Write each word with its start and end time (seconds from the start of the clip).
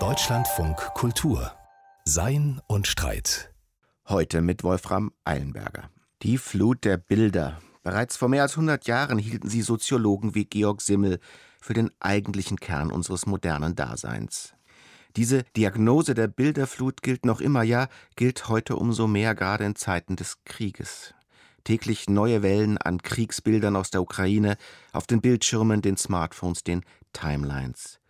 Deutschlandfunk 0.00 0.76
Kultur 0.94 1.52
Sein 2.04 2.60
und 2.66 2.88
Streit. 2.88 3.54
Heute 4.08 4.42
mit 4.42 4.64
Wolfram 4.64 5.12
Eilenberger. 5.22 5.90
Die 6.22 6.38
Flut 6.38 6.84
der 6.84 6.96
Bilder. 6.96 7.60
Bereits 7.84 8.16
vor 8.16 8.28
mehr 8.28 8.42
als 8.42 8.54
100 8.54 8.88
Jahren 8.88 9.18
hielten 9.18 9.48
sie 9.48 9.62
Soziologen 9.62 10.34
wie 10.34 10.44
Georg 10.44 10.80
Simmel 10.80 11.20
für 11.60 11.74
den 11.74 11.92
eigentlichen 12.00 12.58
Kern 12.58 12.90
unseres 12.90 13.26
modernen 13.26 13.76
Daseins. 13.76 14.54
Diese 15.14 15.44
Diagnose 15.56 16.14
der 16.14 16.26
Bilderflut 16.26 17.00
gilt 17.00 17.24
noch 17.24 17.40
immer, 17.40 17.62
ja, 17.62 17.86
gilt 18.16 18.48
heute 18.48 18.74
umso 18.74 19.06
mehr, 19.06 19.36
gerade 19.36 19.66
in 19.66 19.76
Zeiten 19.76 20.16
des 20.16 20.42
Krieges. 20.44 21.14
Täglich 21.62 22.10
neue 22.10 22.42
Wellen 22.42 22.76
an 22.76 23.00
Kriegsbildern 23.00 23.76
aus 23.76 23.90
der 23.90 24.02
Ukraine, 24.02 24.56
auf 24.92 25.06
den 25.06 25.20
Bildschirmen, 25.20 25.80
den 25.80 25.96
Smartphones, 25.96 26.64
den 26.64 26.84
Timelines. 27.14 28.00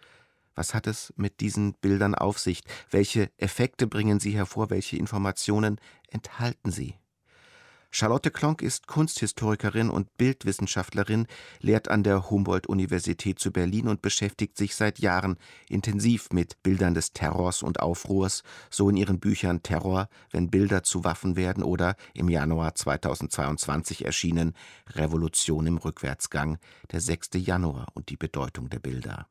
Was 0.57 0.75
hat 0.75 0.89
es 0.89 1.12
mit 1.16 1.41
diesen 1.41 1.75
Bildern 1.75 2.17
auf 2.17 2.40
sich? 2.40 2.62
Welche 2.90 3.31
Effekte 3.39 3.86
bringen 3.86 4.18
sie 4.18 4.32
hervor? 4.32 4.71
Welche 4.71 4.96
Informationen 4.96 5.81
enthalten 6.08 6.72
sie? 6.72 6.96
Charlotte 7.96 8.32
Klonk 8.32 8.61
ist 8.61 8.89
Kunsthistorikerin 8.89 9.89
und 9.89 10.16
Bildwissenschaftlerin, 10.16 11.29
lehrt 11.61 11.86
an 11.86 12.03
der 12.03 12.29
Humboldt-Universität 12.29 13.39
zu 13.39 13.53
Berlin 13.53 13.86
und 13.86 14.03
beschäftigt 14.03 14.58
sich 14.58 14.75
seit 14.75 14.98
Jahren 14.98 15.36
intensiv 15.68 16.30
mit 16.32 16.61
Bildern 16.64 16.94
des 16.94 17.12
Terrors 17.12 17.62
und 17.62 17.79
Aufruhrs, 17.79 18.43
so 18.68 18.90
in 18.90 18.96
ihren 18.96 19.20
Büchern 19.20 19.62
Terror, 19.62 20.08
wenn 20.32 20.50
Bilder 20.50 20.82
zu 20.82 21.04
Waffen 21.04 21.36
werden 21.36 21.62
oder 21.62 21.94
im 22.14 22.29
Januar 22.29 22.75
2022 22.75 24.04
erschienen 24.04 24.56
Revolution 24.95 25.64
im 25.68 25.76
Rückwärtsgang, 25.76 26.58
der 26.90 27.00
6. 27.00 27.29
Januar 27.34 27.86
und 27.95 28.08
die 28.08 28.17
Bedeutung 28.17 28.70
der 28.70 28.81
Bilder. 28.81 29.29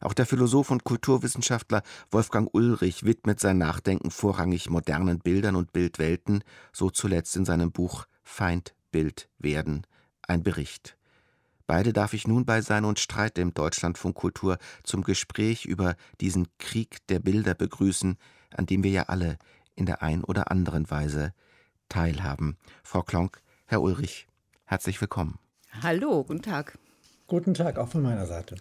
Auch 0.00 0.12
der 0.12 0.26
Philosoph 0.26 0.70
und 0.70 0.84
Kulturwissenschaftler 0.84 1.82
Wolfgang 2.10 2.52
Ulrich 2.52 3.04
widmet 3.04 3.40
sein 3.40 3.58
Nachdenken 3.58 4.10
vorrangig 4.10 4.68
modernen 4.68 5.20
Bildern 5.20 5.56
und 5.56 5.72
Bildwelten, 5.72 6.44
so 6.72 6.90
zuletzt 6.90 7.34
in 7.36 7.46
seinem 7.46 7.72
Buch 7.72 8.06
Feindbild 8.22 9.28
werden, 9.38 9.86
ein 10.22 10.42
Bericht. 10.42 10.96
Beide 11.66 11.92
darf 11.92 12.12
ich 12.12 12.28
nun 12.28 12.44
bei 12.44 12.60
Sein 12.60 12.84
und 12.84 13.00
Streit 13.00 13.38
im 13.38 13.54
Deutschlandfunk 13.54 14.14
Kultur 14.14 14.58
zum 14.84 15.02
Gespräch 15.02 15.64
über 15.64 15.96
diesen 16.20 16.46
Krieg 16.58 17.04
der 17.08 17.18
Bilder 17.18 17.54
begrüßen, 17.54 18.18
an 18.54 18.66
dem 18.66 18.84
wir 18.84 18.90
ja 18.90 19.02
alle 19.04 19.38
in 19.74 19.86
der 19.86 20.02
ein 20.02 20.22
oder 20.22 20.50
anderen 20.50 20.90
Weise 20.90 21.32
teilhaben. 21.88 22.56
Frau 22.84 23.02
Klonk, 23.02 23.40
Herr 23.66 23.82
Ulrich, 23.82 24.28
herzlich 24.64 25.00
willkommen. 25.00 25.38
Hallo, 25.82 26.22
guten 26.22 26.42
Tag. 26.42 26.78
Guten 27.26 27.54
Tag 27.54 27.78
auch 27.78 27.88
von 27.88 28.02
meiner 28.02 28.26
Seite. 28.26 28.56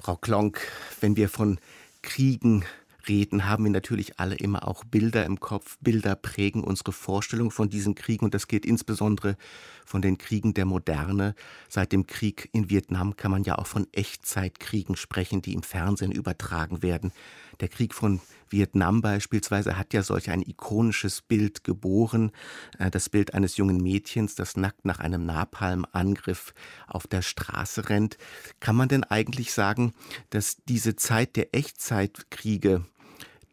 Frau 0.00 0.16
Klonk, 0.16 0.60
wenn 1.00 1.16
wir 1.16 1.28
von 1.28 1.58
Kriegen 2.02 2.64
reden, 3.08 3.46
haben 3.46 3.64
wir 3.64 3.70
natürlich 3.72 4.20
alle 4.20 4.36
immer 4.36 4.68
auch 4.68 4.84
Bilder 4.84 5.26
im 5.26 5.40
Kopf. 5.40 5.76
Bilder 5.80 6.14
prägen 6.14 6.62
unsere 6.62 6.92
Vorstellung 6.92 7.50
von 7.50 7.68
diesen 7.68 7.96
Kriegen 7.96 8.24
und 8.24 8.32
das 8.32 8.46
geht 8.46 8.64
insbesondere 8.64 9.36
von 9.84 10.00
den 10.00 10.16
Kriegen 10.16 10.54
der 10.54 10.66
Moderne. 10.66 11.34
Seit 11.68 11.90
dem 11.90 12.06
Krieg 12.06 12.48
in 12.52 12.70
Vietnam 12.70 13.16
kann 13.16 13.32
man 13.32 13.42
ja 13.42 13.58
auch 13.58 13.66
von 13.66 13.88
Echtzeitkriegen 13.92 14.94
sprechen, 14.94 15.42
die 15.42 15.54
im 15.54 15.64
Fernsehen 15.64 16.12
übertragen 16.12 16.80
werden. 16.82 17.12
Der 17.60 17.68
Krieg 17.68 17.94
von 17.94 18.20
Vietnam 18.50 19.00
beispielsweise 19.00 19.76
hat 19.76 19.92
ja 19.92 20.02
solch 20.02 20.30
ein 20.30 20.42
ikonisches 20.42 21.22
Bild 21.22 21.64
geboren. 21.64 22.30
Äh, 22.78 22.90
das 22.90 23.08
Bild 23.08 23.34
eines 23.34 23.56
jungen 23.56 23.78
Mädchens, 23.78 24.34
das 24.34 24.56
nackt 24.56 24.84
nach 24.84 25.00
einem 25.00 25.26
Napalmangriff 25.26 26.54
auf 26.86 27.06
der 27.06 27.22
Straße 27.22 27.88
rennt. 27.88 28.16
Kann 28.60 28.76
man 28.76 28.88
denn 28.88 29.04
eigentlich 29.04 29.52
sagen, 29.52 29.92
dass 30.30 30.58
diese 30.68 30.96
Zeit 30.96 31.36
der 31.36 31.54
Echtzeitkriege, 31.54 32.84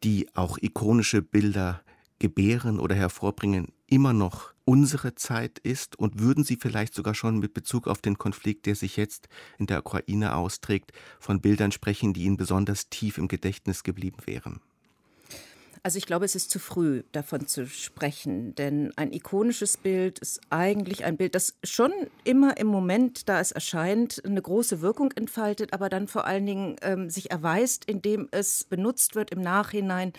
die 0.04 0.28
auch 0.36 0.58
ikonische 0.62 1.22
Bilder 1.22 1.82
gebären 2.20 2.80
oder 2.80 2.96
hervorbringen, 2.96 3.74
immer 3.88 4.14
noch 4.14 4.54
unsere 4.66 5.16
Zeit 5.16 5.60
ist? 5.60 5.98
Und 5.98 6.20
würden 6.20 6.44
Sie 6.44 6.58
vielleicht 6.58 6.94
sogar 6.94 7.16
schon 7.16 7.40
mit 7.40 7.54
Bezug 7.54 7.88
auf 7.88 8.02
den 8.02 8.18
Konflikt, 8.18 8.66
der 8.66 8.76
sich 8.76 8.98
jetzt 8.98 9.28
in 9.58 9.68
der 9.68 9.80
Ukraine 9.80 10.36
austrägt, 10.36 10.92
von 11.20 11.42
Bildern 11.42 11.72
sprechen, 11.72 12.14
die 12.14 12.24
Ihnen 12.24 12.38
besonders 12.38 12.90
tief 12.90 13.18
im 13.18 13.28
Gedächtnis 13.28 13.84
geblieben 13.84 14.18
wären? 14.26 14.62
Also 15.86 16.00
ich 16.00 16.08
glaube, 16.08 16.26
es 16.26 16.34
ist 16.34 16.50
zu 16.50 16.58
früh 16.58 17.04
davon 17.12 17.46
zu 17.46 17.68
sprechen, 17.68 18.56
denn 18.56 18.92
ein 18.96 19.14
ikonisches 19.14 19.78
Bild 19.78 20.18
ist 20.18 20.42
eigentlich 20.50 21.06
ein 21.06 21.16
Bild, 21.16 21.36
das 21.36 21.60
schon 21.64 21.94
immer 22.24 22.58
im 22.58 22.66
Moment, 22.66 23.30
da 23.30 23.40
es 23.40 23.52
erscheint, 23.52 24.20
eine 24.26 24.42
große 24.42 24.82
Wirkung 24.82 25.12
entfaltet, 25.12 25.74
aber 25.74 25.90
dann 25.90 26.08
vor 26.08 26.26
allen 26.26 26.48
Dingen 26.48 26.76
ähm, 26.82 27.12
sich 27.12 27.30
erweist, 27.30 27.86
indem 27.86 28.28
es 28.32 28.64
benutzt 28.64 29.14
wird 29.14 29.30
im 29.30 29.42
Nachhinein, 29.42 30.14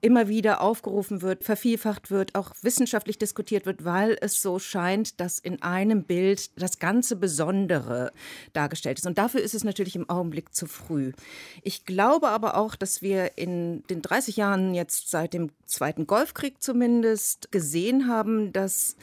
immer 0.00 0.26
wieder 0.26 0.60
aufgerufen 0.60 1.22
wird, 1.22 1.44
vervielfacht 1.44 2.10
wird, 2.10 2.34
auch 2.34 2.50
wissenschaftlich 2.62 3.16
diskutiert 3.16 3.66
wird, 3.66 3.84
weil 3.84 4.18
es 4.20 4.42
so 4.42 4.58
scheint, 4.58 5.20
dass 5.20 5.38
in 5.38 5.62
einem 5.62 6.02
Bild 6.02 6.60
das 6.60 6.80
ganze 6.80 7.14
Besondere 7.14 8.10
dargestellt 8.52 8.98
ist. 8.98 9.06
Und 9.06 9.16
dafür 9.16 9.42
ist 9.42 9.54
es 9.54 9.62
natürlich 9.62 9.94
im 9.94 10.10
Augenblick 10.10 10.52
zu 10.52 10.66
früh. 10.66 11.12
Ich 11.62 11.84
glaube 11.84 12.30
aber 12.30 12.56
auch, 12.56 12.74
dass 12.74 13.00
wir 13.00 13.38
in 13.38 13.84
den 13.84 14.02
30 14.02 14.38
Jahren 14.38 14.74
jetzt 14.74 15.03
seit 15.08 15.34
dem 15.34 15.50
Zweiten 15.66 16.06
Golfkrieg 16.06 16.62
zumindest 16.62 17.52
gesehen 17.52 18.08
haben, 18.08 18.52
dass 18.52 18.96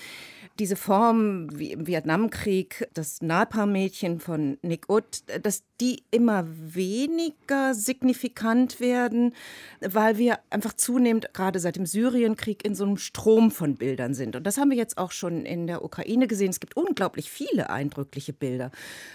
diese 0.61 0.75
Form 0.75 1.47
wie 1.57 1.71
im 1.71 1.87
Vietnamkrieg, 1.87 2.87
das 2.93 3.19
Napalm-Mädchen 3.23 4.19
von 4.19 4.59
Nick 4.61 4.89
Ut, 4.89 5.23
dass 5.41 5.63
die 5.81 6.03
immer 6.11 6.45
weniger 6.47 7.73
signifikant 7.73 8.79
werden, 8.79 9.33
weil 9.79 10.19
wir 10.19 10.37
einfach 10.51 10.73
zunehmend 10.73 11.33
gerade 11.33 11.59
seit 11.59 11.77
dem 11.77 11.87
Syrienkrieg 11.87 12.63
in 12.63 12.75
so 12.75 12.83
einem 12.83 12.97
Strom 12.97 13.49
von 13.49 13.75
Bildern 13.75 14.13
sind. 14.13 14.35
Und 14.35 14.45
das 14.45 14.57
haben 14.57 14.69
wir 14.69 14.77
jetzt 14.77 14.99
auch 14.99 15.11
schon 15.11 15.47
in 15.47 15.65
der 15.65 15.83
Ukraine 15.83 16.27
gesehen. 16.27 16.51
Es 16.51 16.59
gibt 16.59 16.77
unglaublich 16.77 17.31
viele 17.31 17.71
eindrückliche 17.71 18.31
Bilder. 18.31 18.69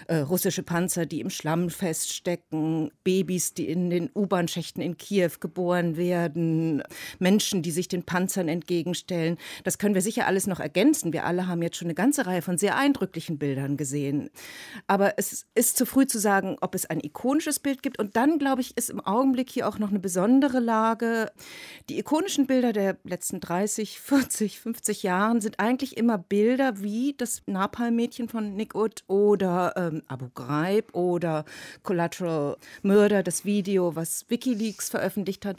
Äh, 0.07 0.17
russische 0.17 0.63
Panzer, 0.63 1.05
die 1.05 1.21
im 1.21 1.29
Schlamm 1.29 1.69
feststecken, 1.69 2.91
Babys, 3.05 3.53
die 3.53 3.69
in 3.69 3.89
den 3.89 4.09
U-Bahn-Schächten 4.13 4.81
in 4.81 4.97
Kiew 4.97 5.31
geboren 5.39 5.95
werden, 5.95 6.83
Menschen, 7.19 7.61
die 7.61 7.71
sich 7.71 7.87
den 7.87 8.03
Panzern 8.03 8.49
entgegenstellen. 8.49 9.37
Das 9.63 9.77
können 9.77 9.95
wir 9.95 10.01
sicher 10.01 10.27
alles 10.27 10.45
noch 10.47 10.59
ergänzen. 10.59 11.13
Wir 11.13 11.25
alle 11.25 11.36
haben 11.45 11.61
jetzt 11.61 11.77
schon 11.77 11.85
eine 11.85 11.93
ganze 11.93 12.25
Reihe 12.25 12.41
von 12.41 12.57
sehr 12.57 12.75
eindrücklichen 12.75 13.37
Bildern 13.37 13.77
gesehen. 13.77 14.31
Aber 14.87 15.13
es 15.17 15.45
ist 15.53 15.77
zu 15.77 15.85
früh 15.85 16.07
zu 16.07 16.17
sagen, 16.17 16.57
ob 16.61 16.73
es 16.73 16.87
ein 16.87 16.99
ikonisches 16.99 17.59
Bild 17.59 17.83
gibt. 17.83 17.99
Und 17.99 18.15
dann, 18.15 18.39
glaube 18.39 18.61
ich, 18.61 18.75
ist 18.75 18.89
im 18.89 18.99
Augenblick 18.99 19.51
hier 19.51 19.67
auch 19.67 19.77
noch 19.77 19.89
eine 19.89 19.99
besondere 19.99 20.59
Lage. 20.59 21.31
Die 21.89 21.99
ikonischen 21.99 22.47
Bilder 22.47 22.73
der 22.73 22.97
letzten 23.03 23.39
30, 23.39 23.99
40, 23.99 24.59
50 24.59 25.03
Jahren 25.03 25.41
sind 25.41 25.59
eigentlich 25.59 25.97
immer 25.97 26.17
Bilder 26.17 26.81
wie 26.81 27.13
das 27.15 27.43
Napalm-Mädchen 27.45 28.29
von 28.29 28.55
Nick 28.55 28.73
Ut 28.73 29.03
oder 29.07 29.73
ähm, 29.75 30.01
Abu 30.07 30.29
Ghraib 30.33 30.95
oder 30.95 31.45
Collateral 31.83 32.57
Murder, 32.81 33.21
das 33.21 33.45
Video, 33.45 33.95
was 33.95 34.25
WikiLeaks 34.29 34.89
veröffentlicht 34.89 35.45
hat, 35.45 35.57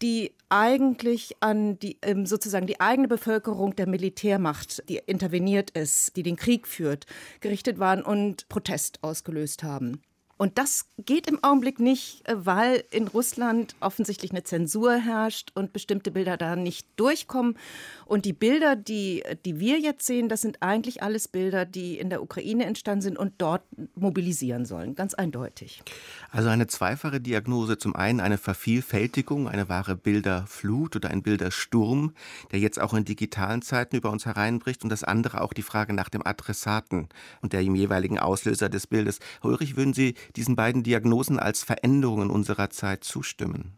die 0.00 0.32
eigentlich 0.50 1.36
an 1.40 1.78
die 1.78 1.98
ähm, 2.02 2.26
sozusagen 2.26 2.66
die 2.66 2.80
eigene 2.80 3.08
Bevölkerung 3.08 3.76
der 3.76 3.88
Militärmacht, 3.88 4.88
die 4.88 5.00
interveniert 5.06 5.70
ist, 5.70 6.16
die 6.16 6.22
den 6.22 6.36
Krieg 6.36 6.66
führt, 6.66 7.06
gerichtet 7.40 7.78
waren 7.78 8.02
und 8.02 8.48
Protest 8.48 9.02
ausgelöst 9.02 9.62
haben. 9.62 10.02
Und 10.38 10.56
das 10.56 10.86
geht 11.04 11.26
im 11.26 11.42
Augenblick 11.42 11.80
nicht, 11.80 12.26
äh, 12.28 12.46
weil 12.46 12.84
in 12.90 13.08
Russland 13.08 13.74
offensichtlich 13.80 14.30
eine 14.30 14.44
Zensur 14.44 14.94
herrscht 14.94 15.50
und 15.54 15.72
bestimmte 15.72 16.12
Bilder 16.12 16.36
da 16.36 16.56
nicht 16.56 16.86
durchkommen. 16.96 17.58
Und 18.06 18.24
die 18.24 18.32
Bilder, 18.32 18.76
die, 18.76 19.24
die 19.44 19.58
wir 19.60 19.78
jetzt 19.80 20.06
sehen, 20.06 20.28
das 20.28 20.40
sind 20.40 20.62
eigentlich 20.62 21.02
alles 21.02 21.28
Bilder, 21.28 21.66
die 21.66 21.98
in 21.98 22.08
der 22.08 22.22
Ukraine 22.22 22.64
entstanden 22.64 23.02
sind 23.02 23.18
und 23.18 23.34
dort 23.38 23.62
mobilisieren 23.96 24.64
sollen, 24.64 24.94
ganz 24.94 25.12
eindeutig. 25.12 25.82
Also 26.30 26.48
eine 26.48 26.68
zweifache 26.68 27.20
Diagnose. 27.20 27.76
Zum 27.76 27.96
einen 27.96 28.20
eine 28.20 28.38
Vervielfältigung, 28.38 29.48
eine 29.48 29.68
wahre 29.68 29.96
Bilderflut 29.96 30.94
oder 30.94 31.10
ein 31.10 31.22
Bildersturm, 31.22 32.14
der 32.52 32.60
jetzt 32.60 32.80
auch 32.80 32.94
in 32.94 33.04
digitalen 33.04 33.60
Zeiten 33.60 33.96
über 33.96 34.10
uns 34.10 34.24
hereinbricht. 34.24 34.84
Und 34.84 34.90
das 34.90 35.02
andere 35.02 35.40
auch 35.40 35.52
die 35.52 35.62
Frage 35.62 35.92
nach 35.92 36.08
dem 36.08 36.24
Adressaten 36.24 37.08
und 37.42 37.52
dem 37.52 37.74
jeweiligen 37.74 38.20
Auslöser 38.20 38.68
des 38.68 38.86
Bildes. 38.86 39.18
Ulrich, 39.42 39.76
würden 39.76 39.94
Sie 39.94 40.14
diesen 40.36 40.56
beiden 40.56 40.82
Diagnosen 40.82 41.38
als 41.38 41.62
Veränderungen 41.62 42.30
unserer 42.30 42.70
Zeit 42.70 43.04
zustimmen? 43.04 43.77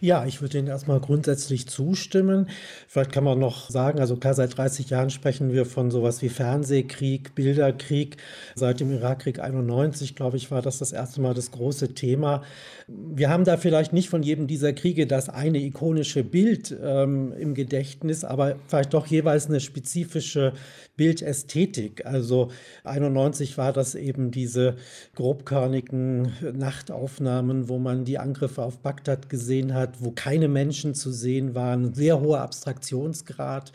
Ja, 0.00 0.26
ich 0.26 0.40
würde 0.40 0.58
Ihnen 0.58 0.68
erstmal 0.68 1.00
grundsätzlich 1.00 1.68
zustimmen. 1.68 2.48
Vielleicht 2.88 3.12
kann 3.12 3.24
man 3.24 3.38
noch 3.38 3.70
sagen, 3.70 4.00
also 4.00 4.16
klar, 4.16 4.34
seit 4.34 4.56
30 4.56 4.90
Jahren 4.90 5.10
sprechen 5.10 5.52
wir 5.52 5.64
von 5.64 5.90
sowas 5.90 6.22
wie 6.22 6.28
Fernsehkrieg, 6.28 7.34
Bilderkrieg. 7.34 8.16
Seit 8.54 8.80
dem 8.80 8.92
Irakkrieg 8.92 9.38
91, 9.38 10.16
glaube 10.16 10.36
ich, 10.36 10.50
war 10.50 10.62
das 10.62 10.78
das 10.78 10.92
erste 10.92 11.20
Mal 11.20 11.34
das 11.34 11.50
große 11.50 11.94
Thema. 11.94 12.42
Wir 12.88 13.30
haben 13.30 13.44
da 13.44 13.56
vielleicht 13.56 13.92
nicht 13.92 14.08
von 14.08 14.22
jedem 14.22 14.46
dieser 14.46 14.72
Kriege 14.72 15.06
das 15.06 15.28
eine 15.28 15.58
ikonische 15.58 16.24
Bild 16.24 16.76
ähm, 16.82 17.32
im 17.38 17.54
Gedächtnis, 17.54 18.24
aber 18.24 18.56
vielleicht 18.66 18.94
doch 18.94 19.06
jeweils 19.06 19.46
eine 19.46 19.60
spezifische 19.60 20.52
Bildästhetik. 20.96 22.04
Also 22.04 22.50
91 22.84 23.56
war 23.56 23.72
das 23.72 23.94
eben 23.94 24.30
diese 24.30 24.76
grobkörnigen 25.14 26.32
Nachtaufnahmen, 26.52 27.68
wo 27.68 27.78
man 27.78 28.04
die 28.04 28.18
Angriffe 28.18 28.62
auf 28.62 28.78
Bagdad 28.78 29.30
gesehen 29.30 29.59
hat, 29.68 29.96
wo 30.00 30.10
keine 30.10 30.48
Menschen 30.48 30.94
zu 30.94 31.12
sehen 31.12 31.54
waren, 31.54 31.94
sehr 31.94 32.20
hoher 32.20 32.40
Abstraktionsgrad, 32.40 33.72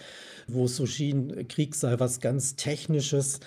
wo 0.47 0.65
es 0.65 0.75
so 0.75 0.85
schien, 0.85 1.47
Krieg 1.47 1.75
sei 1.75 1.99
was 1.99 2.19
ganz 2.19 2.55
Technisches. 2.55 3.39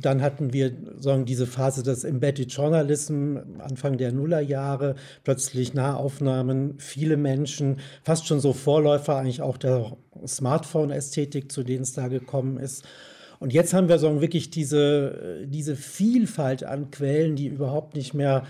Dann 0.00 0.22
hatten 0.22 0.52
wir 0.52 0.72
sagen, 0.98 1.24
diese 1.24 1.46
Phase 1.46 1.82
des 1.82 2.02
Embedded 2.02 2.52
Journalism, 2.52 3.36
Anfang 3.58 3.96
der 3.96 4.12
Nullerjahre, 4.12 4.96
plötzlich 5.22 5.72
Nahaufnahmen, 5.74 6.74
viele 6.78 7.16
Menschen, 7.16 7.78
fast 8.02 8.26
schon 8.26 8.40
so 8.40 8.52
Vorläufer 8.52 9.16
eigentlich 9.16 9.42
auch 9.42 9.56
der 9.56 9.96
Smartphone-Ästhetik, 10.26 11.52
zu 11.52 11.62
denen 11.62 11.82
es 11.82 11.92
da 11.92 12.08
gekommen 12.08 12.58
ist. 12.58 12.84
Und 13.38 13.52
jetzt 13.52 13.74
haben 13.74 13.88
wir 13.88 13.98
so 13.98 14.20
wirklich 14.20 14.50
diese, 14.50 15.46
diese 15.46 15.76
Vielfalt 15.76 16.64
an 16.64 16.90
Quellen, 16.90 17.36
die 17.36 17.46
überhaupt 17.46 17.94
nicht 17.94 18.14
mehr 18.14 18.44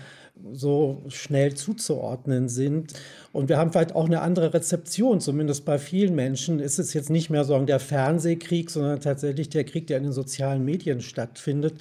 so 0.53 1.01
schnell 1.07 1.53
zuzuordnen 1.53 2.49
sind. 2.49 2.93
Und 3.31 3.49
wir 3.49 3.57
haben 3.57 3.71
vielleicht 3.71 3.95
auch 3.95 4.05
eine 4.05 4.21
andere 4.21 4.53
Rezeption, 4.53 5.19
zumindest 5.19 5.65
bei 5.65 5.79
vielen 5.79 6.15
Menschen 6.15 6.59
ist 6.59 6.79
es 6.79 6.93
jetzt 6.93 7.09
nicht 7.09 7.29
mehr 7.29 7.43
so 7.43 7.57
der 7.59 7.79
Fernsehkrieg, 7.79 8.69
sondern 8.69 8.99
tatsächlich 8.99 9.49
der 9.49 9.63
Krieg, 9.63 9.87
der 9.87 9.97
in 9.97 10.03
den 10.03 10.13
sozialen 10.13 10.63
Medien 10.63 11.01
stattfindet. 11.01 11.75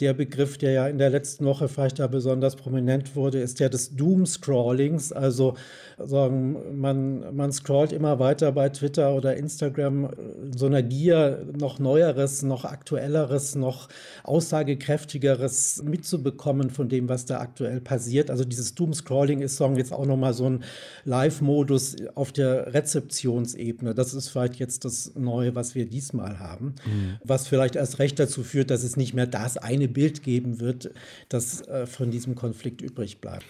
Der 0.00 0.14
Begriff, 0.14 0.56
der 0.56 0.72
ja 0.72 0.88
in 0.88 0.98
der 0.98 1.10
letzten 1.10 1.44
Woche 1.44 1.68
vielleicht 1.68 1.98
da 1.98 2.06
besonders 2.06 2.56
prominent 2.56 3.14
wurde, 3.16 3.40
ist 3.40 3.60
der 3.60 3.68
des 3.68 3.96
Doom-Scrollings. 3.96 5.12
Also 5.12 5.54
sagen, 5.98 6.80
man, 6.80 7.36
man 7.36 7.52
scrollt 7.52 7.92
immer 7.92 8.18
weiter 8.18 8.52
bei 8.52 8.68
Twitter 8.70 9.14
oder 9.14 9.36
Instagram 9.36 10.08
in 10.42 10.56
so 10.56 10.66
einer 10.66 10.82
Gier, 10.82 11.44
noch 11.58 11.78
Neueres, 11.78 12.42
noch 12.42 12.64
Aktuelleres, 12.64 13.54
noch 13.54 13.88
Aussagekräftigeres 14.24 15.82
mitzubekommen 15.84 16.70
von 16.70 16.88
dem, 16.88 17.08
was 17.08 17.26
da 17.26 17.40
aktuell 17.40 17.80
passiert. 17.80 18.30
Also 18.30 18.44
dieses 18.44 18.74
Doom-Scrolling 18.74 19.42
ist 19.42 19.56
sagen, 19.56 19.76
jetzt 19.76 19.92
auch 19.92 20.06
nochmal 20.06 20.32
so 20.32 20.48
ein 20.48 20.64
Live-Modus 21.04 21.96
auf 22.14 22.32
der 22.32 22.72
Rezeptionsebene. 22.72 23.94
Das 23.94 24.14
ist 24.14 24.28
vielleicht 24.28 24.56
jetzt 24.56 24.84
das 24.84 25.12
Neue, 25.14 25.54
was 25.54 25.74
wir 25.74 25.86
diesmal 25.86 26.38
haben, 26.38 26.74
mhm. 26.86 27.18
was 27.24 27.46
vielleicht 27.46 27.76
erst 27.76 27.98
recht 27.98 28.18
dazu 28.18 28.42
führt, 28.42 28.70
dass 28.70 28.82
es 28.82 28.96
nicht 28.96 29.14
mehr 29.14 29.26
das 29.26 29.58
eine 29.58 29.88
Bild 29.92 30.22
geben 30.22 30.60
wird, 30.60 30.90
das 31.28 31.66
äh, 31.68 31.86
von 31.86 32.10
diesem 32.10 32.34
Konflikt 32.34 32.80
übrig 32.80 33.20
bleibt. 33.20 33.44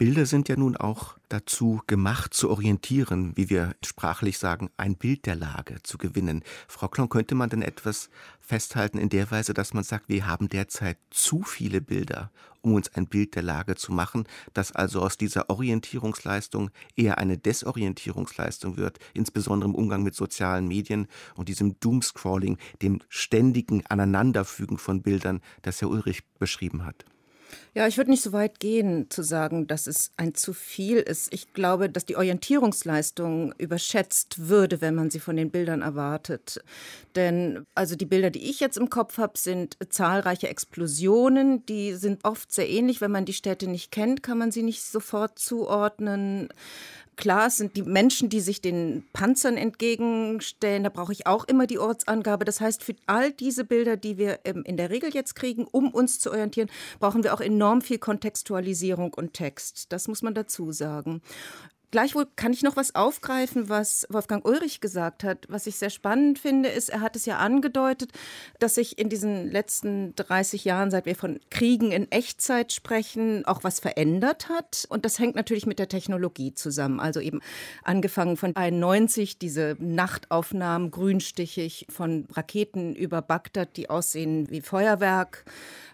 Bilder 0.00 0.24
sind 0.24 0.48
ja 0.48 0.56
nun 0.56 0.78
auch 0.78 1.18
dazu 1.28 1.82
gemacht, 1.86 2.32
zu 2.32 2.48
orientieren, 2.48 3.32
wie 3.36 3.50
wir 3.50 3.76
sprachlich 3.84 4.38
sagen, 4.38 4.70
ein 4.78 4.96
Bild 4.96 5.26
der 5.26 5.36
Lage 5.36 5.82
zu 5.82 5.98
gewinnen. 5.98 6.42
Frau 6.68 6.88
Klon, 6.88 7.10
könnte 7.10 7.34
man 7.34 7.50
denn 7.50 7.60
etwas 7.60 8.08
festhalten 8.40 8.96
in 8.96 9.10
der 9.10 9.30
Weise, 9.30 9.52
dass 9.52 9.74
man 9.74 9.84
sagt, 9.84 10.08
wir 10.08 10.26
haben 10.26 10.48
derzeit 10.48 10.96
zu 11.10 11.42
viele 11.42 11.82
Bilder, 11.82 12.32
um 12.62 12.72
uns 12.72 12.88
ein 12.94 13.08
Bild 13.08 13.34
der 13.34 13.42
Lage 13.42 13.74
zu 13.76 13.92
machen, 13.92 14.24
dass 14.54 14.72
also 14.72 15.02
aus 15.02 15.18
dieser 15.18 15.50
Orientierungsleistung 15.50 16.70
eher 16.96 17.18
eine 17.18 17.36
Desorientierungsleistung 17.36 18.78
wird, 18.78 18.98
insbesondere 19.12 19.68
im 19.68 19.74
Umgang 19.74 20.02
mit 20.02 20.14
sozialen 20.14 20.66
Medien 20.66 21.08
und 21.34 21.50
diesem 21.50 21.78
Doomscrolling, 21.78 22.56
dem 22.80 23.02
ständigen 23.10 23.84
Aneinanderfügen 23.84 24.78
von 24.78 25.02
Bildern, 25.02 25.42
das 25.60 25.82
Herr 25.82 25.90
Ulrich 25.90 26.22
beschrieben 26.38 26.86
hat? 26.86 27.04
Ja, 27.74 27.86
ich 27.86 27.96
würde 27.96 28.10
nicht 28.10 28.22
so 28.22 28.32
weit 28.32 28.60
gehen 28.60 29.06
zu 29.10 29.22
sagen, 29.22 29.66
dass 29.66 29.86
es 29.86 30.10
ein 30.16 30.34
zu 30.34 30.52
viel 30.52 30.98
ist. 30.98 31.32
Ich 31.32 31.52
glaube, 31.52 31.88
dass 31.88 32.04
die 32.04 32.16
Orientierungsleistung 32.16 33.52
überschätzt 33.58 34.48
würde, 34.48 34.80
wenn 34.80 34.94
man 34.94 35.10
sie 35.10 35.20
von 35.20 35.36
den 35.36 35.50
Bildern 35.50 35.82
erwartet. 35.82 36.62
Denn 37.14 37.66
also 37.74 37.96
die 37.96 38.06
Bilder, 38.06 38.30
die 38.30 38.50
ich 38.50 38.60
jetzt 38.60 38.76
im 38.76 38.90
Kopf 38.90 39.18
habe, 39.18 39.38
sind 39.38 39.76
zahlreiche 39.88 40.48
Explosionen. 40.48 41.64
Die 41.66 41.94
sind 41.94 42.24
oft 42.24 42.52
sehr 42.52 42.68
ähnlich. 42.68 43.00
Wenn 43.00 43.12
man 43.12 43.24
die 43.24 43.32
Städte 43.32 43.68
nicht 43.68 43.92
kennt, 43.92 44.22
kann 44.22 44.38
man 44.38 44.50
sie 44.50 44.62
nicht 44.62 44.82
sofort 44.82 45.38
zuordnen. 45.38 46.48
Klar, 47.20 47.48
es 47.48 47.58
sind 47.58 47.76
die 47.76 47.82
Menschen, 47.82 48.30
die 48.30 48.40
sich 48.40 48.62
den 48.62 49.04
Panzern 49.12 49.58
entgegenstellen. 49.58 50.84
Da 50.84 50.88
brauche 50.88 51.12
ich 51.12 51.26
auch 51.26 51.44
immer 51.44 51.66
die 51.66 51.78
Ortsangabe. 51.78 52.46
Das 52.46 52.62
heißt, 52.62 52.82
für 52.82 52.94
all 53.06 53.30
diese 53.30 53.64
Bilder, 53.64 53.98
die 53.98 54.16
wir 54.16 54.40
ähm, 54.44 54.62
in 54.64 54.78
der 54.78 54.88
Regel 54.88 55.12
jetzt 55.12 55.36
kriegen, 55.36 55.66
um 55.70 55.90
uns 55.90 56.18
zu 56.18 56.30
orientieren, 56.30 56.70
brauchen 56.98 57.22
wir 57.22 57.34
auch 57.34 57.42
enorm 57.42 57.82
viel 57.82 57.98
Kontextualisierung 57.98 59.12
und 59.12 59.34
Text. 59.34 59.92
Das 59.92 60.08
muss 60.08 60.22
man 60.22 60.32
dazu 60.32 60.72
sagen. 60.72 61.20
Gleichwohl 61.90 62.26
kann 62.36 62.52
ich 62.52 62.62
noch 62.62 62.76
was 62.76 62.94
aufgreifen, 62.94 63.68
was 63.68 64.06
Wolfgang 64.10 64.46
Ulrich 64.46 64.80
gesagt 64.80 65.24
hat. 65.24 65.46
Was 65.48 65.66
ich 65.66 65.76
sehr 65.76 65.90
spannend 65.90 66.38
finde, 66.38 66.68
ist, 66.68 66.88
er 66.88 67.00
hat 67.00 67.16
es 67.16 67.26
ja 67.26 67.38
angedeutet, 67.38 68.12
dass 68.60 68.76
sich 68.76 68.98
in 68.98 69.08
diesen 69.08 69.50
letzten 69.50 70.14
30 70.14 70.64
Jahren, 70.64 70.90
seit 70.92 71.06
wir 71.06 71.16
von 71.16 71.40
Kriegen 71.50 71.90
in 71.90 72.10
Echtzeit 72.12 72.72
sprechen, 72.72 73.44
auch 73.44 73.64
was 73.64 73.80
verändert 73.80 74.48
hat. 74.48 74.86
Und 74.88 75.04
das 75.04 75.18
hängt 75.18 75.34
natürlich 75.34 75.66
mit 75.66 75.80
der 75.80 75.88
Technologie 75.88 76.54
zusammen. 76.54 77.00
Also 77.00 77.18
eben 77.18 77.40
angefangen 77.82 78.36
von 78.36 78.54
91, 78.54 79.38
diese 79.38 79.76
Nachtaufnahmen 79.80 80.92
grünstichig 80.92 81.86
von 81.90 82.26
Raketen 82.32 82.94
über 82.94 83.20
Bagdad, 83.20 83.76
die 83.76 83.90
aussehen 83.90 84.48
wie 84.50 84.60
Feuerwerk 84.60 85.44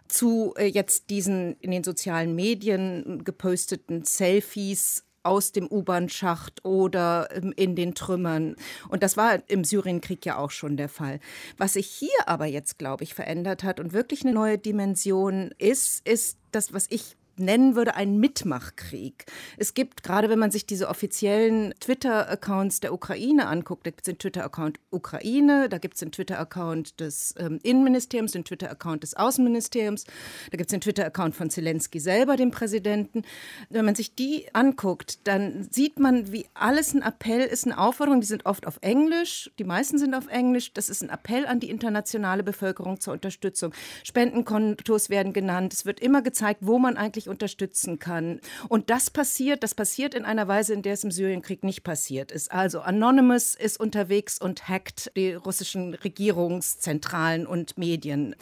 zu 0.09 0.55
äh, 0.57 0.67
jetzt 0.67 1.11
diesen 1.11 1.57
in 1.61 1.71
den 1.71 1.85
sozialen 1.85 2.35
Medien 2.35 3.25
geposteten 3.25 4.05
Selfies 4.05 5.05
aus 5.27 5.53
dem 5.53 5.67
U-Bahn-Schacht 5.71 6.65
oder 6.65 7.29
ähm, 7.33 7.53
in 7.57 7.75
den 7.75 7.95
Trümmern. 7.95 8.57
Und 8.89 9.03
das 9.03 9.17
war 9.17 9.39
im 9.49 9.65
Syrienkrieg 9.65 10.25
ja 10.25 10.39
auch 10.39 10.51
schon 10.51 10.77
der 10.77 10.89
Fall. 10.89 11.21
Was 11.57 11.75
sich 11.75 11.87
hier 11.87 12.27
aber 12.27 12.47
jetzt, 12.47 12.79
glaube 12.79 13.05
ich, 13.05 13.15
verändert 13.15 13.65
hat 13.65 13.81
und 13.81 13.93
wirklich 13.93 14.23
eine 14.23 14.33
neue 14.33 14.59
Dimension 14.59 15.53
ist, 15.59 16.07
ist 16.07 16.39
das, 16.53 16.73
was 16.73 16.87
ich 16.89 17.17
nennen 17.39 17.77
würde, 17.77 17.95
ein 17.95 18.19
Mitmachkrieg. 18.19 19.27
Es 19.57 19.75
gibt, 19.75 20.03
gerade 20.03 20.29
wenn 20.29 20.39
man 20.39 20.51
sich 20.51 20.67
diese 20.67 20.89
offiziellen 20.89 21.75
Twitter-Accounts 21.81 22.81
der 22.81 22.93
Ukraine 22.93 23.47
anguckt, 23.49 23.87
da 23.87 23.91
gibt 23.91 24.03
es 24.03 24.13
den 24.13 24.19
Twitter-Account 24.19 24.81
Ukraine, 24.91 25.69
da 25.69 25.79
gibt 25.79 25.95
es 25.95 26.01
den 26.01 26.13
Twitter-Account 26.13 27.01
des 27.01 27.35
ähm, 27.39 27.59
Innenministeriums, 27.63 28.33
den 28.33 28.45
Twitter-Account 28.45 29.03
des 29.03 29.15
Außenministeriums, 29.15 30.05
da 30.51 30.57
gibt 30.57 30.69
es 30.69 30.73
den 30.73 30.81
Twitter-Account 30.81 31.35
von 31.35 31.51
Zelensky 31.51 32.01
selber, 32.01 32.37
dem 32.37 32.51
Präsidenten. 32.51 33.23
Wenn 33.71 33.85
man 33.85 33.95
sich 33.95 34.15
die 34.15 34.47
anguckt, 34.53 35.27
dann 35.27 35.69
sieht 35.71 35.99
man, 35.99 36.33
wie 36.33 36.47
alles 36.55 36.95
ein 36.95 37.03
Appell 37.03 37.41
ist, 37.41 37.67
eine 37.67 37.79
Aufforderung, 37.79 38.21
die 38.21 38.27
sind 38.27 38.47
oft 38.47 38.67
auf 38.67 38.79
Englisch, 38.81 39.51
die 39.59 39.65
meisten 39.65 39.99
sind 39.99 40.15
auf 40.15 40.29
Englisch, 40.29 40.73
das 40.73 40.89
ist 40.89 41.03
ein 41.03 41.11
Appell 41.11 41.47
an 41.47 41.61
die 41.61 41.71
internationale 41.71 42.43
Bevölkerung 42.43 43.01
zur 43.01 43.13
Unterstützung. 43.13 43.73
Spendenkontos 44.05 45.11
werden 45.11 45.33
genannt, 45.33 45.73
es 45.73 45.85
wird 45.85 46.01
immer 46.01 46.23
gezeigt, 46.23 46.61
wo 46.63 46.79
man 46.79 46.97
eigentlich 46.97 47.26
wirklich 47.27 47.29
unterstützen 47.29 47.99
kann. 47.99 48.41
Und 48.69 48.91
das 48.91 49.11
passiert, 49.11 49.63
das 49.63 49.75
passiert 49.75 50.15
in 50.15 50.25
einer 50.25 50.49
Weise, 50.49 50.73
in 50.73 50.83
der 50.83 50.95
es 50.95 51.05
im 51.05 51.11
Syrienkrieg 51.11 51.65
nicht 51.65 51.83
passiert 51.83 52.33
ist. 52.33 52.53
Also 52.53 52.81
Anonymous 52.81 53.55
ist 53.55 53.79
unterwegs 53.79 54.39
und 54.41 54.69
hackt 54.69 55.13
die 55.17 55.35
russischen 55.35 55.95
Regierungszentralen 55.95 57.47
und 57.47 57.77
Medien. 57.79 58.35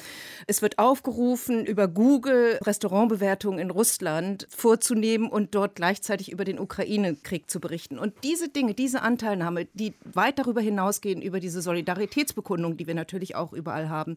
Es 0.47 0.63
wird 0.63 0.79
aufgerufen, 0.79 1.67
über 1.67 1.89
Google 1.89 2.59
Restaurantbewertungen 2.63 3.59
in 3.59 3.71
Russland 3.71 4.47
vorzunehmen 4.51 5.29
und 5.29 5.55
dort 5.55 5.75
gleichzeitig 5.77 6.31
über 6.31 6.45
den 6.45 6.59
Ukraine-Krieg 6.59 7.51
zu 7.51 7.61
berichten. 7.61 7.99
Und 7.99 8.15
diese 8.23 8.49
Dinge, 8.49 8.75
diese 8.75 9.03
Anteilnahme, 9.03 9.67
die 9.75 9.95
weit 10.05 10.39
darüber 10.39 10.61
hinausgehen, 10.61 11.23
über 11.23 11.41
diese 11.41 11.63
Solidaritätsbekundung, 11.63 12.77
die 12.77 12.87
wir 12.87 12.95
natürlich 12.95 13.35
auch 13.35 13.53
überall 13.53 13.89
haben, 13.89 14.17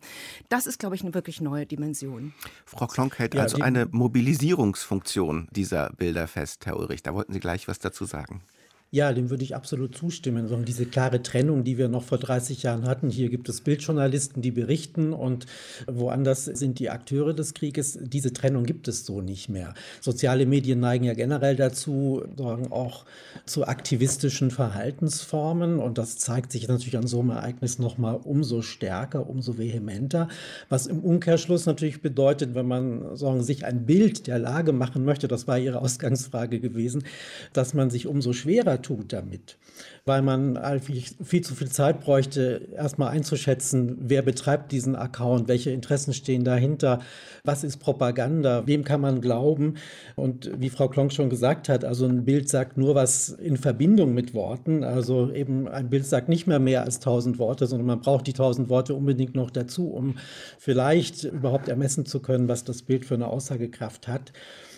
das 0.49 0.67
ist, 0.67 0.79
glaube 0.79 0.95
ich, 0.95 1.01
eine 1.01 1.13
wirklich 1.13 1.41
neue 1.41 1.65
Dimension. 1.65 2.33
Frau 2.65 2.87
Klonk 2.87 3.17
hält 3.19 3.33
ja, 3.33 3.41
also 3.41 3.59
eine 3.61 3.87
Mobilisierung 3.91 4.56
Orientierungsfunktion 4.57 5.47
dieser 5.51 5.91
Bilder 5.91 6.27
fest, 6.27 6.65
Herr 6.65 6.77
Ulrich. 6.77 7.03
Da 7.03 7.13
wollten 7.13 7.31
Sie 7.31 7.39
gleich 7.39 7.67
was 7.67 7.77
dazu 7.77 8.05
sagen. 8.05 8.41
Ja, 8.89 9.11
dem 9.11 9.29
würde 9.29 9.43
ich 9.43 9.53
absolut 9.53 9.97
zustimmen. 9.97 10.47
Sondern 10.47 10.65
diese 10.65 10.85
klare 10.85 11.21
Trennung, 11.21 11.65
die 11.65 11.77
wir 11.77 11.89
noch 11.89 12.03
vor 12.03 12.17
30 12.17 12.63
Jahren 12.63 12.85
hatten. 12.85 13.09
Hier 13.09 13.29
gibt 13.29 13.49
es 13.49 13.59
Bildjournalisten, 13.59 14.41
die 14.41 14.51
berichten 14.51 15.11
und 15.11 15.45
woanders 15.87 16.45
sind 16.45 16.79
die 16.79 16.89
Akteure 16.89 17.33
des 17.33 17.53
Krieges. 17.53 17.99
Diese 18.01 18.31
Trennung 18.31 18.63
gibt 18.63 18.87
es 18.87 19.05
so 19.05 19.19
nicht 19.19 19.49
mehr. 19.49 19.73
Soziale 19.99 20.45
Medien 20.45 20.79
neigen 20.79 21.03
ja 21.03 21.15
generell 21.15 21.57
dazu, 21.57 22.23
sagen 22.37 22.71
auch 22.71 23.03
zu 23.45 23.67
aktivistischen 23.67 24.51
Verhaltensformen. 24.51 25.79
Und 25.79 25.97
das 25.97 26.17
zeigt 26.17 26.53
sich 26.53 26.69
natürlich 26.69 26.97
an 26.97 27.07
so 27.07 27.19
einem 27.19 27.31
Ereignis 27.31 27.79
nochmal 27.79 28.17
umso 28.23 28.61
stärker, 28.61 29.29
umso 29.29 29.57
vehementer. 29.57 30.29
Was 30.69 30.87
im 30.87 30.99
Umkehrschluss 30.99 31.65
natürlich 31.65 32.01
bedeutet, 32.01 32.55
wenn 32.55 32.67
man 32.67 33.17
sagen, 33.17 33.43
sich 33.43 33.65
ein 33.65 33.85
Bild 33.85 34.27
der 34.27 34.39
Lage 34.39 34.71
machen 34.71 35.03
möchte, 35.03 35.27
das 35.27 35.45
war 35.45 35.59
Ihre 35.59 35.81
Ausgangsfrage 35.81 36.61
gewesen, 36.61 37.03
dass 37.51 37.73
man 37.73 37.89
sich 37.89 38.07
umso 38.07 38.31
schwerer 38.31 38.76
tut 38.81 39.13
damit, 39.13 39.57
weil 40.05 40.21
man 40.21 40.59
viel 40.81 41.41
zu 41.41 41.55
viel 41.55 41.69
Zeit 41.69 42.01
bräuchte, 42.01 42.67
erstmal 42.75 43.09
einzuschätzen, 43.09 43.97
wer 43.99 44.21
betreibt 44.21 44.71
diesen 44.71 44.95
Account, 44.95 45.47
welche 45.47 45.71
Interessen 45.71 46.13
stehen 46.13 46.43
dahinter, 46.43 46.99
was 47.43 47.63
ist 47.63 47.77
Propaganda, 47.77 48.67
wem 48.67 48.83
kann 48.83 49.01
man 49.01 49.21
glauben. 49.21 49.75
Und 50.15 50.51
wie 50.59 50.69
Frau 50.69 50.87
Klonk 50.89 51.13
schon 51.13 51.29
gesagt 51.29 51.69
hat, 51.69 51.85
also 51.85 52.05
ein 52.05 52.25
Bild 52.25 52.49
sagt 52.49 52.77
nur 52.77 52.95
was 52.95 53.29
in 53.29 53.57
Verbindung 53.57 54.13
mit 54.13 54.33
Worten. 54.33 54.83
Also 54.83 55.31
eben 55.31 55.67
ein 55.67 55.89
Bild 55.89 56.05
sagt 56.05 56.29
nicht 56.29 56.47
mehr 56.47 56.59
mehr 56.59 56.83
als 56.83 56.99
tausend 56.99 57.39
Worte, 57.39 57.67
sondern 57.67 57.87
man 57.87 58.01
braucht 58.01 58.27
die 58.27 58.33
tausend 58.33 58.69
Worte 58.69 58.93
unbedingt 58.93 59.35
noch 59.35 59.49
dazu, 59.49 59.89
um 59.89 60.15
vielleicht 60.57 61.23
überhaupt 61.23 61.69
ermessen 61.69 62.05
zu 62.05 62.19
können, 62.19 62.47
was 62.47 62.63
das 62.63 62.81
Bild 62.81 63.05
für 63.05 63.15
eine 63.15 63.27
Aussagekraft 63.27 64.07
hat. 64.07 64.33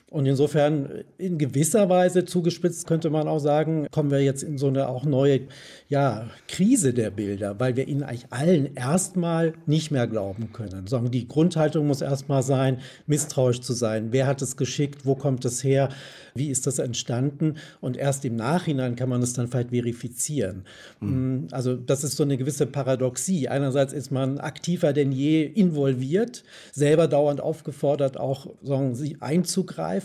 Und 0.10 0.26
insofern 0.26 1.04
in 1.20 1.38
gewisser 1.38 1.88
Weise 1.88 2.26
zugespitzt 2.26 2.88
könnte 2.88 3.12
man 3.12 3.28
auch 3.28 3.40
sagen, 3.40 3.88
kommen 3.92 4.10
wir 4.10 4.24
jetzt 4.24 4.42
in 4.42 4.58
so 4.58 4.68
eine 4.68 4.88
auch 4.88 5.06
neue 5.06 5.42
ja, 5.88 6.28
Krise 6.48 6.94
der 6.94 7.12
Bilder, 7.12 7.60
weil 7.60 7.76
wir 7.76 7.88
ihnen 7.88 8.02
eigentlich 8.02 8.26
allen 8.32 8.76
erstmal 8.76 9.54
nicht 9.68 9.92
mehr 9.92 10.08
glauben 10.08 10.52
können. 10.52 10.88
Sagen, 10.88 11.12
die 11.12 11.28
Grundhaltung 11.28 11.86
muss 11.86 12.02
erstmal 12.02 12.42
sein, 12.42 12.80
misstrauisch 13.06 13.62
zu 13.62 13.74
sein. 13.74 14.08
Wer 14.12 14.26
hat 14.26 14.42
es 14.42 14.58
geschickt? 14.58 15.06
Wo 15.06 15.14
kommt 15.14 15.46
es 15.46 15.64
her? 15.64 15.90
Wie 16.34 16.50
ist 16.50 16.66
das 16.66 16.80
entstanden? 16.80 17.56
Und 17.80 17.96
erst 17.96 18.26
im 18.26 18.36
Nachhinein 18.36 18.96
kann 18.96 19.10
man 19.10 19.22
es 19.22 19.34
dann 19.34 19.48
vielleicht 19.48 19.70
verifizieren. 19.70 20.66
Mhm. 21.02 21.48
Also 21.52 21.76
das 21.76 22.04
ist 22.04 22.18
so 22.18 22.24
eine 22.24 22.38
gewisse 22.38 22.66
Paradoxie. 22.66 23.48
Einerseits 23.48 23.94
ist 23.94 24.12
man 24.12 24.40
aktiver 24.40 24.92
denn 24.94 25.12
je 25.12 25.44
involviert, 25.44 26.44
selber 26.72 27.08
dauernd 27.08 27.42
aufgefordert, 27.42 28.18
auch 28.18 28.48
sagen, 28.64 28.96
sie 28.96 29.18
einzugreifen. 29.20 29.99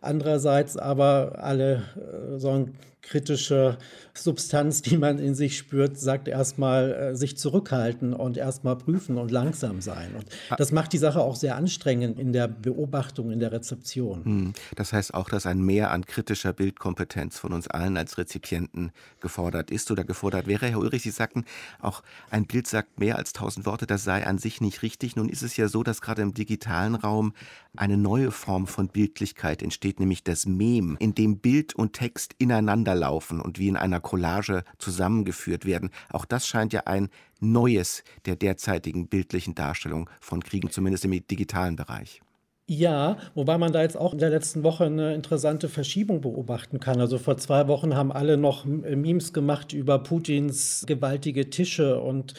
Andererseits 0.00 0.76
aber 0.76 1.38
alle 1.38 1.82
äh, 1.96 2.38
sagen, 2.38 2.74
kritische 3.02 3.76
Substanz, 4.14 4.82
die 4.82 4.98
man 4.98 5.18
in 5.18 5.34
sich 5.34 5.56
spürt, 5.56 5.98
sagt 5.98 6.28
erstmal 6.28 6.92
äh, 6.92 7.16
sich 7.16 7.36
zurückhalten 7.36 8.12
und 8.12 8.36
erstmal 8.36 8.76
prüfen 8.76 9.16
und 9.16 9.30
langsam 9.30 9.80
sein. 9.80 10.14
Und 10.14 10.26
das 10.58 10.70
macht 10.70 10.92
die 10.92 10.98
Sache 10.98 11.20
auch 11.20 11.36
sehr 11.36 11.56
anstrengend 11.56 12.18
in 12.18 12.32
der 12.32 12.46
Beobachtung, 12.46 13.30
in 13.30 13.40
der 13.40 13.52
Rezeption. 13.52 14.24
Hm. 14.24 14.52
Das 14.76 14.92
heißt 14.92 15.14
auch, 15.14 15.28
dass 15.28 15.46
ein 15.46 15.60
Mehr 15.62 15.90
an 15.90 16.04
kritischer 16.04 16.52
Bildkompetenz 16.52 17.38
von 17.38 17.52
uns 17.52 17.68
allen 17.68 17.96
als 17.96 18.18
Rezipienten 18.18 18.92
gefordert 19.20 19.70
ist 19.70 19.90
oder 19.90 20.04
gefordert 20.04 20.46
wäre. 20.46 20.66
Herr 20.66 20.78
Ulrich, 20.78 21.02
Sie 21.02 21.10
sagten, 21.10 21.44
auch 21.80 22.02
ein 22.30 22.46
Bild 22.46 22.66
sagt 22.66 22.98
mehr 22.98 23.16
als 23.16 23.32
tausend 23.32 23.64
Worte, 23.64 23.86
das 23.86 24.04
sei 24.04 24.26
an 24.26 24.38
sich 24.38 24.60
nicht 24.60 24.82
richtig. 24.82 25.16
Nun 25.16 25.28
ist 25.28 25.42
es 25.42 25.56
ja 25.56 25.68
so, 25.68 25.82
dass 25.82 26.02
gerade 26.02 26.22
im 26.22 26.34
digitalen 26.34 26.94
Raum 26.94 27.32
eine 27.76 27.96
neue 27.96 28.30
Form 28.30 28.66
von 28.66 28.88
Bildlichkeit 28.88 29.62
entsteht, 29.62 29.98
nämlich 29.98 30.22
das 30.22 30.44
Mem, 30.44 30.96
in 31.00 31.14
dem 31.14 31.38
Bild 31.38 31.74
und 31.74 31.94
Text 31.94 32.34
ineinander 32.38 32.94
laufen 32.94 33.40
und 33.40 33.58
wie 33.58 33.68
in 33.68 33.76
einer 33.76 34.01
Collage 34.02 34.64
zusammengeführt 34.78 35.64
werden. 35.64 35.90
Auch 36.10 36.24
das 36.24 36.46
scheint 36.46 36.72
ja 36.72 36.82
ein 36.86 37.08
Neues 37.40 38.04
der 38.26 38.36
derzeitigen 38.36 39.08
bildlichen 39.08 39.54
Darstellung 39.54 40.08
von 40.20 40.42
Kriegen, 40.42 40.70
zumindest 40.70 41.04
im 41.04 41.26
digitalen 41.26 41.76
Bereich. 41.76 42.20
Ja, 42.68 43.16
wobei 43.34 43.58
man 43.58 43.72
da 43.72 43.82
jetzt 43.82 43.96
auch 43.96 44.12
in 44.12 44.18
der 44.18 44.30
letzten 44.30 44.62
Woche 44.62 44.84
eine 44.84 45.14
interessante 45.14 45.68
Verschiebung 45.68 46.20
beobachten 46.20 46.78
kann. 46.78 47.00
Also 47.00 47.18
vor 47.18 47.36
zwei 47.36 47.66
Wochen 47.66 47.96
haben 47.96 48.12
alle 48.12 48.36
noch 48.36 48.64
Memes 48.64 49.32
gemacht 49.32 49.72
über 49.72 49.98
Putins 49.98 50.84
gewaltige 50.86 51.50
Tische 51.50 52.00
und 52.00 52.34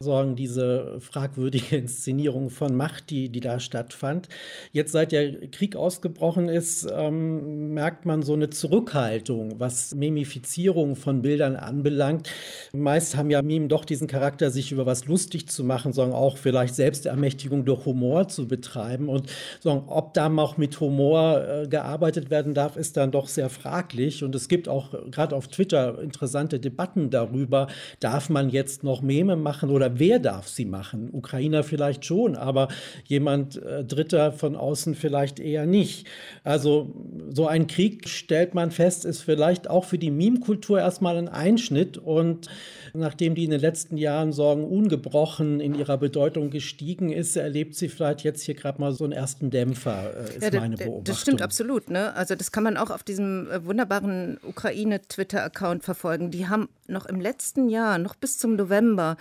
sagen, 0.00 0.36
diese 0.36 1.00
fragwürdige 1.00 1.76
Inszenierung 1.84 2.50
von 2.50 2.74
Macht, 2.74 3.10
die, 3.10 3.28
die 3.28 3.40
da 3.40 3.60
stattfand. 3.60 4.28
Jetzt, 4.72 4.92
seit 4.92 5.12
der 5.12 5.48
Krieg 5.48 5.76
ausgebrochen 5.76 6.48
ist, 6.48 6.86
ähm, 6.92 7.74
merkt 7.74 8.06
man 8.06 8.22
so 8.22 8.34
eine 8.34 8.50
Zurückhaltung, 8.50 9.58
was 9.58 9.94
Memifizierung 9.94 10.96
von 10.96 11.22
Bildern 11.22 11.56
anbelangt. 11.56 12.30
Meist 12.72 13.16
haben 13.16 13.30
ja 13.30 13.42
Meme 13.42 13.68
doch 13.68 13.84
diesen 13.84 14.06
Charakter, 14.06 14.50
sich 14.50 14.72
über 14.72 14.86
was 14.86 15.06
lustig 15.06 15.48
zu 15.48 15.64
machen, 15.64 15.92
sondern 15.92 16.16
auch 16.16 16.36
vielleicht 16.36 16.74
Selbstermächtigung 16.74 17.64
durch 17.64 17.86
Humor 17.86 18.28
zu 18.28 18.46
betreiben. 18.48 19.08
Und 19.08 19.30
sagen, 19.60 19.84
ob 19.86 20.14
da 20.14 20.24
auch 20.44 20.56
mit 20.56 20.80
Humor 20.80 21.44
äh, 21.46 21.68
gearbeitet 21.68 22.30
werden 22.30 22.54
darf, 22.54 22.76
ist 22.76 22.96
dann 22.96 23.10
doch 23.10 23.28
sehr 23.28 23.50
fraglich. 23.50 24.24
Und 24.24 24.34
es 24.34 24.48
gibt 24.48 24.68
auch 24.68 24.94
gerade 25.10 25.36
auf 25.36 25.48
Twitter 25.48 26.00
interessante 26.00 26.58
Debatten 26.60 27.10
darüber, 27.10 27.68
darf 28.00 28.30
man 28.30 28.50
jetzt 28.50 28.84
noch 28.84 29.02
Meme 29.02 29.36
machen 29.36 29.70
oder 29.70 29.83
wer 29.94 30.18
darf 30.18 30.48
sie 30.48 30.64
machen? 30.64 31.10
Ukrainer 31.12 31.62
vielleicht 31.62 32.04
schon, 32.04 32.36
aber 32.36 32.68
jemand 33.04 33.62
äh, 33.62 33.84
Dritter 33.84 34.32
von 34.32 34.56
außen 34.56 34.94
vielleicht 34.94 35.40
eher 35.40 35.66
nicht. 35.66 36.06
Also 36.42 36.92
so 37.30 37.46
ein 37.46 37.66
Krieg, 37.66 38.08
stellt 38.08 38.54
man 38.54 38.70
fest, 38.70 39.04
ist 39.04 39.22
vielleicht 39.22 39.68
auch 39.68 39.84
für 39.84 39.98
die 39.98 40.10
Meme-Kultur 40.10 40.78
erstmal 40.78 41.16
ein 41.16 41.28
Einschnitt 41.28 41.98
und 41.98 42.48
nachdem 42.92 43.34
die 43.34 43.44
in 43.44 43.50
den 43.50 43.60
letzten 43.60 43.96
Jahren 43.96 44.32
Sorgen 44.32 44.64
ungebrochen 44.64 45.60
in 45.60 45.74
ihrer 45.74 45.98
Bedeutung 45.98 46.50
gestiegen 46.50 47.10
ist, 47.10 47.36
erlebt 47.36 47.74
sie 47.74 47.88
vielleicht 47.88 48.22
jetzt 48.22 48.42
hier 48.42 48.54
gerade 48.54 48.80
mal 48.80 48.92
so 48.92 49.04
einen 49.04 49.12
ersten 49.12 49.50
Dämpfer, 49.50 50.12
äh, 50.16 50.36
ist 50.36 50.54
ja, 50.54 50.60
meine 50.60 50.76
Beobachtung. 50.76 51.04
Das 51.04 51.20
stimmt 51.20 51.42
absolut. 51.42 51.90
Ne? 51.90 52.14
Also 52.14 52.34
das 52.34 52.52
kann 52.52 52.62
man 52.62 52.76
auch 52.76 52.90
auf 52.90 53.02
diesem 53.02 53.50
äh, 53.50 53.64
wunderbaren 53.64 54.38
Ukraine-Twitter-Account 54.46 55.82
verfolgen. 55.84 56.30
Die 56.30 56.48
haben 56.48 56.68
noch 56.86 57.06
im 57.06 57.20
letzten 57.20 57.68
Jahr, 57.68 57.98
noch 57.98 58.14
bis 58.14 58.38
zum 58.38 58.56
November, 58.56 59.16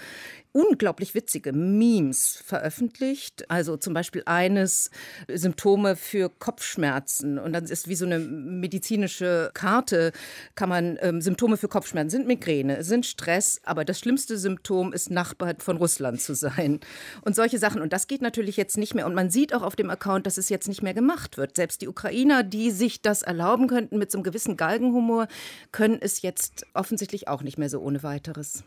unglaublich 0.53 1.15
witzige 1.15 1.51
Memes 1.51 2.41
veröffentlicht. 2.45 3.49
Also 3.49 3.75
zum 3.75 3.93
Beispiel 3.93 4.23
eines 4.25 4.91
Symptome 5.27 5.95
für 5.95 6.29
Kopfschmerzen. 6.29 7.37
Und 7.37 7.53
dann 7.53 7.65
ist 7.65 7.87
wie 7.87 7.95
so 7.95 8.05
eine 8.05 8.19
medizinische 8.19 9.51
Karte, 9.53 10.11
kann 10.55 10.69
man 10.69 10.97
ähm, 11.01 11.21
Symptome 11.21 11.57
für 11.57 11.67
Kopfschmerzen 11.67 12.11
sind 12.11 12.27
Migräne, 12.27 12.83
sind 12.83 13.05
Stress, 13.05 13.59
aber 13.63 13.83
das 13.83 13.99
schlimmste 13.99 14.37
Symptom 14.37 14.93
ist 14.93 15.09
Nachbar 15.09 15.55
von 15.57 15.77
Russland 15.77 16.21
zu 16.21 16.35
sein. 16.35 16.79
Und 17.21 17.35
solche 17.35 17.57
Sachen. 17.57 17.81
Und 17.81 17.91
das 17.91 18.07
geht 18.07 18.21
natürlich 18.21 18.55
jetzt 18.55 18.77
nicht 18.77 18.93
mehr. 18.93 19.07
Und 19.07 19.15
man 19.15 19.31
sieht 19.31 19.53
auch 19.53 19.63
auf 19.63 19.75
dem 19.75 19.89
Account, 19.89 20.27
dass 20.27 20.37
es 20.37 20.49
jetzt 20.49 20.67
nicht 20.67 20.83
mehr 20.83 20.93
gemacht 20.93 21.37
wird. 21.37 21.55
Selbst 21.55 21.81
die 21.81 21.87
Ukrainer, 21.87 22.43
die 22.43 22.69
sich 22.69 23.01
das 23.01 23.23
erlauben 23.23 23.67
könnten 23.67 23.97
mit 23.97 24.11
so 24.11 24.19
einem 24.19 24.23
gewissen 24.23 24.55
Galgenhumor, 24.55 25.27
können 25.71 25.97
es 25.99 26.21
jetzt 26.21 26.67
offensichtlich 26.75 27.27
auch 27.27 27.41
nicht 27.41 27.57
mehr 27.57 27.69
so 27.69 27.79
ohne 27.81 28.03
weiteres. 28.03 28.63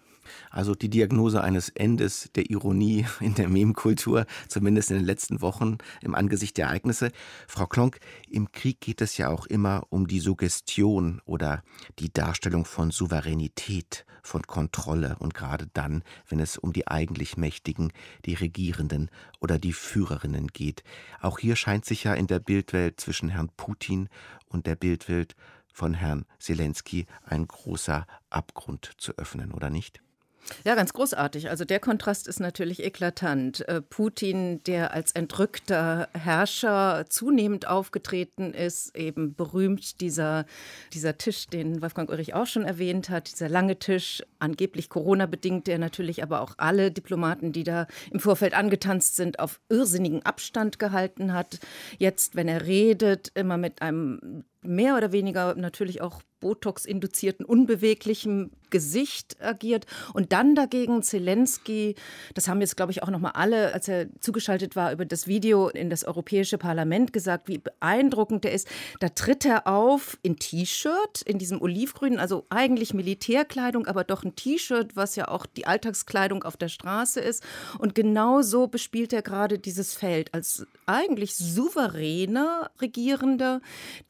Also 0.50 0.74
die 0.74 0.88
Diagnose 0.88 1.42
eines 1.42 1.68
Endes 1.70 2.30
der 2.34 2.50
Ironie 2.50 3.06
in 3.20 3.34
der 3.34 3.48
Meme-Kultur, 3.48 4.26
zumindest 4.48 4.90
in 4.90 4.96
den 4.96 5.06
letzten 5.06 5.40
Wochen 5.40 5.78
im 6.02 6.14
Angesicht 6.14 6.56
der 6.56 6.66
Ereignisse. 6.66 7.12
Frau 7.48 7.66
Klonk, 7.66 7.98
im 8.28 8.52
Krieg 8.52 8.80
geht 8.80 9.00
es 9.00 9.16
ja 9.16 9.28
auch 9.28 9.46
immer 9.46 9.86
um 9.90 10.06
die 10.06 10.20
Suggestion 10.20 11.20
oder 11.24 11.62
die 11.98 12.12
Darstellung 12.12 12.64
von 12.64 12.90
Souveränität, 12.90 14.04
von 14.22 14.42
Kontrolle 14.42 15.16
und 15.18 15.34
gerade 15.34 15.68
dann, 15.72 16.02
wenn 16.28 16.40
es 16.40 16.58
um 16.58 16.72
die 16.72 16.88
eigentlich 16.88 17.36
Mächtigen, 17.36 17.92
die 18.24 18.34
Regierenden 18.34 19.10
oder 19.40 19.58
die 19.58 19.72
Führerinnen 19.72 20.48
geht. 20.48 20.82
Auch 21.20 21.38
hier 21.38 21.56
scheint 21.56 21.84
sich 21.84 22.04
ja 22.04 22.14
in 22.14 22.26
der 22.26 22.40
Bildwelt 22.40 23.00
zwischen 23.00 23.28
Herrn 23.28 23.50
Putin 23.56 24.08
und 24.48 24.66
der 24.66 24.76
Bildwelt 24.76 25.36
von 25.72 25.94
Herrn 25.94 26.24
Zelensky 26.38 27.06
ein 27.24 27.46
großer 27.46 28.06
Abgrund 28.30 28.92
zu 28.96 29.12
öffnen, 29.18 29.52
oder 29.52 29.70
nicht? 29.70 30.00
Ja, 30.64 30.74
ganz 30.74 30.92
großartig. 30.92 31.50
Also 31.50 31.64
der 31.64 31.80
Kontrast 31.80 32.28
ist 32.28 32.40
natürlich 32.40 32.82
eklatant. 32.82 33.66
Äh, 33.68 33.80
Putin, 33.82 34.62
der 34.64 34.92
als 34.92 35.12
entrückter 35.12 36.08
Herrscher 36.12 37.06
zunehmend 37.08 37.66
aufgetreten 37.66 38.54
ist, 38.54 38.96
eben 38.96 39.34
berühmt 39.34 40.00
dieser, 40.00 40.46
dieser 40.92 41.18
Tisch, 41.18 41.46
den 41.46 41.82
Wolfgang 41.82 42.08
Ulrich 42.10 42.34
auch 42.34 42.46
schon 42.46 42.64
erwähnt 42.64 43.10
hat, 43.10 43.32
dieser 43.32 43.48
lange 43.48 43.78
Tisch, 43.78 44.22
angeblich 44.38 44.88
Corona-bedingt, 44.88 45.66
der 45.66 45.78
natürlich 45.78 46.22
aber 46.22 46.40
auch 46.40 46.54
alle 46.58 46.90
Diplomaten, 46.90 47.52
die 47.52 47.64
da 47.64 47.86
im 48.10 48.20
Vorfeld 48.20 48.54
angetanzt 48.54 49.16
sind, 49.16 49.38
auf 49.38 49.60
irrsinnigen 49.68 50.24
Abstand 50.24 50.78
gehalten 50.78 51.32
hat. 51.32 51.58
Jetzt, 51.98 52.36
wenn 52.36 52.48
er 52.48 52.66
redet, 52.66 53.30
immer 53.34 53.56
mit 53.56 53.82
einem 53.82 54.44
mehr 54.66 54.96
oder 54.96 55.12
weniger 55.12 55.54
natürlich 55.54 56.00
auch 56.00 56.22
Botox-induzierten, 56.40 57.46
unbeweglichem 57.46 58.50
Gesicht 58.70 59.40
agiert. 59.40 59.86
Und 60.12 60.32
dann 60.32 60.54
dagegen 60.54 61.02
Zelensky, 61.02 61.94
das 62.34 62.48
haben 62.48 62.60
jetzt, 62.60 62.76
glaube 62.76 62.92
ich, 62.92 63.02
auch 63.02 63.10
noch 63.10 63.20
mal 63.20 63.30
alle, 63.30 63.72
als 63.72 63.88
er 63.88 64.08
zugeschaltet 64.20 64.76
war, 64.76 64.92
über 64.92 65.04
das 65.04 65.26
Video 65.26 65.68
in 65.68 65.88
das 65.88 66.04
Europäische 66.04 66.58
Parlament 66.58 67.12
gesagt, 67.12 67.48
wie 67.48 67.58
beeindruckend 67.58 68.44
er 68.44 68.52
ist. 68.52 68.68
Da 69.00 69.08
tritt 69.08 69.44
er 69.44 69.66
auf 69.66 70.18
in 70.22 70.36
T-Shirt, 70.36 71.22
in 71.24 71.38
diesem 71.38 71.62
olivgrünen, 71.62 72.18
also 72.18 72.44
eigentlich 72.50 72.92
Militärkleidung, 72.92 73.86
aber 73.86 74.04
doch 74.04 74.24
ein 74.24 74.36
T-Shirt, 74.36 74.96
was 74.96 75.16
ja 75.16 75.28
auch 75.28 75.46
die 75.46 75.66
Alltagskleidung 75.66 76.42
auf 76.42 76.56
der 76.56 76.68
Straße 76.68 77.20
ist. 77.20 77.42
Und 77.78 77.94
genau 77.94 78.42
so 78.42 78.66
bespielt 78.66 79.12
er 79.12 79.22
gerade 79.22 79.58
dieses 79.58 79.94
Feld 79.94 80.34
als 80.34 80.66
eigentlich 80.86 81.36
souveräner 81.36 82.70
Regierender, 82.80 83.60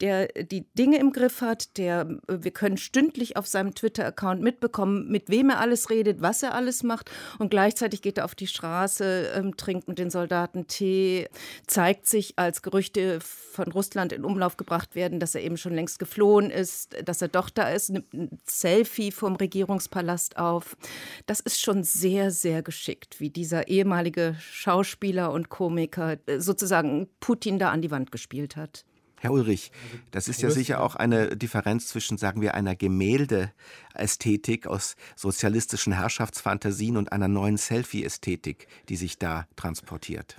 der 0.01 0.27
die 0.47 0.67
Dinge 0.73 0.99
im 0.99 1.11
Griff 1.11 1.41
hat, 1.41 1.77
der 1.77 2.19
wir 2.27 2.51
können 2.51 2.77
stündlich 2.77 3.37
auf 3.37 3.47
seinem 3.47 3.75
Twitter-Account 3.75 4.41
mitbekommen, 4.41 5.09
mit 5.09 5.29
wem 5.29 5.49
er 5.49 5.59
alles 5.59 5.89
redet, 5.89 6.21
was 6.21 6.43
er 6.43 6.53
alles 6.53 6.83
macht. 6.83 7.11
Und 7.39 7.49
gleichzeitig 7.49 8.01
geht 8.01 8.17
er 8.17 8.25
auf 8.25 8.35
die 8.35 8.47
Straße, 8.47 9.31
ähm, 9.35 9.57
trinkt 9.57 9.87
mit 9.87 9.99
den 9.99 10.09
Soldaten 10.09 10.67
Tee, 10.67 11.27
zeigt 11.65 12.07
sich, 12.07 12.33
als 12.37 12.61
Gerüchte 12.61 13.19
von 13.21 13.71
Russland 13.71 14.13
in 14.13 14.23
Umlauf 14.23 14.57
gebracht 14.57 14.95
werden, 14.95 15.19
dass 15.19 15.35
er 15.35 15.41
eben 15.41 15.57
schon 15.57 15.73
längst 15.73 15.99
geflohen 15.99 16.49
ist, 16.49 16.95
dass 17.03 17.21
er 17.21 17.27
doch 17.27 17.49
da 17.49 17.69
ist, 17.69 17.89
nimmt 17.89 18.13
ein 18.13 18.39
Selfie 18.45 19.11
vom 19.11 19.35
Regierungspalast 19.35 20.37
auf. 20.37 20.77
Das 21.25 21.39
ist 21.39 21.61
schon 21.61 21.83
sehr, 21.83 22.31
sehr 22.31 22.61
geschickt, 22.63 23.19
wie 23.19 23.29
dieser 23.29 23.67
ehemalige 23.67 24.35
Schauspieler 24.39 25.31
und 25.31 25.49
Komiker 25.49 26.17
äh, 26.25 26.39
sozusagen 26.39 27.07
Putin 27.19 27.59
da 27.59 27.71
an 27.71 27.81
die 27.81 27.91
Wand 27.91 28.11
gespielt 28.11 28.55
hat. 28.55 28.85
Herr 29.19 29.31
Ulrich, 29.31 29.71
das 30.11 30.27
ist 30.27 30.41
ja 30.43 30.51
sicher 30.51 30.83
auch 30.83 30.95
eine 30.95 31.35
Differenz 31.35 31.87
zwischen, 31.87 32.17
sagen 32.17 32.41
wir, 32.41 32.53
einer 32.53 32.75
Gemäldeästhetik 32.75 34.67
aus 34.67 34.95
sozialistischen 35.15 35.93
Herrschaftsfantasien 35.93 36.97
und 36.97 37.11
einer 37.11 37.27
neuen 37.27 37.57
Selfie-Ästhetik, 37.57 38.67
die 38.89 38.95
sich 38.95 39.17
da 39.17 39.47
transportiert. 39.55 40.37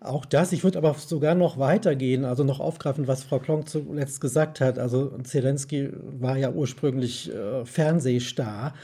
Auch 0.00 0.24
das, 0.24 0.52
ich 0.52 0.64
würde 0.64 0.78
aber 0.78 0.94
sogar 0.94 1.34
noch 1.34 1.58
weitergehen, 1.58 2.24
also 2.24 2.44
noch 2.44 2.60
aufgreifen, 2.60 3.08
was 3.08 3.24
Frau 3.24 3.38
Klonk 3.38 3.68
zuletzt 3.68 4.20
gesagt 4.20 4.60
hat. 4.60 4.78
Also 4.78 5.18
Zelensky 5.22 5.90
war 5.92 6.36
ja 6.36 6.50
ursprünglich 6.50 7.32
äh, 7.32 7.64
Fernsehstar 7.64 8.74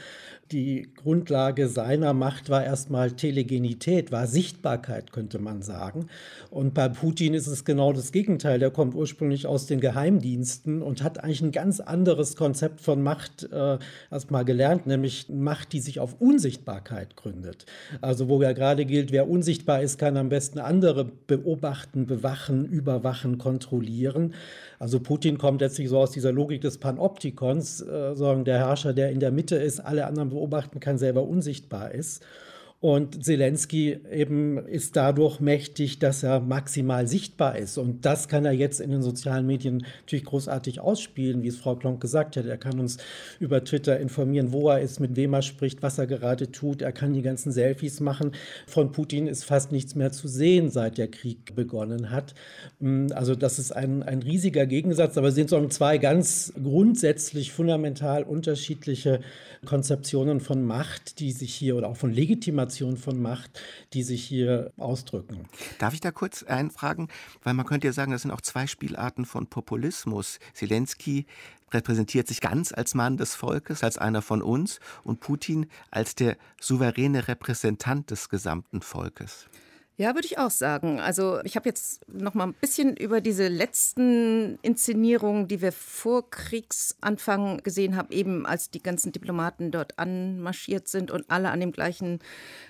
die 0.51 0.89
Grundlage 0.95 1.67
seiner 1.67 2.13
Macht 2.13 2.49
war 2.49 2.63
erstmal 2.63 3.11
Telegenität, 3.11 4.11
war 4.11 4.27
Sichtbarkeit, 4.27 5.11
könnte 5.11 5.39
man 5.39 5.61
sagen. 5.61 6.07
Und 6.49 6.73
bei 6.73 6.89
Putin 6.89 7.33
ist 7.33 7.47
es 7.47 7.65
genau 7.65 7.93
das 7.93 8.11
Gegenteil. 8.11 8.59
Der 8.59 8.71
kommt 8.71 8.93
ursprünglich 8.95 9.47
aus 9.47 9.65
den 9.65 9.79
Geheimdiensten 9.79 10.81
und 10.81 11.03
hat 11.03 11.23
eigentlich 11.23 11.41
ein 11.41 11.51
ganz 11.51 11.79
anderes 11.79 12.35
Konzept 12.35 12.81
von 12.81 13.01
Macht 13.01 13.51
äh, 13.51 13.77
erstmal 14.11 14.45
gelernt, 14.45 14.87
nämlich 14.87 15.29
Macht, 15.29 15.73
die 15.73 15.79
sich 15.79 15.99
auf 15.99 16.19
Unsichtbarkeit 16.19 17.15
gründet. 17.15 17.65
Also 18.01 18.27
wo 18.27 18.41
ja 18.41 18.53
gerade 18.53 18.85
gilt, 18.85 19.11
wer 19.11 19.29
unsichtbar 19.29 19.81
ist, 19.81 19.97
kann 19.97 20.17
am 20.17 20.29
besten 20.29 20.59
andere 20.59 21.05
beobachten, 21.05 22.05
bewachen, 22.05 22.65
überwachen, 22.65 23.37
kontrollieren. 23.37 24.33
Also 24.81 24.99
Putin 24.99 25.37
kommt 25.37 25.61
letztlich 25.61 25.89
so 25.89 25.99
aus 25.99 26.09
dieser 26.09 26.31
Logik 26.31 26.61
des 26.61 26.79
Panoptikons, 26.79 27.81
äh, 27.81 28.15
sagen 28.15 28.45
der 28.45 28.57
Herrscher, 28.57 28.93
der 28.93 29.11
in 29.11 29.19
der 29.19 29.29
Mitte 29.29 29.55
ist, 29.55 29.79
alle 29.79 30.07
anderen 30.07 30.29
beobachten 30.29 30.79
kann, 30.79 30.97
selber 30.97 31.21
unsichtbar 31.21 31.91
ist. 31.91 32.23
Und 32.81 33.23
Zelensky 33.23 33.99
eben 34.11 34.57
ist 34.57 34.95
dadurch 34.95 35.39
mächtig, 35.39 35.99
dass 35.99 36.23
er 36.23 36.39
maximal 36.39 37.07
sichtbar 37.07 37.55
ist. 37.55 37.77
Und 37.77 38.07
das 38.07 38.27
kann 38.27 38.43
er 38.43 38.53
jetzt 38.53 38.81
in 38.81 38.89
den 38.89 39.03
sozialen 39.03 39.45
Medien 39.45 39.85
natürlich 39.99 40.25
großartig 40.25 40.79
ausspielen, 40.79 41.43
wie 41.43 41.47
es 41.47 41.57
Frau 41.57 41.75
Klonk 41.75 42.01
gesagt 42.01 42.37
hat. 42.37 42.47
Er 42.47 42.57
kann 42.57 42.79
uns 42.79 42.97
über 43.39 43.63
Twitter 43.63 43.99
informieren, 43.99 44.51
wo 44.51 44.67
er 44.67 44.79
ist, 44.79 44.99
mit 44.99 45.15
wem 45.15 45.35
er 45.35 45.43
spricht, 45.43 45.83
was 45.83 45.99
er 45.99 46.07
gerade 46.07 46.51
tut. 46.51 46.81
Er 46.81 46.91
kann 46.91 47.13
die 47.13 47.21
ganzen 47.21 47.51
Selfies 47.51 47.99
machen. 47.99 48.31
Von 48.65 48.91
Putin 48.91 49.27
ist 49.27 49.43
fast 49.43 49.71
nichts 49.71 49.93
mehr 49.93 50.11
zu 50.11 50.27
sehen, 50.27 50.71
seit 50.71 50.97
der 50.97 51.07
Krieg 51.07 51.53
begonnen 51.53 52.09
hat. 52.09 52.33
Mm, 52.79 53.09
also 53.13 53.35
das 53.35 53.59
ist 53.59 53.75
ein, 53.75 54.01
ein 54.01 54.23
riesiger 54.23 54.65
Gegensatz. 54.65 55.19
Aber 55.19 55.27
es 55.27 55.35
sind 55.35 55.51
so 55.51 55.67
zwei 55.67 55.99
ganz 55.99 56.51
grundsätzlich 56.55 57.51
fundamental 57.51 58.23
unterschiedliche 58.23 59.19
Konzeptionen 59.67 60.39
von 60.39 60.65
Macht, 60.65 61.19
die 61.19 61.31
sich 61.31 61.53
hier 61.53 61.75
oder 61.75 61.87
auch 61.87 61.97
von 61.97 62.11
Legitimation 62.11 62.70
von 62.79 63.21
Macht, 63.21 63.61
die 63.93 64.03
sich 64.03 64.23
hier 64.23 64.71
ausdrücken. 64.77 65.45
Darf 65.79 65.93
ich 65.93 65.99
da 65.99 66.11
kurz 66.11 66.43
einfragen? 66.43 67.09
Weil 67.43 67.53
man 67.53 67.65
könnte 67.65 67.87
ja 67.87 67.93
sagen, 67.93 68.11
das 68.11 68.23
sind 68.23 68.31
auch 68.31 68.41
zwei 68.41 68.67
Spielarten 68.67 69.25
von 69.25 69.47
Populismus. 69.47 70.39
Zelensky 70.53 71.25
repräsentiert 71.71 72.27
sich 72.27 72.41
ganz 72.41 72.71
als 72.73 72.95
Mann 72.95 73.17
des 73.17 73.35
Volkes, 73.35 73.83
als 73.83 73.97
einer 73.97 74.21
von 74.21 74.41
uns 74.41 74.79
und 75.03 75.19
Putin 75.19 75.67
als 75.89 76.15
der 76.15 76.37
souveräne 76.59 77.27
Repräsentant 77.27 78.11
des 78.11 78.29
gesamten 78.29 78.81
Volkes. 78.81 79.47
Ja, 80.01 80.15
würde 80.15 80.25
ich 80.25 80.39
auch 80.39 80.49
sagen. 80.49 80.99
Also 80.99 81.41
ich 81.43 81.55
habe 81.55 81.69
jetzt 81.69 82.01
noch 82.11 82.33
mal 82.33 82.47
ein 82.47 82.55
bisschen 82.55 82.97
über 82.97 83.21
diese 83.21 83.47
letzten 83.49 84.57
Inszenierungen, 84.63 85.47
die 85.47 85.61
wir 85.61 85.71
vor 85.71 86.27
Kriegsanfang 86.27 87.61
gesehen 87.61 87.95
haben, 87.95 88.07
eben 88.11 88.47
als 88.47 88.71
die 88.71 88.81
ganzen 88.81 89.11
Diplomaten 89.11 89.69
dort 89.69 89.99
anmarschiert 89.99 90.87
sind 90.87 91.11
und 91.11 91.29
alle 91.29 91.51
an 91.51 91.59
dem 91.59 91.71
gleichen 91.71 92.17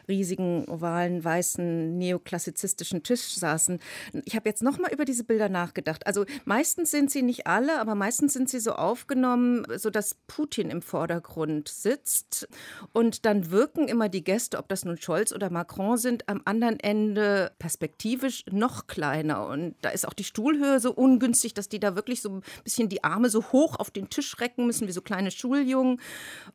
riesigen, 0.09 0.65
ovalen, 0.67 1.23
weißen, 1.23 1.97
neoklassizistischen 1.97 3.01
Tisch 3.01 3.35
saßen. 3.35 3.79
Ich 4.25 4.35
habe 4.35 4.49
jetzt 4.49 4.61
noch 4.61 4.77
mal 4.77 4.91
über 4.91 5.05
diese 5.05 5.23
Bilder 5.23 5.47
nachgedacht. 5.47 6.05
Also 6.07 6.25
meistens 6.43 6.91
sind 6.91 7.11
sie 7.11 7.21
nicht 7.21 7.47
alle, 7.47 7.79
aber 7.79 7.95
meistens 7.95 8.33
sind 8.33 8.49
sie 8.49 8.59
so 8.59 8.73
aufgenommen, 8.73 9.65
so 9.77 9.89
dass 9.89 10.17
Putin 10.27 10.69
im 10.69 10.81
Vordergrund 10.81 11.69
sitzt 11.69 12.49
und 12.91 13.25
dann 13.25 13.51
wirken 13.51 13.87
immer 13.87 14.09
die 14.09 14.25
Gäste, 14.25 14.57
ob 14.57 14.67
das 14.67 14.83
nun 14.83 14.97
Scholz 14.97 15.31
oder 15.31 15.49
Macron 15.49 15.95
sind, 15.95 16.27
am 16.27 16.41
anderen 16.43 16.77
Ende 16.81 17.20
perspektivisch 17.59 18.43
noch 18.51 18.87
kleiner 18.87 19.47
und 19.47 19.75
da 19.81 19.89
ist 19.89 20.07
auch 20.07 20.13
die 20.13 20.23
Stuhlhöhe 20.23 20.79
so 20.79 20.91
ungünstig, 20.93 21.53
dass 21.53 21.69
die 21.69 21.79
da 21.79 21.95
wirklich 21.95 22.21
so 22.21 22.29
ein 22.29 22.43
bisschen 22.63 22.89
die 22.89 23.03
Arme 23.03 23.29
so 23.29 23.51
hoch 23.51 23.77
auf 23.77 23.91
den 23.91 24.09
Tisch 24.09 24.39
recken 24.39 24.65
müssen 24.65 24.87
wie 24.87 24.91
so 24.91 25.01
kleine 25.01 25.31
Schuljungen 25.31 25.99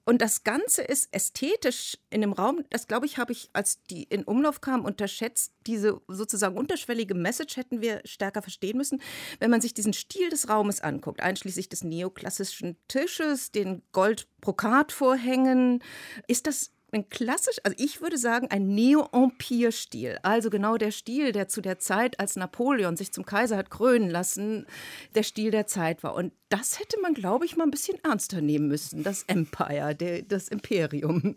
und 0.05 0.21
das 0.21 0.45
Ganze 0.45 0.83
ist 0.83 1.13
ästhetisch 1.13 1.99
in 2.11 2.21
dem 2.21 2.33
Raum, 2.33 2.65
das 2.71 2.87
glaube 2.87 3.07
ich, 3.07 3.19
habe 3.19 3.33
ich 3.33 3.51
als 3.53 3.83
die 3.85 4.05
in 4.05 4.25
Umlauf 4.25 4.61
kam, 4.61 4.85
unterschätzt. 4.85 5.53
Diese 5.67 6.01
sozusagen 6.09 6.57
unterschwellige 6.57 7.15
Message 7.15 7.57
hätten 7.57 7.81
wir 7.81 8.01
stärker 8.05 8.43
verstehen 8.43 8.77
müssen. 8.77 9.01
Wenn 9.39 9.51
man 9.51 9.61
sich 9.61 9.75
diesen 9.75 9.93
Stil 9.93 10.29
des 10.31 10.49
Raumes 10.49 10.81
anguckt, 10.81 11.21
einschließlich 11.21 11.69
des 11.69 11.85
neoklassischen 11.85 12.77
Tisches, 12.89 13.51
den 13.51 13.83
Goldbrokatvorhängen, 13.93 15.83
ist 16.29 16.47
das 16.47 16.73
ein 16.93 17.09
klassisch, 17.09 17.57
also 17.65 17.77
ich 17.79 18.01
würde 18.01 18.17
sagen, 18.17 18.49
ein 18.51 18.69
Neo-Empire-Stil. 18.69 20.19
Also 20.23 20.51
genau 20.51 20.77
der 20.77 20.93
Stil, 20.93 21.33
der 21.33 21.49
zu 21.49 21.61
der 21.61 21.79
Zeit, 21.79 22.21
als 22.21 22.37
Napoleon 22.37 22.97
sich 22.97 23.13
zum 23.13 23.27
Kaiser 23.27 23.57
hat 23.57 23.71
krönen 23.71 24.09
lassen, 24.09 24.67
der 25.15 25.25
Stil 25.25 25.51
der 25.51 25.67
Zeit 25.67 26.03
war. 26.05 26.15
Und 26.15 26.33
das 26.49 26.79
hätte 26.79 27.01
man, 27.01 27.13
glaube 27.15 27.45
ich, 27.45 27.57
mal 27.57 27.65
ein 27.65 27.73
bisschen 27.73 27.99
ernster 28.05 28.41
nehmen 28.41 28.69
müssen, 28.69 29.03
das 29.03 29.25
Empire, 29.25 29.97
der, 29.97 30.23
das 30.23 30.49
Imperium. 30.49 31.37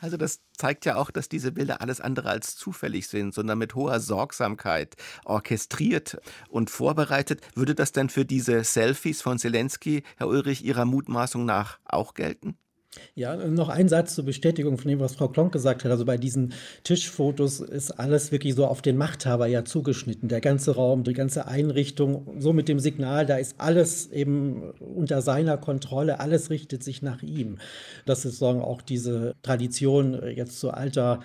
Also 0.00 0.16
das 0.16 0.40
zeigt 0.56 0.84
ja 0.84 0.96
auch, 0.96 1.10
dass 1.10 1.28
diese 1.28 1.52
Bilder 1.52 1.80
alles 1.80 2.00
andere 2.00 2.28
als 2.30 2.56
zufällig 2.56 3.06
sind, 3.06 3.32
sondern 3.32 3.58
mit 3.58 3.74
hoher 3.76 4.00
Sorgsamkeit 4.00 4.96
orchestriert 5.24 6.18
und 6.48 6.68
vorbereitet. 6.68 7.42
Würde 7.54 7.76
das 7.76 7.92
denn 7.92 8.08
für 8.08 8.24
diese 8.24 8.64
Selfies 8.64 9.22
von 9.22 9.38
Zelensky, 9.38 10.02
Herr 10.16 10.28
Ulrich, 10.28 10.64
Ihrer 10.64 10.84
Mutmaßung 10.84 11.44
nach 11.44 11.78
auch 11.84 12.14
gelten? 12.14 12.58
Ja, 13.14 13.36
noch 13.36 13.68
ein 13.68 13.88
Satz 13.88 14.16
zur 14.16 14.24
Bestätigung 14.24 14.76
von 14.76 14.88
dem, 14.88 14.98
was 14.98 15.14
Frau 15.14 15.28
Klonk 15.28 15.52
gesagt 15.52 15.84
hat. 15.84 15.92
Also 15.92 16.04
bei 16.04 16.16
diesen 16.16 16.54
Tischfotos 16.82 17.60
ist 17.60 17.92
alles 17.92 18.32
wirklich 18.32 18.56
so 18.56 18.66
auf 18.66 18.82
den 18.82 18.96
Machthaber 18.96 19.46
ja 19.46 19.64
zugeschnitten. 19.64 20.28
Der 20.28 20.40
ganze 20.40 20.74
Raum, 20.74 21.04
die 21.04 21.12
ganze 21.12 21.46
Einrichtung, 21.46 22.26
so 22.40 22.52
mit 22.52 22.68
dem 22.68 22.80
Signal, 22.80 23.26
da 23.26 23.36
ist 23.36 23.54
alles 23.58 24.10
eben 24.10 24.72
unter 24.80 25.22
seiner 25.22 25.56
Kontrolle, 25.56 26.18
alles 26.18 26.50
richtet 26.50 26.82
sich 26.82 27.00
nach 27.00 27.22
ihm. 27.22 27.58
Das 28.06 28.24
ist 28.24 28.38
sagen 28.38 28.60
auch 28.60 28.82
diese 28.82 29.36
Tradition 29.42 30.20
jetzt 30.34 30.58
zu 30.58 30.72
alter 30.72 31.20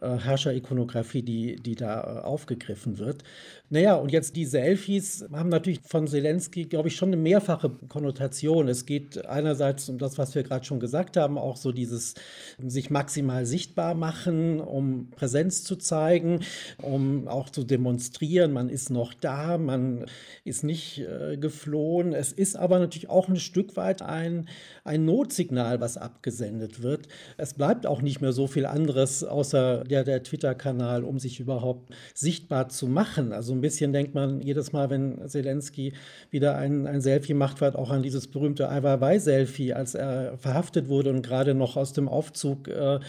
äh, 0.00 0.18
Herrscherikonografie, 0.18 1.22
die, 1.22 1.56
die 1.56 1.74
da 1.74 2.00
äh, 2.00 2.24
aufgegriffen 2.24 2.98
wird. 2.98 3.24
Naja, 3.70 3.96
und 3.96 4.12
jetzt 4.12 4.36
die 4.36 4.46
Selfies 4.46 5.26
haben 5.32 5.48
natürlich 5.48 5.80
von 5.80 6.06
Zelensky, 6.06 6.64
glaube 6.64 6.88
ich, 6.88 6.96
schon 6.96 7.10
eine 7.10 7.16
mehrfache 7.16 7.70
Konnotation. 7.88 8.68
Es 8.68 8.86
geht 8.86 9.26
einerseits 9.26 9.88
um 9.88 9.98
das, 9.98 10.18
was 10.18 10.34
wir 10.34 10.42
gerade 10.42 10.64
schon 10.64 10.80
gesagt 10.80 11.08
gesagt 11.08 11.16
haben, 11.16 11.38
auch 11.38 11.56
so 11.56 11.70
dieses 11.70 12.14
sich 12.58 12.90
maximal 12.90 13.46
sichtbar 13.46 13.94
machen, 13.94 14.60
um 14.60 15.10
Präsenz 15.10 15.62
zu 15.62 15.76
zeigen, 15.76 16.40
um 16.82 17.28
auch 17.28 17.50
zu 17.50 17.62
demonstrieren, 17.62 18.52
man 18.52 18.68
ist 18.68 18.90
noch 18.90 19.14
da, 19.14 19.58
man 19.58 20.06
ist 20.44 20.64
nicht 20.64 21.00
äh, 21.00 21.36
geflohen. 21.36 22.12
Es 22.12 22.32
ist 22.32 22.56
aber 22.56 22.78
natürlich 22.78 23.10
auch 23.10 23.28
ein 23.28 23.36
Stück 23.36 23.76
weit 23.76 24.02
ein, 24.02 24.48
ein 24.82 25.04
Notsignal, 25.04 25.80
was 25.80 25.96
abgesendet 25.96 26.82
wird. 26.82 27.08
Es 27.36 27.54
bleibt 27.54 27.86
auch 27.86 28.02
nicht 28.02 28.20
mehr 28.20 28.32
so 28.32 28.46
viel 28.46 28.66
anderes 28.66 29.22
außer 29.22 29.84
der, 29.88 30.04
der 30.04 30.22
Twitter-Kanal, 30.22 31.04
um 31.04 31.18
sich 31.18 31.40
überhaupt 31.40 31.90
sichtbar 32.14 32.68
zu 32.68 32.86
machen. 32.86 33.32
Also 33.32 33.52
ein 33.52 33.60
bisschen 33.60 33.92
denkt 33.92 34.14
man 34.14 34.40
jedes 34.40 34.72
Mal, 34.72 34.90
wenn 34.90 35.26
Zelensky 35.28 35.94
wieder 36.30 36.56
ein, 36.56 36.86
ein 36.86 37.00
Selfie 37.00 37.34
macht, 37.34 37.60
wird 37.60 37.76
auch 37.76 37.90
an 37.90 38.02
dieses 38.02 38.28
berühmte 38.28 38.68
Ai 38.68 38.82
Weiwei-Selfie, 38.82 39.74
als 39.74 39.94
er 39.94 40.38
verhaftet 40.38 40.88
wurde 40.88 41.10
und 41.10 41.22
gerade 41.22 41.54
noch 41.54 41.76
aus 41.76 41.92
dem 41.92 42.08
Aufzug 42.08 42.68
äh, 42.68 43.00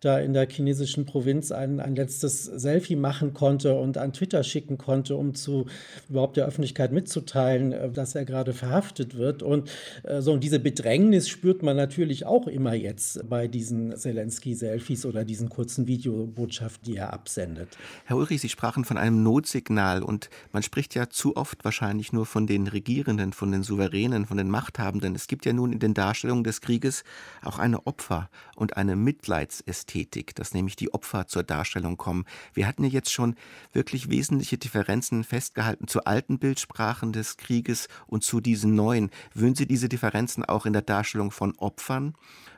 da 0.00 0.18
in 0.18 0.32
der 0.32 0.48
chinesischen 0.48 1.04
Provinz 1.04 1.52
ein, 1.52 1.78
ein 1.78 1.94
letztes 1.94 2.44
Selfie 2.44 2.96
machen 2.96 3.34
konnte 3.34 3.74
und 3.74 3.98
an 3.98 4.14
Twitter 4.14 4.42
schicken 4.42 4.78
konnte, 4.78 5.14
um 5.14 5.34
zu 5.34 5.66
überhaupt 6.08 6.38
der 6.38 6.46
Öffentlichkeit 6.46 6.90
mitzuteilen, 6.90 7.72
äh, 7.72 7.90
dass 7.90 8.14
er 8.14 8.24
gerade 8.24 8.54
verhaftet 8.54 9.16
wird. 9.16 9.42
Und 9.42 9.70
äh, 10.04 10.22
so 10.22 10.32
und 10.32 10.42
diese 10.42 10.58
Bedrängnis 10.58 11.28
spürt 11.28 11.62
man 11.62 11.76
natürlich 11.76 12.24
auch 12.24 12.46
immer 12.46 12.72
jetzt 12.72 13.28
bei 13.28 13.46
diesen 13.46 13.94
Zelensky-Selfies 13.94 15.04
oder 15.04 15.24
diesen 15.24 15.50
kurzen 15.50 15.86
Videobotschaften, 15.86 16.90
die 16.90 16.96
er 16.96 17.12
absendet. 17.12 17.68
Herr 18.06 18.16
Ulrich, 18.16 18.40
Sie 18.40 18.48
sprachen 18.48 18.86
von 18.86 18.96
einem 18.96 19.22
Notsignal 19.22 20.02
und 20.02 20.30
man 20.52 20.62
spricht 20.62 20.94
ja 20.94 21.10
zu 21.10 21.36
oft 21.36 21.62
wahrscheinlich 21.62 22.14
nur 22.14 22.24
von 22.24 22.46
den 22.46 22.68
Regierenden, 22.68 23.34
von 23.34 23.52
den 23.52 23.62
Souveränen, 23.62 24.24
von 24.24 24.38
den 24.38 24.48
Machthabenden. 24.48 25.14
Es 25.14 25.26
gibt 25.26 25.44
ja 25.44 25.52
nun 25.52 25.74
in 25.74 25.78
den 25.78 25.92
Darstellungen 25.92 26.44
des 26.44 26.62
Krieges 26.62 27.04
auch 27.42 27.58
eine 27.58 27.86
Opfer- 27.86 28.30
und 28.56 28.78
eine 28.78 28.96
Mitleidsästhetik. 28.96 29.89
Ästhetik, 29.90 30.34
dass 30.36 30.54
nämlich 30.54 30.76
die 30.76 30.94
Opfer 30.94 31.26
zur 31.26 31.42
Darstellung 31.42 31.96
kommen. 31.96 32.24
Wir 32.54 32.66
hatten 32.66 32.84
ja 32.84 32.90
jetzt 32.90 33.12
schon 33.12 33.34
wirklich 33.72 34.08
wesentliche 34.08 34.56
Differenzen 34.56 35.24
festgehalten 35.24 35.88
zu 35.88 36.04
alten 36.04 36.38
Bildsprachen 36.38 37.12
des 37.12 37.36
Krieges 37.36 37.88
und 38.06 38.22
zu 38.22 38.40
diesen 38.40 38.74
neuen. 38.74 39.10
Würden 39.34 39.56
Sie 39.56 39.66
diese 39.66 39.88
Differenzen 39.88 40.44
auch 40.44 40.66
in 40.66 40.72
der 40.72 40.82
Darstellung 40.82 41.30
von 41.32 41.56
Opfern 41.58 42.14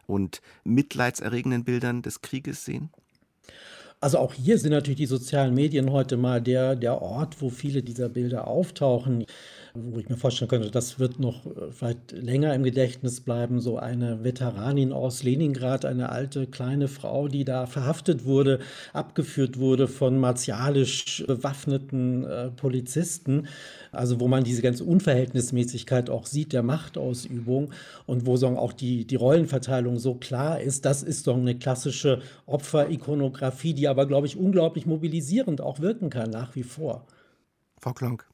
und 0.07 0.43
mitleidserregenden 0.65 1.65
Bildern 1.65 2.03
des 2.03 2.21
Krieges 2.21 2.65
sehen? 2.65 2.91
Also 4.01 4.19
auch 4.19 4.35
hier 4.35 4.59
sind 4.59 4.73
natürlich 4.73 4.99
die 4.99 5.07
sozialen 5.07 5.55
Medien 5.55 5.91
heute 5.91 6.17
mal 6.17 6.43
der, 6.43 6.75
der 6.75 7.01
Ort, 7.01 7.41
wo 7.41 7.51
viele 7.51 7.83
dieser 7.83 8.09
Bilder 8.09 8.49
auftauchen 8.49 9.25
wo 9.75 9.99
ich 9.99 10.09
mir 10.09 10.17
vorstellen 10.17 10.49
könnte, 10.49 10.71
das 10.71 10.99
wird 10.99 11.19
noch 11.19 11.47
äh, 11.47 11.71
vielleicht 11.71 12.13
länger 12.13 12.55
im 12.55 12.63
Gedächtnis 12.63 13.21
bleiben. 13.21 13.61
So 13.61 13.79
eine 13.79 14.23
Veteranin 14.23 14.93
aus 14.93 15.23
Leningrad, 15.23 15.85
eine 15.85 16.11
alte 16.11 16.47
kleine 16.47 16.89
Frau, 16.89 17.29
die 17.29 17.45
da 17.45 17.67
verhaftet 17.67 18.25
wurde, 18.25 18.59
abgeführt 18.93 19.59
wurde 19.59 19.89
von 19.89 20.19
martialisch 20.19 21.25
bewaffneten 21.27 22.25
äh, 22.25 22.51
Polizisten. 22.51 23.49
Also 23.93 24.21
wo 24.21 24.29
man 24.29 24.45
diese 24.45 24.63
ganze 24.63 24.85
Unverhältnismäßigkeit 24.85 26.11
auch 26.11 26.27
sieht 26.27 26.53
der 26.53 26.63
Machtausübung 26.63 27.73
und 28.07 28.27
wo 28.27 28.37
so 28.37 28.49
auch 28.49 28.73
die, 28.73 29.07
die 29.07 29.17
Rollenverteilung 29.17 29.99
so 29.99 30.15
klar 30.15 30.61
ist. 30.61 30.85
Das 30.85 31.03
ist 31.03 31.25
so 31.25 31.33
eine 31.35 31.59
klassische 31.59 32.21
Opferikonografie, 32.47 33.75
die 33.75 33.89
aber, 33.89 34.07
glaube 34.07 34.27
ich, 34.27 34.37
unglaublich 34.37 34.87
mobilisierend 34.87 35.61
auch 35.61 35.81
wirken 35.81 36.11
kann 36.11 36.31
nach 36.31 36.55
wie 36.57 36.63
vor. 36.63 37.07
Frau 37.81 37.93
Klonk. 37.93 38.32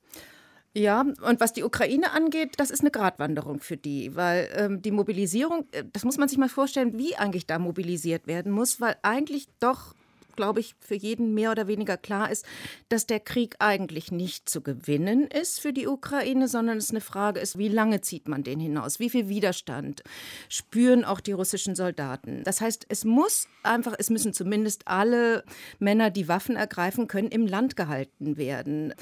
Ja, 0.76 1.00
und 1.00 1.40
was 1.40 1.52
die 1.52 1.64
Ukraine 1.64 2.12
angeht, 2.12 2.54
das 2.59 2.70
ist 2.70 2.81
eine 2.81 2.90
Gratwanderung 2.90 3.61
für 3.61 3.76
die, 3.76 4.14
weil 4.14 4.48
ähm, 4.54 4.83
die 4.83 4.90
Mobilisierung, 4.90 5.66
äh, 5.72 5.85
das 5.92 6.04
muss 6.04 6.18
man 6.18 6.28
sich 6.28 6.38
mal 6.38 6.48
vorstellen, 6.48 6.98
wie 6.98 7.16
eigentlich 7.16 7.46
da 7.46 7.59
mobilisiert 7.59 8.26
werden 8.26 8.52
muss, 8.52 8.81
weil 8.81 8.96
eigentlich 9.02 9.48
doch 9.61 9.94
glaube 10.38 10.61
ich, 10.61 10.77
für 10.79 10.94
jeden 10.94 11.35
mehr 11.35 11.51
oder 11.51 11.66
weniger 11.66 11.96
klar 11.96 12.31
ist, 12.31 12.46
dass 12.88 13.07
der 13.07 13.18
Krieg 13.18 13.57
eigentlich 13.59 14.12
nicht 14.12 14.48
zu 14.48 14.61
gewinnen 14.61 15.27
ist 15.27 15.59
für 15.59 15.72
die 15.72 15.88
Ukraine, 15.88 16.46
sondern 16.46 16.79
es 16.79 16.90
eine 16.90 17.01
Frage 17.01 17.40
ist, 17.40 17.59
wie 17.59 17.66
lange 17.66 18.03
zieht 18.03 18.29
man 18.29 18.44
den 18.44 18.61
hinaus? 18.61 19.01
Wie 19.01 19.11
viel 19.11 19.29
Widerstand 19.29 20.05
spüren 20.48 21.05
auch 21.05 21.18
die 21.18 21.33
russischen 21.33 21.74
Soldaten? 21.74 22.44
Das 22.44 22.61
heißt, 22.61 22.87
es 22.88 23.05
muss 23.05 23.48
einfach, 23.64 23.94
es 23.98 24.11
müssen 24.11 24.33
zumindest 24.33 24.87
alle 24.87 25.42
Männer, 25.81 26.11
die 26.11 26.29
Waffen 26.29 26.55
ergreifen 26.55 27.09
können, 27.09 27.29
im 27.29 27.48
Land 27.48 27.74
gehalten 27.74 28.37
werden. 28.37 28.94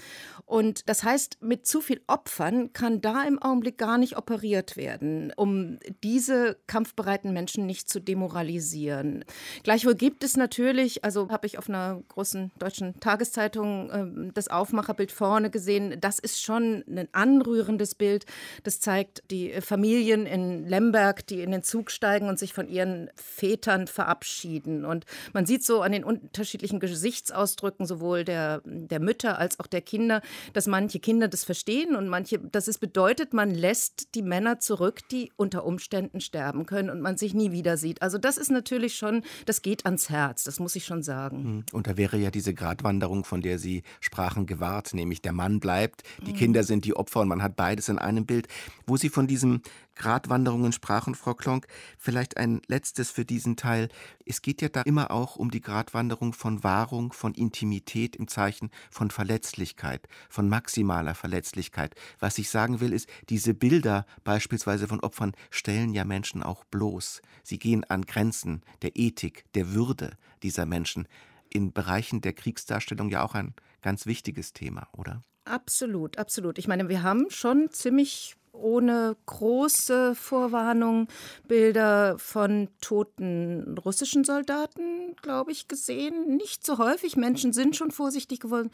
Und 0.47 0.89
das 0.89 1.05
heißt, 1.05 1.43
mit 1.43 1.67
zu 1.67 1.83
viel 1.83 2.01
Opfern 2.07 2.73
kann 2.73 3.03
da 3.03 3.25
im 3.25 3.43
Augenblick 3.43 3.77
gar 3.77 3.99
nicht 3.99 4.17
operiert 4.17 4.79
werden, 4.79 5.35
um 5.37 5.79
diese 6.03 6.57
kampfbereiten 6.67 7.35
Menschen 7.35 7.67
nicht 7.67 7.91
zu 7.91 8.01
demoralisieren. 8.01 9.25
Gleichwohl 9.65 9.97
gibt 9.97 10.25
es 10.25 10.39
natürlich, 10.39 11.05
also 11.05 11.26
habe 11.31 11.47
ich 11.47 11.59
auf 11.59 11.69
einer 11.69 12.03
großen 12.09 12.53
deutschen 12.59 12.99
Tageszeitung 13.01 13.91
äh, 13.91 14.33
das 14.33 14.49
Aufmacherbild 14.49 15.13
vorne 15.13 15.51
gesehen. 15.51 15.97
Das 16.01 16.19
ist 16.19 16.43
schon 16.43 16.85
ein 16.89 17.09
anrührendes 17.13 17.95
Bild. 17.95 18.27
Das 18.63 18.81
zeigt 18.81 19.23
die 19.31 19.53
Familien 19.61 20.27
in 20.27 20.67
Lemberg, 20.67 21.27
die 21.27 21.41
in 21.41 21.51
den 21.51 21.63
Zug 21.63 21.91
steigen 21.91 22.29
und 22.29 22.39
sich 22.39 22.53
von 22.53 22.69
ihren 22.69 23.11
Vätern 23.17 23.87
verabschieden. 23.87 24.85
Und 24.85 25.05
man 25.33 25.47
sieht 25.47 25.65
so 25.65 25.83
an 25.83 25.93
den 25.93 26.05
unterschiedlichen 26.05 26.81
Gesichtsausdrücken 26.81 27.87
sowohl 27.87 28.25
der, 28.25 28.63
der 28.65 29.01
Mütter 29.01 29.39
als 29.39 29.61
auch 29.61 29.67
der 29.67 29.83
Kinder, 29.83 30.23
dass 30.53 30.67
manche 30.67 31.01
Kinder 31.01 31.29
das 31.29 31.45
verstehen 31.45 31.97
und 31.97 32.09
manche, 32.09 32.39
dass 32.39 32.69
es 32.69 32.79
bedeutet, 32.79 33.35
man 33.35 33.51
lässt 33.51 34.15
die 34.15 34.23
Männer 34.23 34.61
zurück, 34.61 35.01
die 35.11 35.33
unter 35.37 35.65
Umständen 35.65 36.21
sterben 36.21 36.67
können 36.67 36.91
und 36.91 37.01
man 37.01 37.17
sich 37.17 37.35
nie 37.35 37.53
wieder 37.53 37.77
sieht. 37.77 38.03
Also 38.03 38.19
das 38.19 38.37
ist 38.37 38.51
natürlich 38.51 38.97
schon, 38.97 39.23
das 39.47 39.63
geht 39.63 39.85
ans 39.87 40.11
Herz, 40.11 40.45
das 40.45 40.61
muss 40.61 40.77
ich 40.77 40.85
schon 40.85 41.03
sagen 41.03 41.16
sagen. 41.17 41.45
Hm. 41.45 41.65
Und 41.73 41.87
da 41.87 41.97
wäre 41.97 42.19
ja 42.19 42.31
diese 42.31 42.55
Gratwanderung, 42.55 43.25
von 43.25 43.41
der 43.41 43.59
Sie 43.59 43.83
sprachen, 44.01 44.47
gewahrt, 44.47 44.95
nämlich 44.95 45.23
der 45.23 45.33
Mann 45.33 45.61
bleibt, 45.61 46.03
die 46.27 46.33
mhm. 46.33 46.37
Kinder 46.37 46.63
sind 46.63 46.85
die 46.85 46.95
Opfer 46.95 47.21
und 47.21 47.29
man 47.29 47.43
hat 47.43 47.57
beides 47.57 47.89
in 47.89 47.99
einem 47.99 48.27
Bild. 48.27 48.49
Wo 48.87 48.97
Sie 48.97 49.09
von 49.09 49.27
diesen 49.27 49.63
Gratwanderungen 49.97 50.73
sprachen, 50.73 51.15
Frau 51.15 51.35
Klonk, 51.35 51.67
vielleicht 51.99 52.37
ein 52.37 52.61
letztes 52.69 53.11
für 53.11 53.25
diesen 53.25 53.57
Teil. 53.57 53.89
Es 54.25 54.43
geht 54.43 54.63
ja 54.63 54.69
da 54.69 54.83
immer 54.83 55.11
auch 55.11 55.37
um 55.37 55.51
die 55.51 55.61
Gratwanderung 55.61 56.33
von 56.33 56.63
Wahrung, 56.63 57.13
von 57.13 57.35
Intimität 57.35 58.15
im 58.15 58.29
Zeichen 58.29 58.71
von 58.91 59.11
Verletzlichkeit, 59.11 60.07
von 60.29 60.49
maximaler 60.49 61.15
Verletzlichkeit. 61.15 61.95
Was 62.19 62.39
ich 62.39 62.51
sagen 62.51 62.81
will, 62.81 62.93
ist, 62.93 63.09
diese 63.29 63.55
Bilder 63.55 64.07
beispielsweise 64.23 64.87
von 64.87 65.01
Opfern 65.01 65.33
stellen 65.51 65.93
ja 65.93 66.05
Menschen 66.05 66.43
auch 66.43 66.65
bloß. 66.65 67.23
Sie 67.43 67.59
gehen 67.59 67.85
an 67.85 68.03
Grenzen 68.03 68.63
der 68.83 68.97
Ethik, 68.97 69.45
der 69.55 69.73
Würde 69.73 70.17
dieser 70.43 70.67
Menschen. 70.67 71.09
In 71.49 71.73
Bereichen 71.73 72.21
der 72.21 72.35
Kriegsdarstellung 72.35 73.09
ja 73.09 73.25
auch 73.25 73.35
ein 73.35 73.55
ganz 73.83 74.07
wichtiges 74.07 74.53
Thema, 74.53 74.89
oder? 74.93 75.23
Absolut, 75.45 76.19
absolut. 76.19 76.59
Ich 76.59 76.67
meine, 76.67 76.89
wir 76.89 77.05
haben 77.05 77.27
schon 77.31 77.71
ziemlich 77.71 78.37
ohne 78.57 79.17
große 79.27 80.15
Vorwarnung 80.15 81.09
Bilder 81.47 82.19
von 82.19 82.69
toten 82.81 83.77
russischen 83.79 84.25
Soldaten, 84.25 85.15
glaube 85.23 85.53
ich, 85.53 85.69
gesehen. 85.69 86.37
Nicht 86.37 86.65
so 86.65 86.79
häufig. 86.79 87.17
Menschen 87.17 87.53
sind 87.53 87.77
schon 87.77 87.91
vorsichtig 87.91 88.41
geworden. 88.41 88.71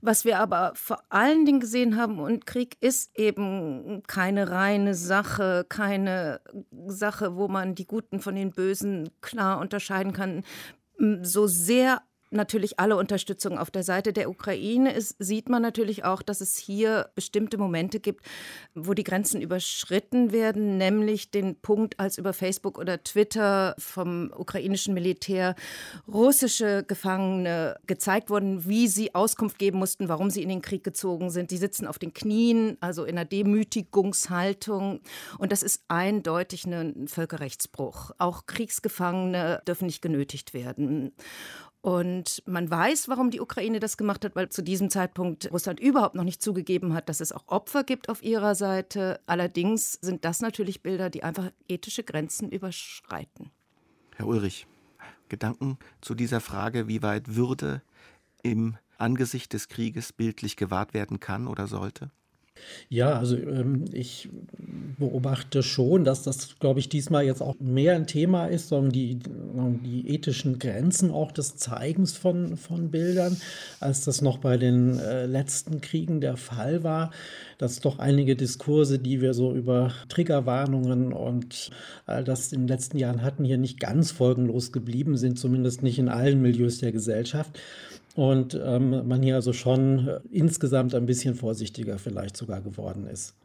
Was 0.00 0.24
wir 0.24 0.38
aber 0.38 0.72
vor 0.74 1.02
allen 1.08 1.44
Dingen 1.44 1.60
gesehen 1.60 1.96
haben, 1.96 2.18
und 2.18 2.46
Krieg 2.46 2.76
ist 2.80 3.16
eben 3.18 4.02
keine 4.06 4.50
reine 4.50 4.94
Sache, 4.94 5.66
keine 5.68 6.40
Sache, 6.86 7.36
wo 7.36 7.48
man 7.48 7.74
die 7.74 7.86
Guten 7.86 8.20
von 8.20 8.34
den 8.34 8.52
Bösen 8.52 9.10
klar 9.20 9.60
unterscheiden 9.60 10.12
kann. 10.12 10.42
So 11.22 11.46
sehr 11.46 12.02
natürlich 12.30 12.78
alle 12.78 12.96
Unterstützung 12.96 13.58
auf 13.58 13.70
der 13.70 13.82
Seite 13.82 14.12
der 14.12 14.30
Ukraine 14.30 14.92
ist, 14.92 15.16
sieht 15.18 15.48
man 15.48 15.62
natürlich 15.62 16.04
auch, 16.04 16.22
dass 16.22 16.40
es 16.40 16.56
hier 16.56 17.10
bestimmte 17.14 17.58
Momente 17.58 18.00
gibt, 18.00 18.24
wo 18.74 18.94
die 18.94 19.04
Grenzen 19.04 19.40
überschritten 19.40 20.32
werden, 20.32 20.78
nämlich 20.78 21.30
den 21.30 21.60
Punkt, 21.60 21.98
als 21.98 22.18
über 22.18 22.32
Facebook 22.32 22.78
oder 22.78 23.02
Twitter 23.02 23.74
vom 23.78 24.32
ukrainischen 24.36 24.94
Militär 24.94 25.54
russische 26.06 26.84
Gefangene 26.86 27.76
gezeigt 27.86 28.30
wurden, 28.30 28.66
wie 28.68 28.88
sie 28.88 29.14
Auskunft 29.14 29.58
geben 29.58 29.78
mussten, 29.78 30.08
warum 30.08 30.30
sie 30.30 30.42
in 30.42 30.48
den 30.48 30.62
Krieg 30.62 30.84
gezogen 30.84 31.30
sind. 31.30 31.50
Die 31.50 31.56
sitzen 31.56 31.86
auf 31.86 31.98
den 31.98 32.14
Knien, 32.14 32.76
also 32.80 33.04
in 33.04 33.16
einer 33.16 33.24
Demütigungshaltung. 33.24 35.00
Und 35.38 35.52
das 35.52 35.62
ist 35.62 35.82
eindeutig 35.88 36.64
ein 36.66 37.08
Völkerrechtsbruch. 37.08 38.12
Auch 38.18 38.46
Kriegsgefangene 38.46 39.62
dürfen 39.66 39.86
nicht 39.86 40.02
genötigt 40.02 40.54
werden. 40.54 41.12
Und 41.80 42.42
man 42.46 42.68
weiß, 42.68 43.08
warum 43.08 43.30
die 43.30 43.40
Ukraine 43.40 43.78
das 43.78 43.96
gemacht 43.96 44.24
hat, 44.24 44.34
weil 44.34 44.48
zu 44.48 44.62
diesem 44.62 44.90
Zeitpunkt 44.90 45.50
Russland 45.52 45.78
überhaupt 45.78 46.16
noch 46.16 46.24
nicht 46.24 46.42
zugegeben 46.42 46.92
hat, 46.92 47.08
dass 47.08 47.20
es 47.20 47.32
auch 47.32 47.46
Opfer 47.46 47.84
gibt 47.84 48.08
auf 48.08 48.22
ihrer 48.22 48.54
Seite. 48.54 49.20
Allerdings 49.26 49.92
sind 49.92 50.24
das 50.24 50.40
natürlich 50.40 50.82
Bilder, 50.82 51.08
die 51.08 51.22
einfach 51.22 51.50
ethische 51.68 52.02
Grenzen 52.02 52.50
überschreiten. 52.50 53.50
Herr 54.16 54.26
Ulrich, 54.26 54.66
Gedanken 55.28 55.78
zu 56.00 56.14
dieser 56.14 56.40
Frage, 56.40 56.88
wie 56.88 57.02
weit 57.02 57.36
Würde 57.36 57.82
im 58.42 58.76
Angesicht 58.96 59.52
des 59.52 59.68
Krieges 59.68 60.12
bildlich 60.12 60.56
gewahrt 60.56 60.94
werden 60.94 61.20
kann 61.20 61.46
oder 61.46 61.68
sollte? 61.68 62.10
Ja, 62.88 63.18
also 63.18 63.36
ähm, 63.36 63.84
ich 63.92 64.28
beobachte 64.98 65.62
schon, 65.62 66.04
dass 66.04 66.22
das, 66.22 66.58
glaube 66.58 66.80
ich, 66.80 66.88
diesmal 66.88 67.24
jetzt 67.24 67.40
auch 67.40 67.54
mehr 67.60 67.94
ein 67.94 68.06
Thema 68.06 68.46
ist, 68.46 68.68
sondern 68.68 68.92
die, 68.92 69.18
die 69.82 70.08
ethischen 70.08 70.58
Grenzen 70.58 71.10
auch 71.10 71.32
des 71.32 71.56
Zeigens 71.56 72.16
von, 72.16 72.56
von 72.56 72.90
Bildern, 72.90 73.36
als 73.80 74.04
das 74.04 74.22
noch 74.22 74.38
bei 74.38 74.56
den 74.56 74.98
äh, 74.98 75.26
letzten 75.26 75.80
Kriegen 75.80 76.20
der 76.20 76.36
Fall 76.36 76.82
war. 76.82 77.10
Dass 77.58 77.80
doch 77.80 77.98
einige 77.98 78.36
Diskurse, 78.36 78.98
die 78.98 79.20
wir 79.20 79.34
so 79.34 79.52
über 79.52 79.92
Triggerwarnungen 80.08 81.12
und 81.12 81.70
all 82.06 82.22
das 82.22 82.52
in 82.52 82.62
den 82.62 82.68
letzten 82.68 82.98
Jahren 82.98 83.22
hatten, 83.22 83.44
hier 83.44 83.58
nicht 83.58 83.80
ganz 83.80 84.12
folgenlos 84.12 84.72
geblieben 84.72 85.16
sind, 85.16 85.38
zumindest 85.38 85.82
nicht 85.82 85.98
in 85.98 86.08
allen 86.08 86.40
Milieus 86.40 86.78
der 86.78 86.92
Gesellschaft 86.92 87.58
und 88.18 88.60
ähm, 88.60 89.06
man 89.06 89.22
hier 89.22 89.36
also 89.36 89.52
schon 89.52 90.08
äh, 90.08 90.20
insgesamt 90.32 90.92
ein 90.94 91.06
bisschen 91.06 91.36
vorsichtiger 91.36 91.98
vielleicht 91.98 92.36
sogar 92.36 92.60
geworden 92.60 93.06
ist. 93.06 93.37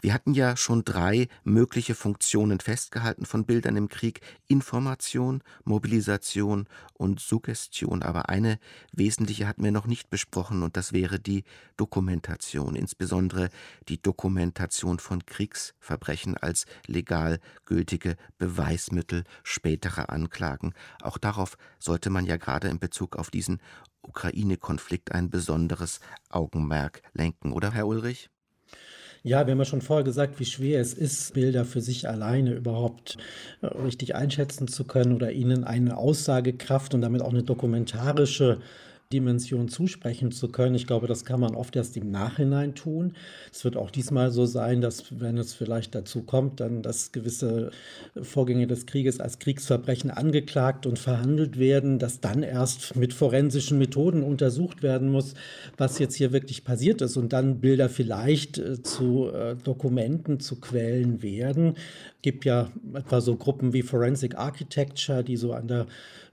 Wir 0.00 0.14
hatten 0.14 0.34
ja 0.34 0.56
schon 0.56 0.84
drei 0.84 1.28
mögliche 1.44 1.94
Funktionen 1.94 2.60
festgehalten 2.60 3.26
von 3.26 3.44
Bildern 3.44 3.76
im 3.76 3.88
Krieg: 3.88 4.20
Information, 4.46 5.42
Mobilisation 5.64 6.66
und 6.94 7.20
Suggestion. 7.20 8.02
Aber 8.02 8.28
eine 8.28 8.58
wesentliche 8.92 9.46
hatten 9.46 9.64
wir 9.64 9.72
noch 9.72 9.86
nicht 9.86 10.10
besprochen, 10.10 10.62
und 10.62 10.76
das 10.76 10.92
wäre 10.92 11.18
die 11.18 11.44
Dokumentation, 11.76 12.76
insbesondere 12.76 13.48
die 13.88 14.00
Dokumentation 14.00 14.98
von 14.98 15.24
Kriegsverbrechen 15.26 16.36
als 16.36 16.66
legal 16.86 17.40
gültige 17.64 18.16
Beweismittel 18.38 19.24
späterer 19.42 20.10
Anklagen. 20.10 20.74
Auch 21.02 21.18
darauf 21.18 21.56
sollte 21.78 22.10
man 22.10 22.24
ja 22.24 22.36
gerade 22.36 22.68
in 22.68 22.78
Bezug 22.78 23.16
auf 23.16 23.30
diesen 23.30 23.60
Ukraine-Konflikt 24.02 25.12
ein 25.12 25.30
besonderes 25.30 26.00
Augenmerk 26.30 27.02
lenken, 27.12 27.52
oder 27.52 27.72
Herr 27.72 27.86
Ulrich? 27.86 28.30
Ja, 29.22 29.46
wir 29.46 29.52
haben 29.52 29.58
ja 29.58 29.64
schon 29.64 29.82
vorher 29.82 30.04
gesagt, 30.04 30.38
wie 30.38 30.44
schwer 30.44 30.80
es 30.80 30.94
ist, 30.94 31.34
Bilder 31.34 31.64
für 31.64 31.80
sich 31.80 32.08
alleine 32.08 32.52
überhaupt 32.54 33.18
äh, 33.62 33.66
richtig 33.66 34.14
einschätzen 34.14 34.68
zu 34.68 34.84
können 34.84 35.14
oder 35.14 35.32
ihnen 35.32 35.64
eine 35.64 35.96
Aussagekraft 35.96 36.94
und 36.94 37.00
damit 37.00 37.22
auch 37.22 37.32
eine 37.32 37.42
dokumentarische 37.42 38.58
Dimension 39.10 39.68
zusprechen 39.68 40.32
zu 40.32 40.48
können. 40.48 40.74
Ich 40.74 40.86
glaube, 40.86 41.06
das 41.06 41.24
kann 41.24 41.40
man 41.40 41.54
oft 41.54 41.74
erst 41.76 41.96
im 41.96 42.10
Nachhinein 42.10 42.74
tun. 42.74 43.14
Es 43.50 43.64
wird 43.64 43.74
auch 43.74 43.90
diesmal 43.90 44.30
so 44.30 44.44
sein, 44.44 44.82
dass, 44.82 45.18
wenn 45.18 45.38
es 45.38 45.54
vielleicht 45.54 45.94
dazu 45.94 46.24
kommt, 46.24 46.60
dann, 46.60 46.82
dass 46.82 47.10
gewisse 47.10 47.70
Vorgänge 48.20 48.66
des 48.66 48.84
Krieges 48.84 49.18
als 49.18 49.38
Kriegsverbrechen 49.38 50.10
angeklagt 50.10 50.84
und 50.84 50.98
verhandelt 50.98 51.58
werden, 51.58 51.98
dass 51.98 52.20
dann 52.20 52.42
erst 52.42 52.96
mit 52.96 53.14
forensischen 53.14 53.78
Methoden 53.78 54.22
untersucht 54.22 54.82
werden 54.82 55.08
muss, 55.10 55.32
was 55.78 55.98
jetzt 55.98 56.16
hier 56.16 56.32
wirklich 56.32 56.64
passiert 56.64 57.00
ist 57.00 57.16
und 57.16 57.32
dann 57.32 57.60
Bilder 57.60 57.88
vielleicht 57.88 58.58
äh, 58.58 58.82
zu 58.82 59.30
äh, 59.30 59.56
Dokumenten, 59.56 60.38
zu 60.38 60.60
Quellen 60.60 61.22
werden. 61.22 61.76
Es 62.16 62.22
gibt 62.22 62.44
ja 62.44 62.70
etwa 62.92 63.22
so 63.22 63.36
Gruppen 63.36 63.72
wie 63.72 63.80
Forensic 63.80 64.36
Architecture, 64.36 65.24
die 65.24 65.38
so 65.38 65.54
an 65.54 65.66
der 65.66 65.86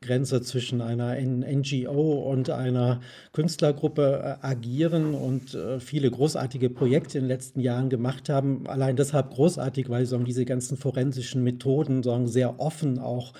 Grenze 0.05 0.41
zwischen 0.41 0.81
einer 0.81 1.15
NGO 1.19 2.31
und 2.31 2.49
einer 2.49 3.01
Künstlergruppe 3.33 4.37
äh, 4.41 4.45
agieren 4.45 5.13
und 5.13 5.53
äh, 5.55 5.79
viele 5.79 6.09
großartige 6.09 6.69
Projekte 6.69 7.17
in 7.17 7.25
den 7.25 7.29
letzten 7.29 7.59
Jahren 7.59 7.89
gemacht 7.89 8.29
haben. 8.29 8.67
Allein 8.67 8.95
deshalb 8.95 9.31
großartig, 9.31 9.89
weil 9.89 10.05
sie 10.05 10.15
diese 10.25 10.45
ganzen 10.45 10.77
forensischen 10.77 11.43
Methoden 11.43 12.03
sehr 12.27 12.59
offen 12.59 12.99
auch 12.99 13.33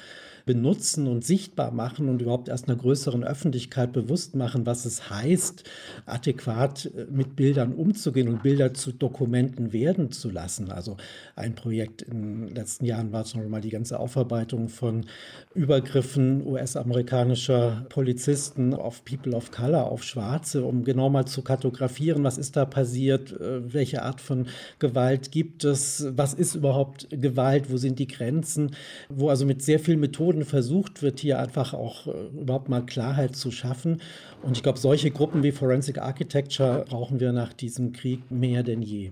benutzen 0.46 1.08
und 1.08 1.24
sichtbar 1.24 1.72
machen 1.72 2.10
und 2.10 2.22
überhaupt 2.22 2.50
erst 2.50 2.68
einer 2.68 2.78
größeren 2.78 3.24
Öffentlichkeit 3.24 3.94
bewusst 3.94 4.36
machen, 4.36 4.66
was 4.66 4.86
es 4.86 5.10
heißt, 5.10 5.64
adäquat 6.06 6.86
äh, 6.86 7.06
mit 7.10 7.36
Bildern 7.36 7.74
umzugehen 7.74 8.28
und 8.28 8.44
Bilder 8.44 8.74
zu 8.74 8.92
Dokumenten 8.92 9.72
werden 9.74 10.12
zu 10.12 10.30
lassen. 10.30 10.72
Also 10.72 10.98
ein 11.36 11.56
Projekt 11.56 12.02
in 12.02 12.48
den 12.48 12.56
letzten 12.56 12.86
Jahren 12.86 13.12
war 13.12 13.26
Beispiel 13.46 13.50
mal 13.50 13.62
die 13.62 13.70
ganze 13.70 14.00
Aufarbeitung 14.00 14.70
von 14.70 15.06
Übergriffen 15.54 16.46
US-amerikanischer 16.46 17.86
Polizisten 17.90 18.74
auf 18.74 19.06
People 19.06 19.36
of 19.36 19.52
Color, 19.52 19.92
auf 19.92 20.04
Schwarze, 20.04 20.64
um 20.64 20.84
genau 20.84 21.10
mal 21.10 21.26
zu 21.26 21.42
kartografieren, 21.42 22.24
was 22.24 22.38
ist 22.38 22.56
da 22.56 22.66
passiert, 22.66 23.32
äh, 23.40 23.74
welche 23.74 24.04
Art 24.04 24.22
von 24.22 24.48
Gewalt 24.80 25.32
gibt 25.32 25.64
es, 25.64 26.08
was 26.16 26.34
ist 26.34 26.56
überhaupt 26.56 27.08
Gewalt, 27.10 27.72
wo 27.72 27.78
sind 27.78 28.00
die 28.00 28.08
Grenzen, 28.08 28.72
wo 29.10 29.30
also 29.30 29.46
mit 29.46 29.62
sehr 29.62 29.80
vielen 29.80 30.00
Methoden 30.00 30.35
Methoden 30.36 30.45
versucht 30.45 31.02
wird, 31.02 31.19
hier 31.19 31.39
einfach 31.39 31.74
auch 31.74 32.08
äh, 32.08 32.12
überhaupt 32.41 32.69
mal 32.69 32.86
Klarheit 32.86 33.36
zu 33.36 33.52
schaffen. 33.52 34.02
Und 34.41 34.58
ich 34.58 34.63
glaube, 34.63 34.80
solche 34.80 35.12
Gruppen 35.12 35.43
wie 35.43 35.52
Forensic 35.52 35.98
Architecture 35.98 36.86
brauchen 36.88 37.19
wir 37.19 37.32
nach 37.32 37.54
diesem 37.54 37.93
Krieg 37.93 38.30
mehr 38.30 38.63
denn 38.63 38.82
je. 38.82 39.12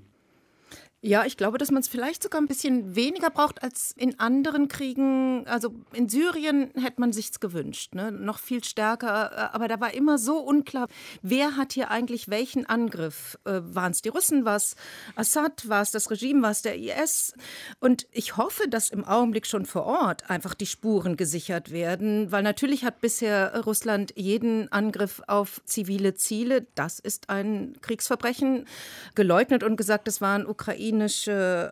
Ja, 1.06 1.26
ich 1.26 1.36
glaube, 1.36 1.58
dass 1.58 1.70
man 1.70 1.82
es 1.82 1.90
vielleicht 1.90 2.24
sogar 2.24 2.40
ein 2.40 2.48
bisschen 2.48 2.96
weniger 2.96 3.30
braucht 3.30 3.62
als 3.62 3.94
in 3.98 4.22
anderen 4.22 4.70
Kriegen. 4.70 5.46
Also 5.48 5.76
in 5.92 6.08
Syrien 6.08 6.72
hätte 6.76 7.02
man 7.02 7.12
sich's 7.12 7.42
gewünscht, 7.42 7.94
ne? 7.94 8.10
noch 8.10 8.40
viel 8.40 8.64
stärker. 8.64 9.54
Aber 9.54 9.68
da 9.68 9.82
war 9.82 9.94
immer 9.94 10.18
so 10.18 10.38
unklar, 10.38 10.88
wer 11.22 11.58
hat 11.58 11.74
hier 11.74 11.92
eigentlich 11.92 12.30
welchen 12.30 12.66
Angriff? 12.66 13.38
Äh, 13.44 13.60
Waren 13.64 13.92
es 13.92 14.02
die 14.02 14.08
Russen, 14.08 14.46
war 14.46 14.56
es 14.56 14.78
Assad, 15.18 15.68
war 15.68 15.82
es 15.82 15.92
das 15.92 16.10
Regime, 16.10 16.42
war 16.42 16.52
es 16.52 16.62
der 16.62 16.78
IS? 16.78 17.34
Und 17.82 18.08
ich 18.14 18.38
hoffe, 18.38 18.70
dass 18.70 18.88
im 18.88 19.04
Augenblick 19.04 19.46
schon 19.46 19.66
vor 19.66 19.84
Ort 19.86 20.30
einfach 20.30 20.54
die 20.54 20.66
Spuren 20.66 21.18
gesichert 21.18 21.72
werden, 21.72 22.32
weil 22.32 22.44
natürlich 22.44 22.86
hat 22.86 23.02
bisher 23.02 23.66
Russland 23.66 24.14
jeden 24.16 24.72
Angriff 24.72 25.22
auf 25.28 25.62
zivile 25.66 26.14
Ziele, 26.14 26.66
das 26.76 27.00
ist 27.00 27.30
ein 27.30 27.76
Kriegsverbrechen, 27.82 28.68
geleugnet 29.16 29.64
und 29.64 29.76
gesagt, 29.76 30.08
es 30.08 30.22
waren 30.22 30.46
Ukraine 30.46 30.93
ukrainische 30.94 31.72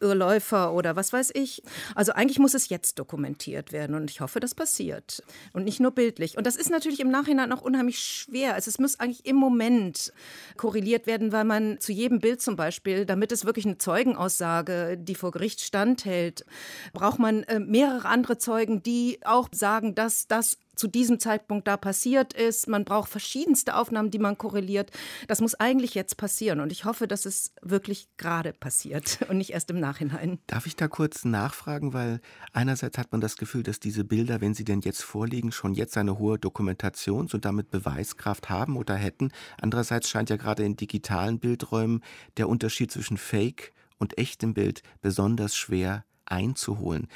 Irrläufer 0.00 0.72
oder 0.72 0.96
was 0.96 1.12
weiß 1.12 1.30
ich. 1.34 1.62
Also 1.94 2.12
eigentlich 2.12 2.38
muss 2.38 2.54
es 2.54 2.68
jetzt 2.68 2.98
dokumentiert 2.98 3.72
werden 3.72 3.96
und 3.96 4.10
ich 4.10 4.20
hoffe, 4.20 4.40
das 4.40 4.54
passiert. 4.54 5.22
Und 5.52 5.64
nicht 5.64 5.80
nur 5.80 5.90
bildlich. 5.90 6.36
Und 6.36 6.46
das 6.46 6.56
ist 6.56 6.70
natürlich 6.70 7.00
im 7.00 7.10
Nachhinein 7.10 7.52
auch 7.52 7.62
unheimlich 7.62 7.98
schwer. 7.98 8.54
Also 8.54 8.68
es 8.68 8.78
muss 8.78 9.00
eigentlich 9.00 9.26
im 9.26 9.36
Moment 9.36 10.12
korreliert 10.56 11.06
werden, 11.06 11.32
weil 11.32 11.44
man 11.44 11.80
zu 11.80 11.92
jedem 11.92 12.20
Bild 12.20 12.42
zum 12.42 12.56
Beispiel, 12.56 13.06
damit 13.06 13.32
es 13.32 13.44
wirklich 13.44 13.66
eine 13.66 13.78
Zeugenaussage, 13.78 14.96
die 14.98 15.14
vor 15.14 15.30
Gericht 15.30 15.60
standhält, 15.60 16.44
braucht 16.92 17.18
man 17.18 17.42
äh, 17.44 17.60
mehrere 17.60 18.08
andere 18.08 18.38
Zeugen, 18.38 18.82
die 18.82 19.18
auch 19.24 19.48
sagen, 19.52 19.94
dass 19.94 20.26
das 20.26 20.58
zu 20.76 20.86
diesem 20.86 21.18
Zeitpunkt 21.18 21.66
da 21.66 21.76
passiert 21.76 22.34
ist. 22.34 22.68
Man 22.68 22.84
braucht 22.84 23.10
verschiedenste 23.10 23.74
Aufnahmen, 23.74 24.10
die 24.10 24.18
man 24.18 24.38
korreliert. 24.38 24.90
Das 25.26 25.40
muss 25.40 25.54
eigentlich 25.54 25.94
jetzt 25.94 26.16
passieren 26.16 26.60
und 26.60 26.70
ich 26.70 26.84
hoffe, 26.84 27.08
dass 27.08 27.26
es 27.26 27.52
wirklich 27.62 28.08
gerade 28.18 28.52
passiert 28.52 29.18
und 29.36 29.38
nicht 29.38 29.52
erst 29.52 29.70
im 29.70 29.78
Nachhinein. 29.78 30.38
Darf 30.46 30.66
ich 30.66 30.76
da 30.76 30.88
kurz 30.88 31.24
nachfragen, 31.24 31.92
weil 31.92 32.20
einerseits 32.54 32.96
hat 32.96 33.12
man 33.12 33.20
das 33.20 33.36
Gefühl, 33.36 33.62
dass 33.62 33.80
diese 33.80 34.02
Bilder, 34.02 34.40
wenn 34.40 34.54
sie 34.54 34.64
denn 34.64 34.80
jetzt 34.80 35.02
vorliegen, 35.02 35.52
schon 35.52 35.74
jetzt 35.74 35.96
eine 35.98 36.18
hohe 36.18 36.38
Dokumentations- 36.38 37.34
und 37.34 37.44
damit 37.44 37.70
Beweiskraft 37.70 38.48
haben 38.48 38.76
oder 38.76 38.94
hätten. 38.94 39.30
Andererseits 39.60 40.08
scheint 40.08 40.30
ja 40.30 40.36
gerade 40.36 40.64
in 40.64 40.76
digitalen 40.76 41.38
Bildräumen 41.38 42.02
der 42.38 42.48
Unterschied 42.48 42.90
zwischen 42.90 43.18
Fake 43.18 43.74
und 43.98 44.16
echtem 44.16 44.54
Bild 44.54 44.82
besonders 45.02 45.54
schwer 45.54 46.04
einzuholen. 46.24 47.08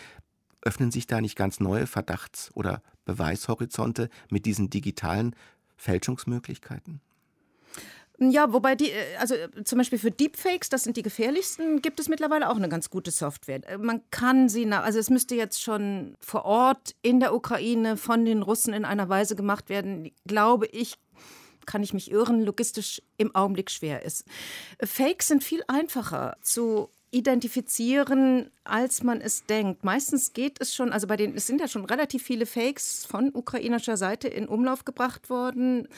Öffnen 0.61 0.91
sich 0.91 1.07
da 1.07 1.23
nicht 1.23 1.37
ganz 1.37 1.59
neue 1.59 1.87
Verdachts- 1.87 2.51
oder 2.55 2.83
Beweishorizonte 3.07 4.11
mit 4.31 4.45
diesen 4.45 4.69
digitalen 4.69 5.35
Fälschungsmöglichkeiten? 5.79 7.01
Ja, 8.23 8.53
wobei 8.53 8.75
die, 8.75 8.91
äh, 8.91 9.17
also 9.19 9.35
äh, 9.35 9.65
zum 9.65 9.79
Beispiel 9.79 9.99
für 9.99 10.11
Deepfakes, 10.11 10.69
das 10.69 10.85
sind 10.85 10.99
die 10.99 11.03
gefährlichsten, 11.03 11.81
gibt 11.81 11.99
es 12.01 12.09
mittlerweile 12.09 12.51
auch 12.51 12.57
eine 12.57 12.69
ganz 12.69 12.91
gute 12.91 13.11
Software. 13.11 13.67
Äh, 13.67 13.79
man 13.79 14.03
kann 14.11 14.51
sie, 14.51 14.71
also 14.71 14.99
es 14.99 15.09
müsste 15.09 15.35
jetzt 15.35 15.63
schon 15.63 16.17
vor 16.21 16.45
Ort 16.45 16.95
in 17.01 17.21
der 17.21 17.35
Ukraine 17.35 17.97
von 17.97 18.27
den 18.27 18.43
Russen 18.43 18.75
in 18.75 18.85
einer 18.85 19.09
Weise 19.09 19.37
gemacht 19.37 19.71
werden, 19.71 20.11
glaube 20.27 20.67
ich, 20.67 20.99
kann 21.65 21.83
ich 21.83 21.95
mich 21.95 22.11
irren, 22.11 22.43
logistisch 22.43 23.01
im 23.17 23.35
Augenblick 23.35 23.71
schwer 23.71 24.03
ist. 24.03 24.27
Fakes 24.85 25.29
sind 25.29 25.43
viel 25.43 25.63
einfacher 25.67 26.37
zu 26.43 26.91
identifizieren, 27.13 28.51
als 28.71 29.03
man 29.03 29.21
es 29.21 29.45
denkt. 29.45 29.85
Meistens 29.85 30.33
geht 30.33 30.61
es 30.61 30.75
schon, 30.75 30.93
also 30.93 31.07
bei 31.07 31.17
den, 31.17 31.35
es 31.35 31.47
sind 31.47 31.61
ja 31.61 31.69
schon 31.69 31.85
relativ 31.85 32.23
viele 32.23 32.47
Fakes 32.47 33.05
von 33.05 33.31
ukrainischer 33.35 33.97
Seite 33.97 34.29
in 34.29 34.47
Umlauf 34.49 34.85
gebracht 34.85 35.29
worden, 35.29 35.89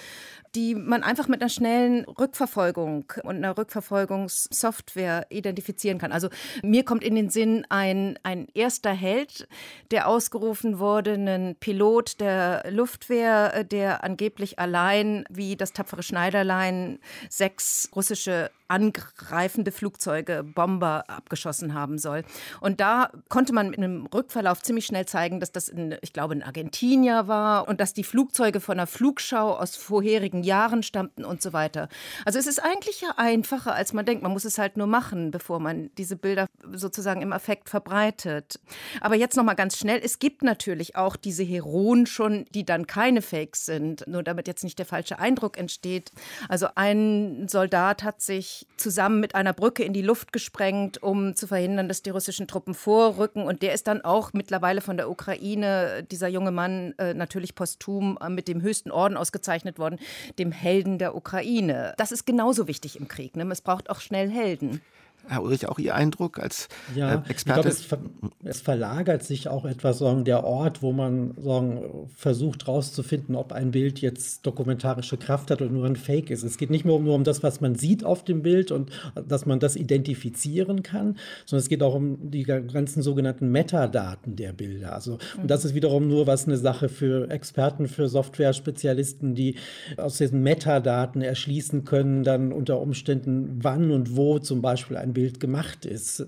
die 0.54 0.74
man 0.74 1.02
einfach 1.02 1.28
mit 1.28 1.40
einer 1.40 1.48
schnellen 1.48 2.04
Rückverfolgung 2.04 3.12
und 3.22 3.36
einer 3.36 3.56
Rückverfolgungssoftware 3.56 5.26
identifizieren 5.30 5.98
kann. 5.98 6.12
Also 6.12 6.28
mir 6.62 6.84
kommt 6.84 7.04
in 7.04 7.14
den 7.14 7.30
Sinn 7.30 7.64
ein, 7.68 8.18
ein 8.22 8.48
erster 8.54 8.92
Held, 8.92 9.48
der 9.90 10.08
ausgerufen 10.08 10.78
wurde, 10.78 11.14
ein 11.14 11.56
Pilot 11.58 12.20
der 12.20 12.64
Luftwehr, 12.70 13.64
der 13.64 14.04
angeblich 14.04 14.58
allein 14.58 15.24
wie 15.30 15.56
das 15.56 15.72
tapfere 15.72 16.02
Schneiderlein 16.02 16.98
sechs 17.28 17.88
russische 17.94 18.50
angreifende 18.72 19.70
Flugzeuge, 19.70 20.42
Bomber 20.42 21.04
abgeschossen 21.08 21.74
haben 21.74 21.98
soll. 21.98 22.24
Und 22.62 22.80
da 22.80 23.10
konnte 23.28 23.52
man 23.52 23.70
mit 23.70 23.78
einem 23.78 24.06
Rückverlauf 24.06 24.62
ziemlich 24.62 24.86
schnell 24.86 25.04
zeigen, 25.04 25.40
dass 25.40 25.50
das, 25.50 25.68
in, 25.68 25.96
ich 26.00 26.12
glaube, 26.12 26.34
in 26.34 26.44
Argentinier 26.44 27.26
war 27.26 27.66
und 27.66 27.80
dass 27.80 27.92
die 27.92 28.04
Flugzeuge 28.04 28.60
von 28.60 28.78
einer 28.78 28.86
Flugschau 28.86 29.56
aus 29.56 29.74
vorherigen 29.74 30.44
Jahren 30.44 30.84
stammten 30.84 31.24
und 31.24 31.42
so 31.42 31.52
weiter. 31.52 31.88
Also 32.24 32.38
es 32.38 32.46
ist 32.46 32.60
eigentlich 32.62 33.00
ja 33.00 33.14
einfacher, 33.16 33.74
als 33.74 33.92
man 33.92 34.06
denkt. 34.06 34.22
Man 34.22 34.30
muss 34.30 34.44
es 34.44 34.58
halt 34.58 34.76
nur 34.76 34.86
machen, 34.86 35.32
bevor 35.32 35.58
man 35.58 35.90
diese 35.98 36.14
Bilder 36.14 36.46
sozusagen 36.72 37.20
im 37.20 37.32
Affekt 37.32 37.68
verbreitet. 37.68 38.60
Aber 39.00 39.16
jetzt 39.16 39.36
noch 39.36 39.44
mal 39.44 39.54
ganz 39.54 39.76
schnell: 39.76 40.00
Es 40.00 40.20
gibt 40.20 40.44
natürlich 40.44 40.94
auch 40.94 41.16
diese 41.16 41.42
Heroen 41.42 42.06
schon, 42.06 42.44
die 42.54 42.64
dann 42.64 42.86
keine 42.86 43.22
Fakes 43.22 43.66
sind. 43.66 44.06
Nur 44.06 44.22
damit 44.22 44.46
jetzt 44.46 44.62
nicht 44.62 44.78
der 44.78 44.86
falsche 44.86 45.18
Eindruck 45.18 45.58
entsteht. 45.58 46.12
Also 46.48 46.68
ein 46.76 47.48
Soldat 47.48 48.04
hat 48.04 48.20
sich 48.20 48.68
zusammen 48.76 49.18
mit 49.18 49.34
einer 49.34 49.52
Brücke 49.52 49.82
in 49.82 49.92
die 49.92 50.02
Luft 50.02 50.32
gesprengt, 50.32 51.02
um 51.02 51.34
zu 51.34 51.48
verhindern, 51.48 51.88
dass 51.88 52.02
die 52.02 52.10
russischen 52.10 52.46
Truppen 52.52 52.74
vorrücken. 52.74 53.44
Und 53.44 53.62
der 53.62 53.72
ist 53.72 53.86
dann 53.86 54.02
auch 54.02 54.32
mittlerweile 54.32 54.80
von 54.80 54.96
der 54.96 55.10
Ukraine, 55.10 56.04
dieser 56.10 56.28
junge 56.28 56.50
Mann, 56.50 56.94
äh, 56.98 57.14
natürlich 57.14 57.54
posthum 57.54 58.18
äh, 58.20 58.28
mit 58.28 58.46
dem 58.46 58.60
höchsten 58.60 58.90
Orden 58.90 59.16
ausgezeichnet 59.16 59.78
worden, 59.78 59.98
dem 60.38 60.52
Helden 60.52 60.98
der 60.98 61.16
Ukraine. 61.16 61.94
Das 61.96 62.12
ist 62.12 62.26
genauso 62.26 62.68
wichtig 62.68 62.98
im 63.00 63.08
Krieg. 63.08 63.36
Ne? 63.36 63.48
Es 63.50 63.62
braucht 63.62 63.90
auch 63.90 64.00
schnell 64.00 64.30
Helden. 64.30 64.82
Herr 65.28 65.42
Ulrich, 65.42 65.68
auch 65.68 65.78
Ihr 65.78 65.94
Eindruck 65.94 66.38
als 66.38 66.68
ja, 66.94 67.14
äh, 67.14 67.30
Experte? 67.30 67.68
Ich 67.68 67.88
glaube, 67.88 68.08
es, 68.42 68.56
es, 68.56 68.60
verlagert 68.60 69.22
sich 69.22 69.48
auch 69.48 69.64
etwas, 69.64 69.98
sagen, 69.98 70.24
der 70.24 70.44
Ort, 70.44 70.82
wo 70.82 70.92
man 70.92 71.34
sagen, 71.38 72.08
versucht 72.14 72.66
herauszufinden, 72.66 73.36
ob 73.36 73.52
ein 73.52 73.70
Bild 73.70 74.00
jetzt 74.00 74.44
dokumentarische 74.46 75.16
Kraft 75.16 75.50
hat 75.50 75.62
oder 75.62 75.70
nur 75.70 75.86
ein 75.86 75.96
Fake 75.96 76.30
ist. 76.30 76.42
Es 76.42 76.58
geht 76.58 76.70
nicht 76.70 76.84
mehr 76.84 76.98
nur 76.98 77.14
um 77.14 77.24
das, 77.24 77.42
was 77.42 77.60
man 77.60 77.76
sieht 77.76 78.04
auf 78.04 78.24
dem 78.24 78.42
Bild 78.42 78.72
und 78.72 78.90
dass 79.14 79.46
man 79.46 79.60
das 79.60 79.76
identifizieren 79.76 80.82
kann, 80.82 81.16
sondern 81.46 81.62
es 81.62 81.68
geht 81.68 81.82
auch 81.82 81.94
um 81.94 82.30
die 82.30 82.42
ganzen 82.42 83.02
sogenannten 83.02 83.50
Metadaten 83.50 84.36
der 84.36 84.52
Bilder. 84.52 84.94
Also, 84.94 85.18
und 85.40 85.50
das 85.50 85.64
ist 85.64 85.74
wiederum 85.74 86.08
nur 86.08 86.26
was 86.26 86.46
eine 86.46 86.56
Sache 86.56 86.88
für 86.88 87.30
Experten, 87.30 87.86
für 87.86 88.08
Software-Spezialisten, 88.08 89.34
die 89.34 89.56
aus 89.96 90.18
diesen 90.18 90.42
Metadaten 90.42 91.22
erschließen 91.22 91.84
können, 91.84 92.24
dann 92.24 92.52
unter 92.52 92.80
Umständen, 92.80 93.60
wann 93.62 93.90
und 93.90 94.16
wo 94.16 94.38
zum 94.38 94.62
Beispiel 94.62 94.96
ein 94.96 95.11
Bild 95.12 95.40
gemacht 95.40 95.86
ist 95.86 96.26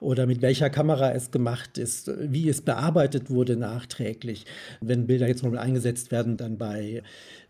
oder 0.00 0.26
mit 0.26 0.40
welcher 0.42 0.70
Kamera 0.70 1.12
es 1.12 1.30
gemacht 1.30 1.76
ist, 1.78 2.10
wie 2.18 2.48
es 2.48 2.62
bearbeitet 2.62 3.30
wurde 3.30 3.56
nachträglich. 3.56 4.46
Wenn 4.80 5.06
Bilder 5.06 5.28
jetzt 5.28 5.42
mal 5.42 5.58
eingesetzt 5.58 6.10
werden, 6.10 6.36
dann 6.36 6.56
bei 6.56 7.02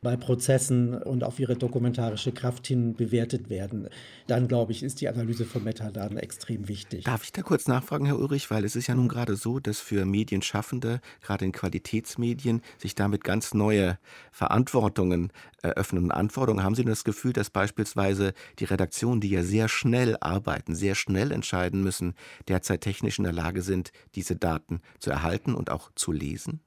bei 0.03 0.17
Prozessen 0.17 0.95
und 0.95 1.25
auf 1.25 1.39
ihre 1.39 1.57
dokumentarische 1.57 2.33
Kraft 2.33 2.67
hin 2.67 2.95
bewertet 2.95 3.51
werden, 3.51 3.89
dann 4.27 4.49
glaube 4.49 4.73
ich, 4.73 4.83
ist 4.83 5.03
die 5.03 5.09
Analyse 5.09 5.45
von 5.45 5.63
Metadaten 5.63 6.17
extrem 6.17 6.69
wichtig. 6.69 7.05
Darf 7.05 7.23
ich 7.25 7.33
da 7.33 7.43
kurz 7.43 7.69
nachfragen, 7.69 8.07
Herr 8.07 8.19
Ulrich, 8.19 8.51
weil 8.51 8.65
es 8.65 8.77
ist 8.77 8.87
ja 8.87 8.95
nun 8.95 9.09
gerade 9.09 9.37
so, 9.37 9.61
dass 9.61 9.79
für 9.79 10.07
Medienschaffende, 10.07 11.01
gerade 11.21 11.45
in 11.45 11.53
Qualitätsmedien, 11.53 12.63
sich 12.79 12.95
damit 12.95 13.25
ganz 13.25 13.53
neue 13.53 13.99
Verantwortungen 14.33 15.33
eröffnen 15.61 16.05
und 16.05 16.13
Anforderungen. 16.13 16.65
Haben 16.65 16.75
Sie 16.75 16.85
das 16.85 17.05
Gefühl, 17.05 17.35
dass 17.35 17.51
beispielsweise 17.51 18.33
die 18.59 18.65
Redaktionen, 18.65 19.21
die 19.21 19.29
ja 19.29 19.43
sehr 19.43 19.69
schnell 19.69 20.17
arbeiten, 20.21 20.75
sehr 20.75 20.95
schnell 20.95 21.31
entscheiden 21.31 21.83
müssen, 21.83 22.15
derzeit 22.49 22.81
technisch 22.81 23.19
in 23.19 23.25
der 23.25 23.35
Lage 23.35 23.61
sind, 23.61 23.93
diese 24.15 24.35
Daten 24.35 24.81
zu 24.99 25.11
erhalten 25.11 25.55
und 25.55 25.71
auch 25.71 25.91
zu 25.95 26.11
lesen? 26.11 26.61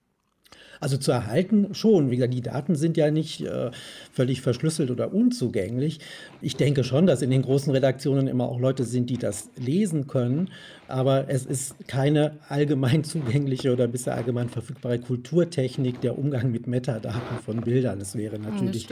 Also 0.84 0.98
zu 0.98 1.12
erhalten 1.12 1.74
schon. 1.74 2.12
Wie 2.12 2.18
gesagt, 2.18 2.34
die 2.34 2.42
Daten 2.42 2.76
sind 2.76 2.98
ja 2.98 3.10
nicht 3.10 3.42
äh, 3.42 3.72
völlig 4.12 4.42
verschlüsselt 4.42 4.92
oder 4.92 5.14
unzugänglich. 5.14 6.00
Ich 6.42 6.58
denke 6.58 6.84
schon, 6.84 7.08
dass 7.08 7.22
in 7.22 7.32
den 7.32 7.42
großen 7.42 7.72
Redaktionen 7.72 8.28
immer 8.28 8.50
auch 8.50 8.60
Leute 8.60 8.84
sind, 8.84 9.10
die 9.10 9.18
das 9.18 9.50
lesen 9.58 10.08
können 10.08 10.50
aber 10.94 11.26
es 11.28 11.46
ist 11.46 11.88
keine 11.88 12.38
allgemein 12.50 13.04
zugängliche 13.04 13.74
oder 13.74 13.88
bisher 13.88 14.16
allgemein 14.16 14.50
verfügbare 14.50 15.00
Kulturtechnik 15.00 16.02
der 16.02 16.18
Umgang 16.18 16.52
mit 16.52 16.68
Metadaten 16.68 17.40
von 17.44 17.62
Bildern. 17.62 18.00
Es 18.00 18.16
wäre 18.16 18.38
natürlich 18.38 18.88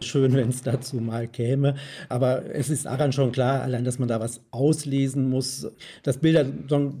schön, 0.00 0.34
wenn 0.34 0.50
es 0.50 0.62
dazu 0.62 0.96
mal 0.96 1.26
käme, 1.26 1.74
aber 2.08 2.54
es 2.54 2.70
ist 2.70 2.86
daran 2.86 3.12
schon 3.12 3.32
klar, 3.32 3.62
allein, 3.62 3.84
dass 3.84 3.98
man 3.98 4.08
da 4.08 4.20
was 4.20 4.40
auslesen 4.50 5.28
muss, 5.28 5.66
dass 6.02 6.18
Bilder 6.18 6.44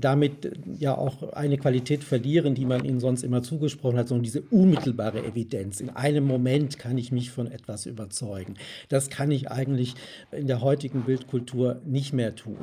damit 0.00 0.52
ja 0.78 0.96
auch 0.96 1.32
eine 1.32 1.56
Qualität 1.56 2.02
verlieren, 2.02 2.54
die 2.54 2.64
man 2.64 2.84
ihnen 2.84 3.00
sonst 3.00 3.22
immer 3.22 3.42
zugesprochen 3.42 3.98
hat, 3.98 4.08
sondern 4.14 4.24
diese 4.24 4.42
unmittelbare 4.42 5.24
Evidenz. 5.24 5.80
In 5.80 5.90
einem 5.90 6.24
Moment 6.24 6.78
kann 6.78 6.96
ich 6.98 7.12
mich 7.12 7.30
von 7.30 7.50
etwas 7.50 7.86
überzeugen. 7.86 8.54
Das 8.88 9.10
kann 9.10 9.30
ich 9.30 9.50
eigentlich 9.50 9.94
in 10.32 10.46
der 10.46 10.60
heutigen 10.60 11.02
Bildkultur 11.02 11.80
nicht 11.84 12.12
mehr 12.12 12.34
tun, 12.34 12.58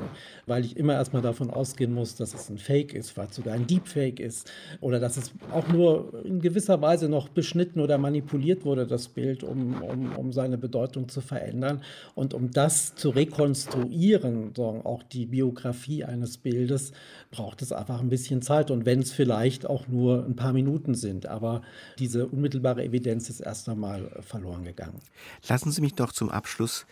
weil 0.46 0.64
ich 0.64 0.78
immer 0.78 0.94
erstmal 0.94 1.22
davon 1.22 1.50
ausgehe, 1.50 1.72
ausgehen 1.72 1.94
muss, 1.94 2.16
dass 2.16 2.34
es 2.34 2.50
ein 2.50 2.58
Fake 2.58 2.94
ist, 2.94 3.12
vielleicht 3.12 3.34
sogar 3.34 3.54
ein 3.54 3.66
Deepfake 3.66 4.20
ist 4.20 4.52
oder 4.82 5.00
dass 5.00 5.18
es 5.18 5.32
auch 5.52 5.68
nur 5.70 6.24
in 6.26 6.42
gewisser 6.42 6.82
Weise 6.82 7.08
noch 7.08 7.30
beschnitten 7.30 7.80
oder 7.80 7.98
manipuliert 7.98 8.66
wurde, 8.66 8.86
das 8.86 9.08
Bild, 9.08 9.44
um, 9.44 9.82
um, 9.82 10.16
um 10.16 10.32
seine 10.32 10.58
Bedeutung 10.58 11.08
zu 11.08 11.22
verändern. 11.22 11.82
Und 12.14 12.34
um 12.34 12.52
das 12.52 12.96
zu 12.96 13.10
rekonstruieren, 13.10 14.54
auch 14.58 15.04
die 15.04 15.26
Biografie 15.26 16.04
eines 16.04 16.38
Bildes, 16.38 16.92
braucht 17.32 17.62
es 17.62 17.72
einfach 17.72 18.02
ein 18.02 18.10
bisschen 18.10 18.42
Zeit. 18.42 18.70
Und 18.70 18.86
wenn 18.86 19.00
es 19.00 19.12
vielleicht 19.12 19.66
auch 19.66 19.88
nur 19.88 20.26
ein 20.26 20.36
paar 20.36 20.54
Minuten 20.54 20.94
sind, 20.96 21.28
aber 21.42 21.64
diese 21.98 22.28
unmittelbare 22.28 22.84
Evidenz 22.84 23.30
ist 23.30 23.40
erst 23.40 23.68
einmal 23.68 24.12
verloren 24.22 24.64
gegangen. 24.64 25.02
Lassen 25.48 25.72
Sie 25.72 25.82
mich 25.82 25.96
doch 25.96 26.12
zum 26.12 26.30
Abschluss 26.30 26.86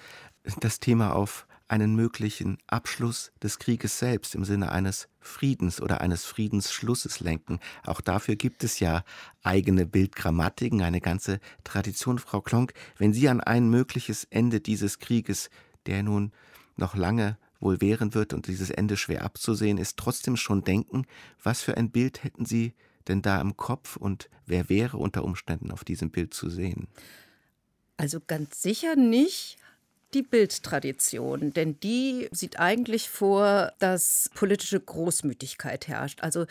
das 0.59 0.79
Thema 0.79 1.13
auf 1.13 1.45
einen 1.67 1.95
möglichen 1.95 2.57
Abschluss 2.65 3.31
des 3.43 3.59
Krieges 3.59 3.99
selbst 3.99 4.33
im 4.33 4.43
Sinne 4.43 4.71
eines 4.71 5.07
Friedens 5.19 5.79
oder 5.79 6.01
eines 6.01 6.25
Friedensschlusses 6.25 7.19
lenken. 7.19 7.59
Auch 7.85 8.01
dafür 8.01 8.35
gibt 8.35 8.63
es 8.63 8.79
ja 8.79 9.03
eigene 9.43 9.85
Bildgrammatiken, 9.85 10.81
eine 10.81 10.99
ganze 10.99 11.39
Tradition. 11.63 12.17
Frau 12.17 12.41
Klonk, 12.41 12.73
wenn 12.97 13.13
Sie 13.13 13.29
an 13.29 13.39
ein 13.39 13.69
mögliches 13.69 14.23
Ende 14.31 14.61
dieses 14.61 14.97
Krieges, 14.97 15.51
der 15.85 16.01
nun 16.01 16.31
noch 16.75 16.95
lange 16.95 17.37
wohl 17.59 17.81
währen 17.81 18.15
wird 18.15 18.33
und 18.33 18.47
dieses 18.47 18.71
Ende 18.71 18.97
schwer 18.97 19.23
abzusehen 19.23 19.77
ist, 19.77 19.97
trotzdem 19.97 20.37
schon 20.37 20.63
denken, 20.63 21.05
was 21.43 21.61
für 21.61 21.77
ein 21.77 21.91
Bild 21.91 22.23
hätten 22.23 22.45
Sie 22.45 22.73
denn 23.07 23.21
da 23.21 23.39
im 23.41 23.57
Kopf 23.57 23.95
und 23.95 24.29
wer 24.45 24.69
wäre 24.69 24.97
unter 24.97 25.23
Umständen 25.23 25.71
auf 25.71 25.83
diesem 25.83 26.11
Bild 26.11 26.33
zu 26.33 26.49
sehen? 26.49 26.87
Also 27.97 28.19
ganz 28.25 28.61
sicher 28.61 28.95
nicht 28.95 29.57
die 30.13 30.23
Bildtradition, 30.23 31.53
denn 31.53 31.79
die 31.81 32.27
sieht 32.31 32.59
eigentlich 32.59 33.09
vor, 33.09 33.73
dass 33.77 34.31
politische 34.33 34.79
Großmütigkeit 34.79 35.87
herrscht. 35.87 36.23
Also 36.23 36.45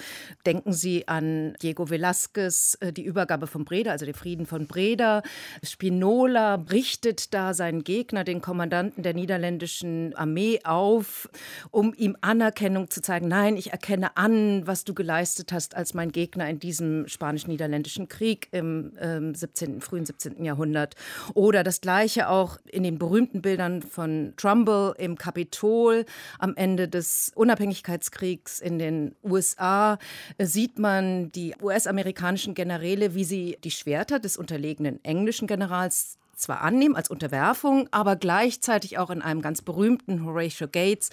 denken 0.47 0.73
Sie 0.73 1.09
an 1.09 1.55
Diego 1.61 1.85
Velázquez, 1.85 2.77
äh, 2.81 2.93
die 2.93 3.05
Übergabe 3.05 3.49
von 3.49 3.65
Breda, 3.65 3.91
also 3.91 4.05
den 4.05 4.15
Frieden 4.15 4.47
von 4.47 4.67
Breda. 4.69 5.23
Spinola 5.65 6.57
richtet 6.71 7.35
da 7.35 7.53
seinen 7.53 7.83
Gegner, 7.83 8.23
den 8.23 8.41
Kommandanten 8.41 9.03
der 9.03 9.15
niederländischen 9.15 10.15
Armee 10.15 10.61
auf, 10.63 11.29
um 11.71 11.95
ihm 11.95 12.17
Anerkennung 12.21 12.91
zu 12.91 13.03
zeigen. 13.03 13.27
Nein, 13.27 13.57
ich 13.57 13.73
erkenne 13.73 14.17
an, 14.17 14.67
was 14.67 14.85
du 14.85 14.95
geleistet 14.95 15.53
hast 15.53 15.75
als 15.75 15.95
mein 15.95 16.13
Gegner 16.13 16.49
in 16.49 16.61
diesem 16.61 17.09
spanisch-niederländischen 17.09 18.09
Krieg 18.09 18.49
im 18.53 18.97
äh, 18.99 19.35
17., 19.35 19.81
frühen 19.81 20.07
17. 20.07 20.45
Jahrhundert. 20.45 20.95
Oder 21.35 21.65
das 21.65 21.81
gleiche 21.81 22.29
auch 22.29 22.59
in 22.67 22.85
den 22.85 22.99
berühmten 22.99 23.43
Bildern 23.49 23.81
von 23.81 24.35
Trumbull 24.37 24.95
im 24.99 25.17
Kapitol 25.17 26.05
am 26.39 26.55
Ende 26.55 26.87
des 26.87 27.33
Unabhängigkeitskriegs 27.35 28.61
in 28.61 28.79
den 28.79 29.15
USA 29.25 29.97
sieht 30.39 30.79
man 30.79 31.33
die 31.33 31.55
US-amerikanischen 31.63 32.53
Generäle, 32.53 33.15
wie 33.15 33.25
sie 33.25 33.57
die 33.65 33.71
Schwerter 33.71 34.19
des 34.19 34.37
unterlegenen 34.37 35.03
englischen 35.03 35.49
Generals 35.49 36.19
zwar 36.39 36.63
annehmen 36.63 36.97
als 36.97 37.11
Unterwerfung, 37.11 37.89
aber 37.91 38.17
gleichzeitig 38.17 38.99
auch 38.99 39.11
in 39.11 39.23
einem 39.23 39.43
ganz 39.43 39.63
berühmten 39.63 40.25
Horatio 40.25 40.69
Gates 40.69 41.11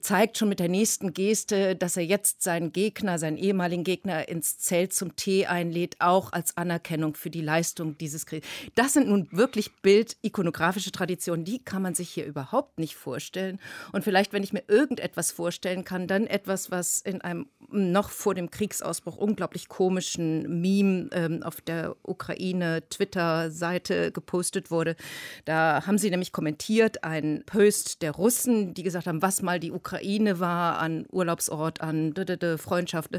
zeigt 0.00 0.38
schon 0.38 0.48
mit 0.48 0.60
der 0.60 0.68
nächsten 0.68 1.12
Geste, 1.12 1.76
dass 1.76 1.96
er 1.96 2.04
jetzt 2.04 2.42
seinen 2.42 2.72
Gegner, 2.72 3.18
seinen 3.18 3.36
ehemaligen 3.36 3.84
Gegner 3.84 4.28
ins 4.28 4.58
Zelt 4.58 4.92
zum 4.92 5.16
Tee 5.16 5.46
einlädt, 5.46 5.96
auch 6.00 6.32
als 6.32 6.56
Anerkennung 6.56 7.14
für 7.14 7.30
die 7.30 7.40
Leistung 7.40 7.96
dieses 7.98 8.26
Kriegs. 8.26 8.46
Das 8.74 8.92
sind 8.92 9.08
nun 9.08 9.28
wirklich 9.30 9.74
bildikonografische 9.82 10.92
Traditionen, 10.92 11.44
die 11.44 11.58
kann 11.58 11.82
man 11.82 11.94
sich 11.94 12.10
hier 12.10 12.26
überhaupt 12.26 12.78
nicht 12.78 12.96
vorstellen. 12.96 13.58
Und 13.92 14.04
vielleicht, 14.04 14.32
wenn 14.32 14.42
ich 14.42 14.52
mir 14.52 14.62
irgendetwas 14.68 15.30
vorstellen 15.30 15.84
kann, 15.84 16.06
dann 16.06 16.26
etwas, 16.26 16.70
was 16.70 16.98
in 16.98 17.20
einem 17.20 17.46
noch 17.70 18.10
vor 18.10 18.34
dem 18.34 18.50
Kriegsausbruch 18.50 19.16
unglaublich 19.16 19.68
komischen 19.68 20.60
Meme 20.60 21.08
ähm, 21.12 21.42
auf 21.42 21.60
der 21.60 21.96
Ukraine-Twitter-Seite 22.02 24.12
gepostet 24.12 24.67
wurde. 24.70 24.96
Da 25.44 25.86
haben 25.86 25.98
sie 25.98 26.10
nämlich 26.10 26.32
kommentiert, 26.32 27.04
ein 27.04 27.42
Post 27.46 28.02
der 28.02 28.12
Russen, 28.12 28.74
die 28.74 28.82
gesagt 28.82 29.06
haben, 29.06 29.22
was 29.22 29.42
mal 29.42 29.60
die 29.60 29.72
Ukraine 29.72 30.40
war 30.40 30.78
an 30.78 31.06
Urlaubsort, 31.10 31.80
an 31.80 32.14
Freundschaft, 32.58 33.10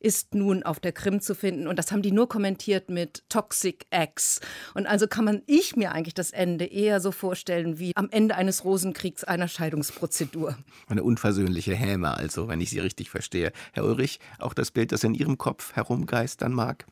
ist 0.00 0.34
nun 0.34 0.62
auf 0.62 0.80
der 0.80 0.92
Krim 0.92 1.20
zu 1.20 1.34
finden. 1.34 1.66
Und 1.66 1.78
das 1.78 1.92
haben 1.92 2.02
die 2.02 2.12
nur 2.12 2.28
kommentiert 2.28 2.90
mit 2.90 3.22
Toxic 3.28 3.86
X. 3.90 4.40
Und 4.74 4.86
also 4.86 5.06
kann 5.06 5.24
man 5.24 5.42
ich 5.46 5.76
mir 5.76 5.92
eigentlich 5.92 6.14
das 6.14 6.30
Ende 6.30 6.64
eher 6.64 7.00
so 7.00 7.12
vorstellen 7.12 7.78
wie 7.78 7.92
am 7.94 8.08
Ende 8.10 8.34
eines 8.34 8.64
Rosenkriegs 8.64 9.24
einer 9.24 9.48
Scheidungsprozedur. 9.48 10.56
Eine 10.88 11.02
unversöhnliche 11.02 11.74
Häme, 11.74 12.16
also, 12.16 12.48
wenn 12.48 12.60
ich 12.60 12.70
Sie 12.70 12.78
richtig 12.78 13.10
verstehe. 13.10 13.52
Herr 13.72 13.84
Ulrich, 13.84 14.20
auch 14.38 14.54
das 14.54 14.70
Bild, 14.70 14.92
das 14.92 15.04
in 15.04 15.14
Ihrem 15.14 15.38
Kopf 15.38 15.74
herumgeistern 15.74 16.52
mag? 16.52 16.86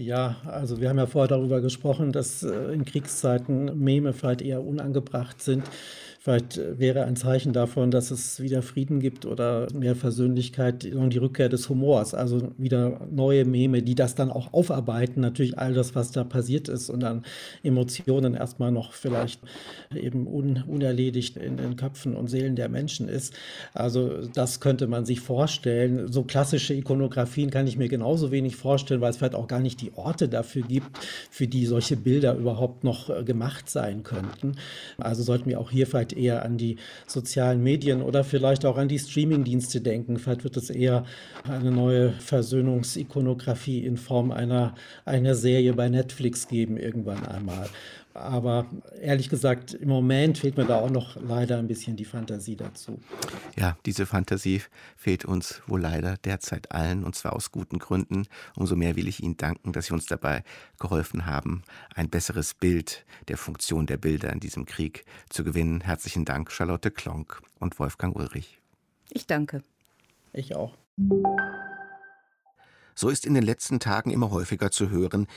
Ja, 0.00 0.36
also 0.46 0.80
wir 0.80 0.88
haben 0.90 0.98
ja 0.98 1.06
vorher 1.06 1.26
darüber 1.26 1.60
gesprochen, 1.60 2.12
dass 2.12 2.44
äh, 2.44 2.72
in 2.72 2.84
Kriegszeiten 2.84 3.76
Meme 3.82 4.12
vielleicht 4.12 4.42
eher 4.42 4.64
unangebracht 4.64 5.42
sind. 5.42 5.64
Vielleicht 6.20 6.56
äh, 6.56 6.78
wäre 6.78 7.04
ein 7.04 7.16
Zeichen 7.16 7.52
davon, 7.52 7.90
dass 7.90 8.12
es 8.12 8.38
wieder 8.38 8.62
Frieden 8.62 9.00
gibt 9.00 9.26
oder 9.26 9.66
mehr 9.72 9.96
Versöhnlichkeit 9.96 10.84
und 10.84 11.12
die 11.14 11.18
Rückkehr 11.18 11.48
des 11.48 11.68
Humors. 11.68 12.14
Also 12.14 12.52
wieder 12.58 13.08
neue 13.10 13.44
Meme, 13.44 13.82
die 13.82 13.96
das 13.96 14.14
dann 14.14 14.30
auch 14.30 14.52
aufarbeiten. 14.52 15.20
Natürlich 15.20 15.58
all 15.58 15.74
das, 15.74 15.96
was 15.96 16.12
da 16.12 16.22
passiert 16.22 16.68
ist 16.68 16.90
und 16.90 17.02
an 17.02 17.24
Emotionen 17.64 18.34
erstmal 18.34 18.70
noch 18.70 18.92
vielleicht 18.92 19.40
eben 19.92 20.28
un 20.28 20.62
unerledigt 20.64 21.36
in 21.36 21.56
den 21.56 21.74
Köpfen 21.74 22.14
und 22.14 22.28
Seelen 22.28 22.54
der 22.54 22.68
Menschen 22.68 23.08
ist. 23.08 23.34
Also 23.74 24.28
das 24.28 24.60
könnte 24.60 24.86
man 24.86 25.04
sich 25.04 25.20
vorstellen. 25.20 26.12
So 26.12 26.22
klassische 26.22 26.74
Ikonografien 26.74 27.50
kann 27.50 27.66
ich 27.66 27.76
mir 27.76 27.88
genauso 27.88 28.30
wenig 28.30 28.54
vorstellen, 28.54 29.00
weil 29.00 29.10
es 29.10 29.16
vielleicht 29.16 29.34
auch 29.34 29.48
gar 29.48 29.60
nicht 29.60 29.80
die 29.80 29.87
Orte 29.94 30.28
dafür 30.28 30.62
gibt, 30.62 30.98
für 31.30 31.46
die 31.46 31.66
solche 31.66 31.96
Bilder 31.96 32.34
überhaupt 32.34 32.84
noch 32.84 33.10
äh, 33.10 33.24
gemacht 33.24 33.68
sein 33.68 34.02
könnten. 34.02 34.56
Also 34.98 35.22
sollten 35.22 35.50
wir 35.50 35.60
auch 35.60 35.70
hier 35.70 35.86
vielleicht 35.86 36.12
eher 36.12 36.44
an 36.44 36.58
die 36.58 36.76
sozialen 37.06 37.62
Medien 37.62 38.02
oder 38.02 38.24
vielleicht 38.24 38.64
auch 38.64 38.76
an 38.76 38.88
die 38.88 38.98
Streamingdienste 38.98 39.80
denken. 39.80 40.18
Vielleicht 40.18 40.44
wird 40.44 40.56
es 40.56 40.70
eher 40.70 41.04
eine 41.48 41.70
neue 41.70 42.12
Versöhnungsikonografie 42.12 43.84
in 43.84 43.96
Form 43.96 44.30
einer, 44.30 44.74
einer 45.04 45.34
Serie 45.34 45.72
bei 45.74 45.88
Netflix 45.88 46.48
geben 46.48 46.76
irgendwann 46.76 47.26
einmal. 47.26 47.68
Aber 48.18 48.66
ehrlich 49.00 49.28
gesagt, 49.28 49.74
im 49.74 49.88
Moment 49.88 50.38
fehlt 50.38 50.56
mir 50.56 50.64
da 50.64 50.80
auch 50.80 50.90
noch 50.90 51.16
leider 51.16 51.58
ein 51.58 51.68
bisschen 51.68 51.96
die 51.96 52.04
Fantasie 52.04 52.56
dazu. 52.56 53.00
Ja, 53.56 53.76
diese 53.86 54.06
Fantasie 54.06 54.62
fehlt 54.96 55.24
uns 55.24 55.62
wohl 55.66 55.80
leider 55.80 56.16
derzeit 56.18 56.72
allen 56.72 57.04
und 57.04 57.14
zwar 57.14 57.34
aus 57.34 57.52
guten 57.52 57.78
Gründen. 57.78 58.26
Umso 58.56 58.76
mehr 58.76 58.96
will 58.96 59.08
ich 59.08 59.22
Ihnen 59.22 59.36
danken, 59.36 59.72
dass 59.72 59.86
Sie 59.86 59.94
uns 59.94 60.06
dabei 60.06 60.42
geholfen 60.78 61.26
haben, 61.26 61.62
ein 61.94 62.10
besseres 62.10 62.54
Bild 62.54 63.04
der 63.28 63.36
Funktion 63.36 63.86
der 63.86 63.96
Bilder 63.96 64.32
in 64.32 64.40
diesem 64.40 64.66
Krieg 64.66 65.04
zu 65.28 65.44
gewinnen. 65.44 65.80
Herzlichen 65.80 66.24
Dank, 66.24 66.50
Charlotte 66.50 66.90
Klonk 66.90 67.40
und 67.58 67.78
Wolfgang 67.78 68.16
Ulrich. 68.16 68.58
Ich 69.10 69.26
danke. 69.26 69.62
Ich 70.32 70.54
auch. 70.54 70.76
So 72.94 73.08
ist 73.10 73.24
in 73.24 73.34
den 73.34 73.44
letzten 73.44 73.78
Tagen 73.78 74.10
immer 74.10 74.30
häufiger 74.30 74.70
zu 74.70 74.90
hören, 74.90 75.28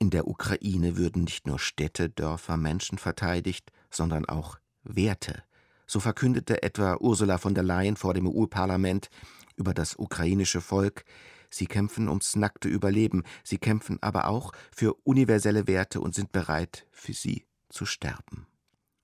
in 0.00 0.08
der 0.10 0.26
Ukraine 0.26 0.96
würden 0.96 1.24
nicht 1.24 1.46
nur 1.46 1.58
Städte, 1.58 2.08
Dörfer, 2.08 2.56
Menschen 2.56 2.96
verteidigt, 2.96 3.70
sondern 3.90 4.24
auch 4.24 4.58
Werte. 4.82 5.44
So 5.86 6.00
verkündete 6.00 6.62
etwa 6.62 6.96
Ursula 6.98 7.36
von 7.36 7.54
der 7.54 7.64
Leyen 7.64 7.96
vor 7.96 8.14
dem 8.14 8.26
EU-Parlament 8.26 9.10
über 9.56 9.74
das 9.74 9.96
ukrainische 9.98 10.62
Volk, 10.62 11.04
sie 11.50 11.66
kämpfen 11.66 12.08
ums 12.08 12.34
nackte 12.34 12.68
Überleben, 12.68 13.24
sie 13.44 13.58
kämpfen 13.58 13.98
aber 14.00 14.28
auch 14.28 14.52
für 14.74 14.94
universelle 15.04 15.66
Werte 15.66 16.00
und 16.00 16.14
sind 16.14 16.32
bereit, 16.32 16.86
für 16.90 17.12
sie 17.12 17.46
zu 17.68 17.84
sterben. 17.84 18.46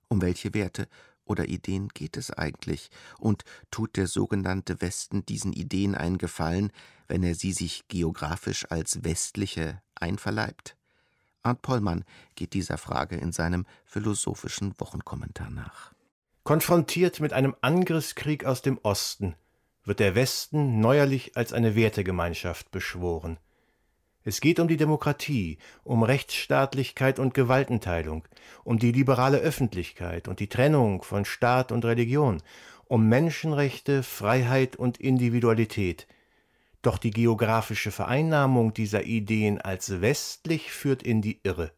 Um 0.07 0.21
welche 0.21 0.55
Werte 0.55 0.87
oder 1.25 1.47
Ideen 1.47 1.89
geht 1.89 2.17
es 2.17 2.31
eigentlich? 2.31 2.89
Und 3.19 3.43
tut 3.69 3.97
der 3.97 4.07
sogenannte 4.07 4.81
Westen 4.81 5.25
diesen 5.25 5.53
Ideen 5.53 5.93
einen 5.93 6.17
Gefallen, 6.17 6.71
wenn 7.07 7.21
er 7.21 7.35
sie 7.35 7.51
sich 7.51 7.87
geografisch 7.87 8.65
als 8.71 9.03
westliche 9.03 9.81
einverleibt? 9.93 10.76
Arndt 11.43 11.61
Pollmann 11.61 12.03
geht 12.35 12.53
dieser 12.53 12.77
Frage 12.77 13.15
in 13.15 13.31
seinem 13.31 13.65
philosophischen 13.85 14.73
Wochenkommentar 14.79 15.49
nach. 15.49 15.93
Konfrontiert 16.43 17.19
mit 17.19 17.33
einem 17.33 17.55
Angriffskrieg 17.61 18.45
aus 18.45 18.61
dem 18.61 18.79
Osten 18.83 19.35
wird 19.87 19.99
der 20.01 20.15
Westen 20.15 20.81
neuerlich 20.81 21.37
als 21.37 21.53
eine 21.53 21.75
Wertegemeinschaft 21.75 22.71
beschworen. 22.71 23.37
Es 24.23 24.41
geht 24.41 24.59
um 24.59 24.67
die 24.67 24.75
Demokratie, 24.75 25.57
um 25.85 26.03
Rechtsstaatlichkeit 26.03 27.17
und 27.17 27.33
Gewaltenteilung, 27.33 28.27
um 28.65 28.77
die 28.77 28.91
liberale 28.91 29.37
Öffentlichkeit 29.37 30.27
und 30.27 30.41
die 30.41 30.49
Trennung 30.49 31.01
von 31.01 31.23
Staat 31.23 31.71
und 31.71 31.85
Religion, 31.85 32.43
um 32.85 33.07
Menschenrechte, 33.07 34.03
Freiheit 34.03 34.75
und 34.75 34.97
Individualität, 34.97 36.07
doch 36.87 36.97
die 36.97 37.11
geografische 37.11 37.91
Vereinnahmung 37.91 38.73
dieser 38.73 39.03
Ideen 39.03 39.59
als 39.59 40.01
westlich 40.01 40.71
führt 40.71 41.03
in 41.03 41.21
die 41.21 41.41
Irre. 41.43 41.73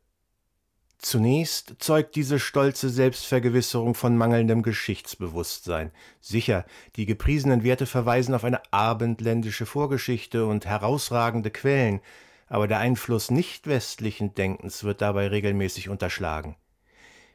Zunächst 0.99 1.77
zeugt 1.79 2.15
diese 2.15 2.39
stolze 2.39 2.89
Selbstvergewisserung 2.89 3.95
von 3.95 4.15
mangelndem 4.17 4.61
Geschichtsbewusstsein. 4.61 5.91
Sicher, 6.21 6.63
die 6.95 7.07
gepriesenen 7.07 7.63
Werte 7.63 7.87
verweisen 7.87 8.35
auf 8.35 8.43
eine 8.43 8.61
abendländische 8.71 9.65
Vorgeschichte 9.65 10.45
und 10.45 10.67
herausragende 10.67 11.49
Quellen, 11.49 12.01
aber 12.47 12.67
der 12.67 12.77
Einfluss 12.77 13.31
nicht 13.31 13.65
westlichen 13.65 14.35
Denkens 14.35 14.83
wird 14.83 15.01
dabei 15.01 15.29
regelmäßig 15.29 15.89
unterschlagen. 15.89 16.55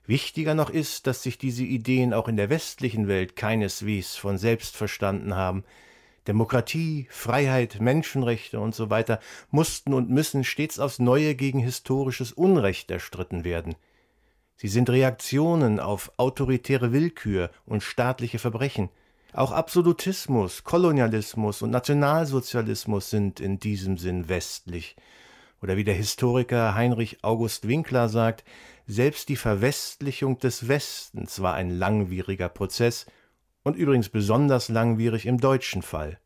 Wichtiger 0.06 0.54
noch 0.54 0.70
ist, 0.70 1.08
dass 1.08 1.24
sich 1.24 1.38
diese 1.38 1.64
Ideen 1.64 2.14
auch 2.14 2.28
in 2.28 2.36
der 2.36 2.50
westlichen 2.50 3.08
Welt 3.08 3.34
keineswegs 3.34 4.14
von 4.14 4.38
selbst 4.38 4.76
verstanden 4.76 5.34
haben, 5.34 5.64
Demokratie, 6.26 7.06
Freiheit, 7.10 7.80
Menschenrechte 7.80 8.60
und 8.60 8.74
so 8.74 8.90
weiter 8.90 9.20
mussten 9.50 9.92
und 9.92 10.10
müssen 10.10 10.44
stets 10.44 10.78
aufs 10.78 10.98
Neue 10.98 11.34
gegen 11.34 11.58
historisches 11.58 12.32
Unrecht 12.32 12.90
erstritten 12.90 13.44
werden. 13.44 13.74
Sie 14.56 14.68
sind 14.68 14.88
Reaktionen 14.88 15.80
auf 15.80 16.12
autoritäre 16.16 16.92
Willkür 16.92 17.50
und 17.66 17.82
staatliche 17.82 18.38
Verbrechen. 18.38 18.88
Auch 19.32 19.50
Absolutismus, 19.50 20.62
Kolonialismus 20.62 21.60
und 21.60 21.70
Nationalsozialismus 21.70 23.10
sind 23.10 23.40
in 23.40 23.58
diesem 23.58 23.98
Sinn 23.98 24.28
westlich. 24.28 24.94
Oder 25.60 25.76
wie 25.76 25.84
der 25.84 25.94
Historiker 25.94 26.74
Heinrich 26.74 27.24
August 27.24 27.66
Winkler 27.66 28.08
sagt, 28.08 28.44
selbst 28.86 29.28
die 29.28 29.36
Verwestlichung 29.36 30.38
des 30.38 30.68
Westens 30.68 31.40
war 31.42 31.54
ein 31.54 31.70
langwieriger 31.70 32.48
Prozess 32.48 33.06
und 33.64 33.76
übrigens 33.76 34.08
besonders 34.08 34.68
langwierig 34.68 35.26
im 35.26 35.38
deutschen 35.40 35.82
Fall. 35.82 36.20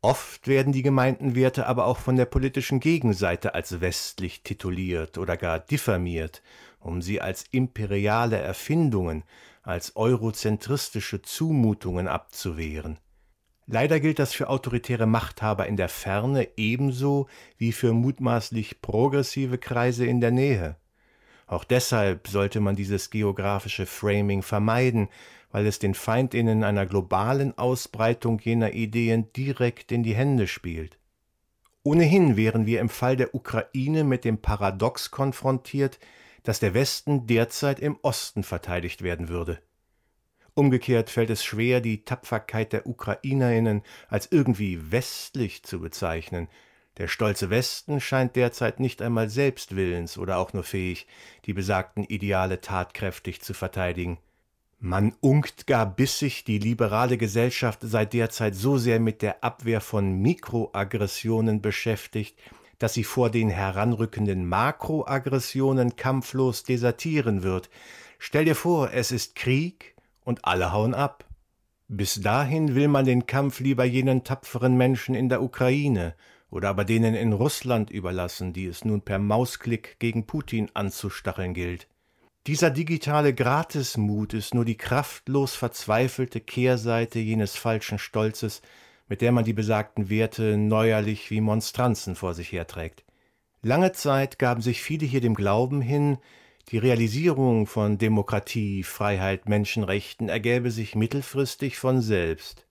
Oft 0.00 0.48
werden 0.48 0.72
die 0.72 0.82
gemeinten 0.82 1.36
Werte 1.36 1.66
aber 1.66 1.86
auch 1.86 1.98
von 1.98 2.16
der 2.16 2.24
politischen 2.24 2.80
Gegenseite 2.80 3.54
als 3.54 3.80
westlich 3.80 4.42
tituliert 4.42 5.16
oder 5.16 5.36
gar 5.36 5.60
diffamiert, 5.60 6.42
um 6.80 7.00
sie 7.00 7.20
als 7.20 7.44
imperiale 7.52 8.38
Erfindungen, 8.38 9.22
als 9.62 9.94
eurozentristische 9.94 11.22
Zumutungen 11.22 12.08
abzuwehren. 12.08 12.98
Leider 13.66 14.00
gilt 14.00 14.18
das 14.18 14.32
für 14.32 14.48
autoritäre 14.48 15.06
Machthaber 15.06 15.66
in 15.66 15.76
der 15.76 15.88
Ferne 15.88 16.48
ebenso 16.56 17.28
wie 17.58 17.70
für 17.70 17.92
mutmaßlich 17.92 18.82
progressive 18.82 19.58
Kreise 19.58 20.04
in 20.04 20.20
der 20.20 20.32
Nähe. 20.32 20.76
Auch 21.46 21.64
deshalb 21.64 22.28
sollte 22.28 22.60
man 22.60 22.74
dieses 22.74 23.10
geografische 23.10 23.86
Framing 23.86 24.42
vermeiden, 24.42 25.08
weil 25.52 25.66
es 25.66 25.78
den 25.78 25.94
Feindinnen 25.94 26.64
einer 26.64 26.86
globalen 26.86 27.56
Ausbreitung 27.56 28.40
jener 28.40 28.72
Ideen 28.72 29.32
direkt 29.34 29.92
in 29.92 30.02
die 30.02 30.14
Hände 30.14 30.48
spielt. 30.48 30.98
Ohnehin 31.84 32.36
wären 32.36 32.66
wir 32.66 32.80
im 32.80 32.88
Fall 32.88 33.16
der 33.16 33.34
Ukraine 33.34 34.04
mit 34.04 34.24
dem 34.24 34.38
Paradox 34.38 35.10
konfrontiert, 35.10 35.98
dass 36.42 36.58
der 36.58 36.74
Westen 36.74 37.26
derzeit 37.26 37.80
im 37.80 37.98
Osten 38.02 38.42
verteidigt 38.42 39.02
werden 39.02 39.28
würde. 39.28 39.60
Umgekehrt 40.54 41.08
fällt 41.08 41.30
es 41.30 41.44
schwer, 41.44 41.80
die 41.80 42.04
Tapferkeit 42.04 42.72
der 42.72 42.86
Ukrainerinnen 42.86 43.82
als 44.08 44.28
irgendwie 44.30 44.92
westlich 44.92 45.62
zu 45.62 45.80
bezeichnen. 45.80 46.48
Der 46.98 47.08
stolze 47.08 47.48
Westen 47.48 48.00
scheint 48.00 48.36
derzeit 48.36 48.78
nicht 48.78 49.00
einmal 49.00 49.30
selbst 49.30 49.76
willens 49.76 50.18
oder 50.18 50.36
auch 50.36 50.52
nur 50.52 50.62
fähig, 50.62 51.06
die 51.46 51.54
besagten 51.54 52.04
Ideale 52.04 52.60
tatkräftig 52.60 53.40
zu 53.40 53.54
verteidigen. 53.54 54.18
Man 54.84 55.14
unkt 55.20 55.68
gar 55.68 55.86
bissig, 55.86 56.42
die 56.42 56.58
liberale 56.58 57.16
Gesellschaft 57.16 57.78
sei 57.82 58.04
derzeit 58.04 58.56
so 58.56 58.78
sehr 58.78 58.98
mit 58.98 59.22
der 59.22 59.44
Abwehr 59.44 59.80
von 59.80 60.20
Mikroaggressionen 60.20 61.62
beschäftigt, 61.62 62.36
dass 62.80 62.94
sie 62.94 63.04
vor 63.04 63.30
den 63.30 63.48
heranrückenden 63.48 64.44
Makroaggressionen 64.44 65.94
kampflos 65.94 66.64
desertieren 66.64 67.44
wird. 67.44 67.70
Stell 68.18 68.44
dir 68.44 68.56
vor, 68.56 68.90
es 68.92 69.12
ist 69.12 69.36
Krieg 69.36 69.94
und 70.24 70.44
alle 70.44 70.72
hauen 70.72 70.94
ab. 70.94 71.26
Bis 71.86 72.20
dahin 72.20 72.74
will 72.74 72.88
man 72.88 73.04
den 73.04 73.26
Kampf 73.26 73.60
lieber 73.60 73.84
jenen 73.84 74.24
tapferen 74.24 74.76
Menschen 74.76 75.14
in 75.14 75.28
der 75.28 75.44
Ukraine 75.44 76.16
oder 76.50 76.70
aber 76.70 76.84
denen 76.84 77.14
in 77.14 77.32
Russland 77.32 77.92
überlassen, 77.92 78.52
die 78.52 78.66
es 78.66 78.84
nun 78.84 79.00
per 79.00 79.20
Mausklick 79.20 80.00
gegen 80.00 80.26
Putin 80.26 80.72
anzustacheln 80.74 81.54
gilt. 81.54 81.86
Dieser 82.48 82.70
digitale 82.70 83.34
Gratismut 83.34 84.34
ist 84.34 84.52
nur 84.52 84.64
die 84.64 84.76
kraftlos 84.76 85.54
verzweifelte 85.54 86.40
Kehrseite 86.40 87.20
jenes 87.20 87.54
falschen 87.54 88.00
Stolzes, 88.00 88.62
mit 89.06 89.20
der 89.20 89.30
man 89.30 89.44
die 89.44 89.52
besagten 89.52 90.10
Werte 90.10 90.56
neuerlich 90.56 91.30
wie 91.30 91.40
Monstranzen 91.40 92.16
vor 92.16 92.34
sich 92.34 92.50
herträgt. 92.50 93.04
Lange 93.62 93.92
Zeit 93.92 94.40
gaben 94.40 94.60
sich 94.60 94.82
viele 94.82 95.06
hier 95.06 95.20
dem 95.20 95.34
Glauben 95.34 95.80
hin, 95.80 96.18
die 96.70 96.78
Realisierung 96.78 97.68
von 97.68 97.96
Demokratie, 97.98 98.82
Freiheit, 98.82 99.48
Menschenrechten 99.48 100.28
ergäbe 100.28 100.72
sich 100.72 100.96
mittelfristig 100.96 101.78
von 101.78 102.00
selbst. 102.00 102.66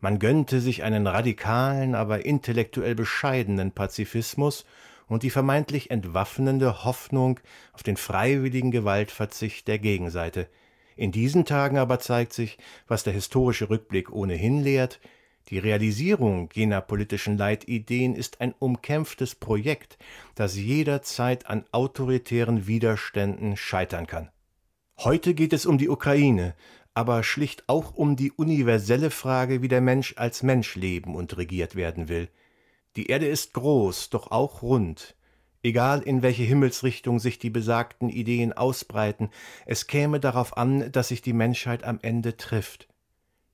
Man 0.00 0.18
gönnte 0.18 0.60
sich 0.60 0.82
einen 0.82 1.06
radikalen, 1.06 1.94
aber 1.94 2.26
intellektuell 2.26 2.96
bescheidenen 2.96 3.70
Pazifismus 3.70 4.64
und 5.08 5.22
die 5.22 5.30
vermeintlich 5.30 5.90
entwaffnende 5.90 6.84
Hoffnung 6.84 7.40
auf 7.72 7.82
den 7.82 7.96
freiwilligen 7.96 8.70
Gewaltverzicht 8.70 9.68
der 9.68 9.78
Gegenseite. 9.78 10.48
In 10.96 11.12
diesen 11.12 11.44
Tagen 11.44 11.78
aber 11.78 11.98
zeigt 11.98 12.32
sich, 12.32 12.58
was 12.86 13.02
der 13.02 13.12
historische 13.12 13.68
Rückblick 13.68 14.12
ohnehin 14.12 14.62
lehrt, 14.62 15.00
die 15.48 15.58
Realisierung 15.58 16.48
jener 16.54 16.80
politischen 16.80 17.36
Leitideen 17.36 18.14
ist 18.14 18.40
ein 18.40 18.54
umkämpftes 18.58 19.34
Projekt, 19.34 19.98
das 20.34 20.56
jederzeit 20.56 21.46
an 21.46 21.66
autoritären 21.70 22.66
Widerständen 22.66 23.56
scheitern 23.56 24.06
kann. 24.06 24.30
Heute 24.98 25.34
geht 25.34 25.52
es 25.52 25.66
um 25.66 25.76
die 25.76 25.90
Ukraine, 25.90 26.54
aber 26.94 27.22
schlicht 27.22 27.64
auch 27.66 27.94
um 27.94 28.16
die 28.16 28.32
universelle 28.32 29.10
Frage, 29.10 29.60
wie 29.60 29.68
der 29.68 29.82
Mensch 29.82 30.14
als 30.16 30.42
Mensch 30.42 30.76
leben 30.76 31.14
und 31.14 31.36
regiert 31.36 31.74
werden 31.74 32.08
will. 32.08 32.28
Die 32.96 33.06
Erde 33.06 33.26
ist 33.26 33.54
groß, 33.54 34.10
doch 34.10 34.30
auch 34.30 34.62
rund. 34.62 35.16
Egal 35.62 36.02
in 36.02 36.22
welche 36.22 36.42
Himmelsrichtung 36.42 37.18
sich 37.18 37.38
die 37.38 37.50
besagten 37.50 38.08
Ideen 38.08 38.52
ausbreiten, 38.52 39.30
es 39.66 39.86
käme 39.86 40.20
darauf 40.20 40.56
an, 40.56 40.92
dass 40.92 41.08
sich 41.08 41.22
die 41.22 41.32
Menschheit 41.32 41.84
am 41.84 41.98
Ende 42.02 42.36
trifft. 42.36 42.86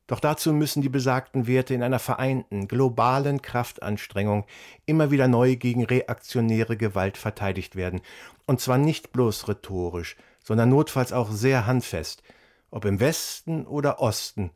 Doch 0.09 0.18
dazu 0.18 0.53
müssen 0.53 0.82
die 0.82 0.88
besagten 0.88 1.47
Werte 1.47 1.72
in 1.72 1.84
einer 1.84 2.01
vereinten, 2.01 2.66
globalen 2.66 3.43
Kraftanstrengung 3.43 4.45
immer 4.84 5.12
wieder 5.12 5.28
neu 5.28 5.55
gegen 5.55 5.84
reaktionäre 5.84 6.76
Gewalt 6.76 7.16
verteidigt 7.16 7.76
werden, 7.76 8.01
und 8.45 8.61
zwar 8.61 8.76
nicht 8.76 9.12
bloß 9.12 9.47
rhetorisch, 9.47 10.16
sondern 10.43 10.68
notfalls 10.68 11.12
auch 11.12 11.30
sehr 11.30 11.64
handfest, 11.64 12.24
ob 12.72 12.86
im 12.86 12.99
Westen 12.99 13.64
oder 13.66 14.01
Osten, 14.01 14.51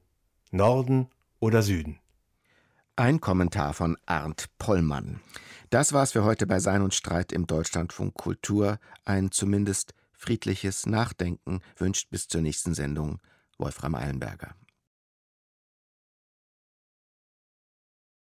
Norden 0.51 1.09
oder 1.39 1.62
Süden. 1.62 2.01
Ein 2.97 3.20
Kommentar 3.20 3.74
von 3.74 3.97
Arndt 4.07 4.47
Pollmann. 4.57 5.20
Das 5.68 5.92
war's 5.92 6.12
für 6.12 6.22
heute 6.22 6.47
bei 6.47 6.61
Sein 6.61 6.80
und 6.80 6.95
Streit 6.95 7.32
im 7.32 7.45
Deutschlandfunk 7.45 8.14
Kultur. 8.14 8.78
Ein 9.05 9.32
zumindest 9.32 9.95
friedliches 10.12 10.86
Nachdenken 10.86 11.61
wünscht 11.76 12.11
bis 12.11 12.28
zur 12.28 12.40
nächsten 12.40 12.72
Sendung 12.72 13.18
Wolfram 13.59 13.97
Eilenberger. 13.97 14.55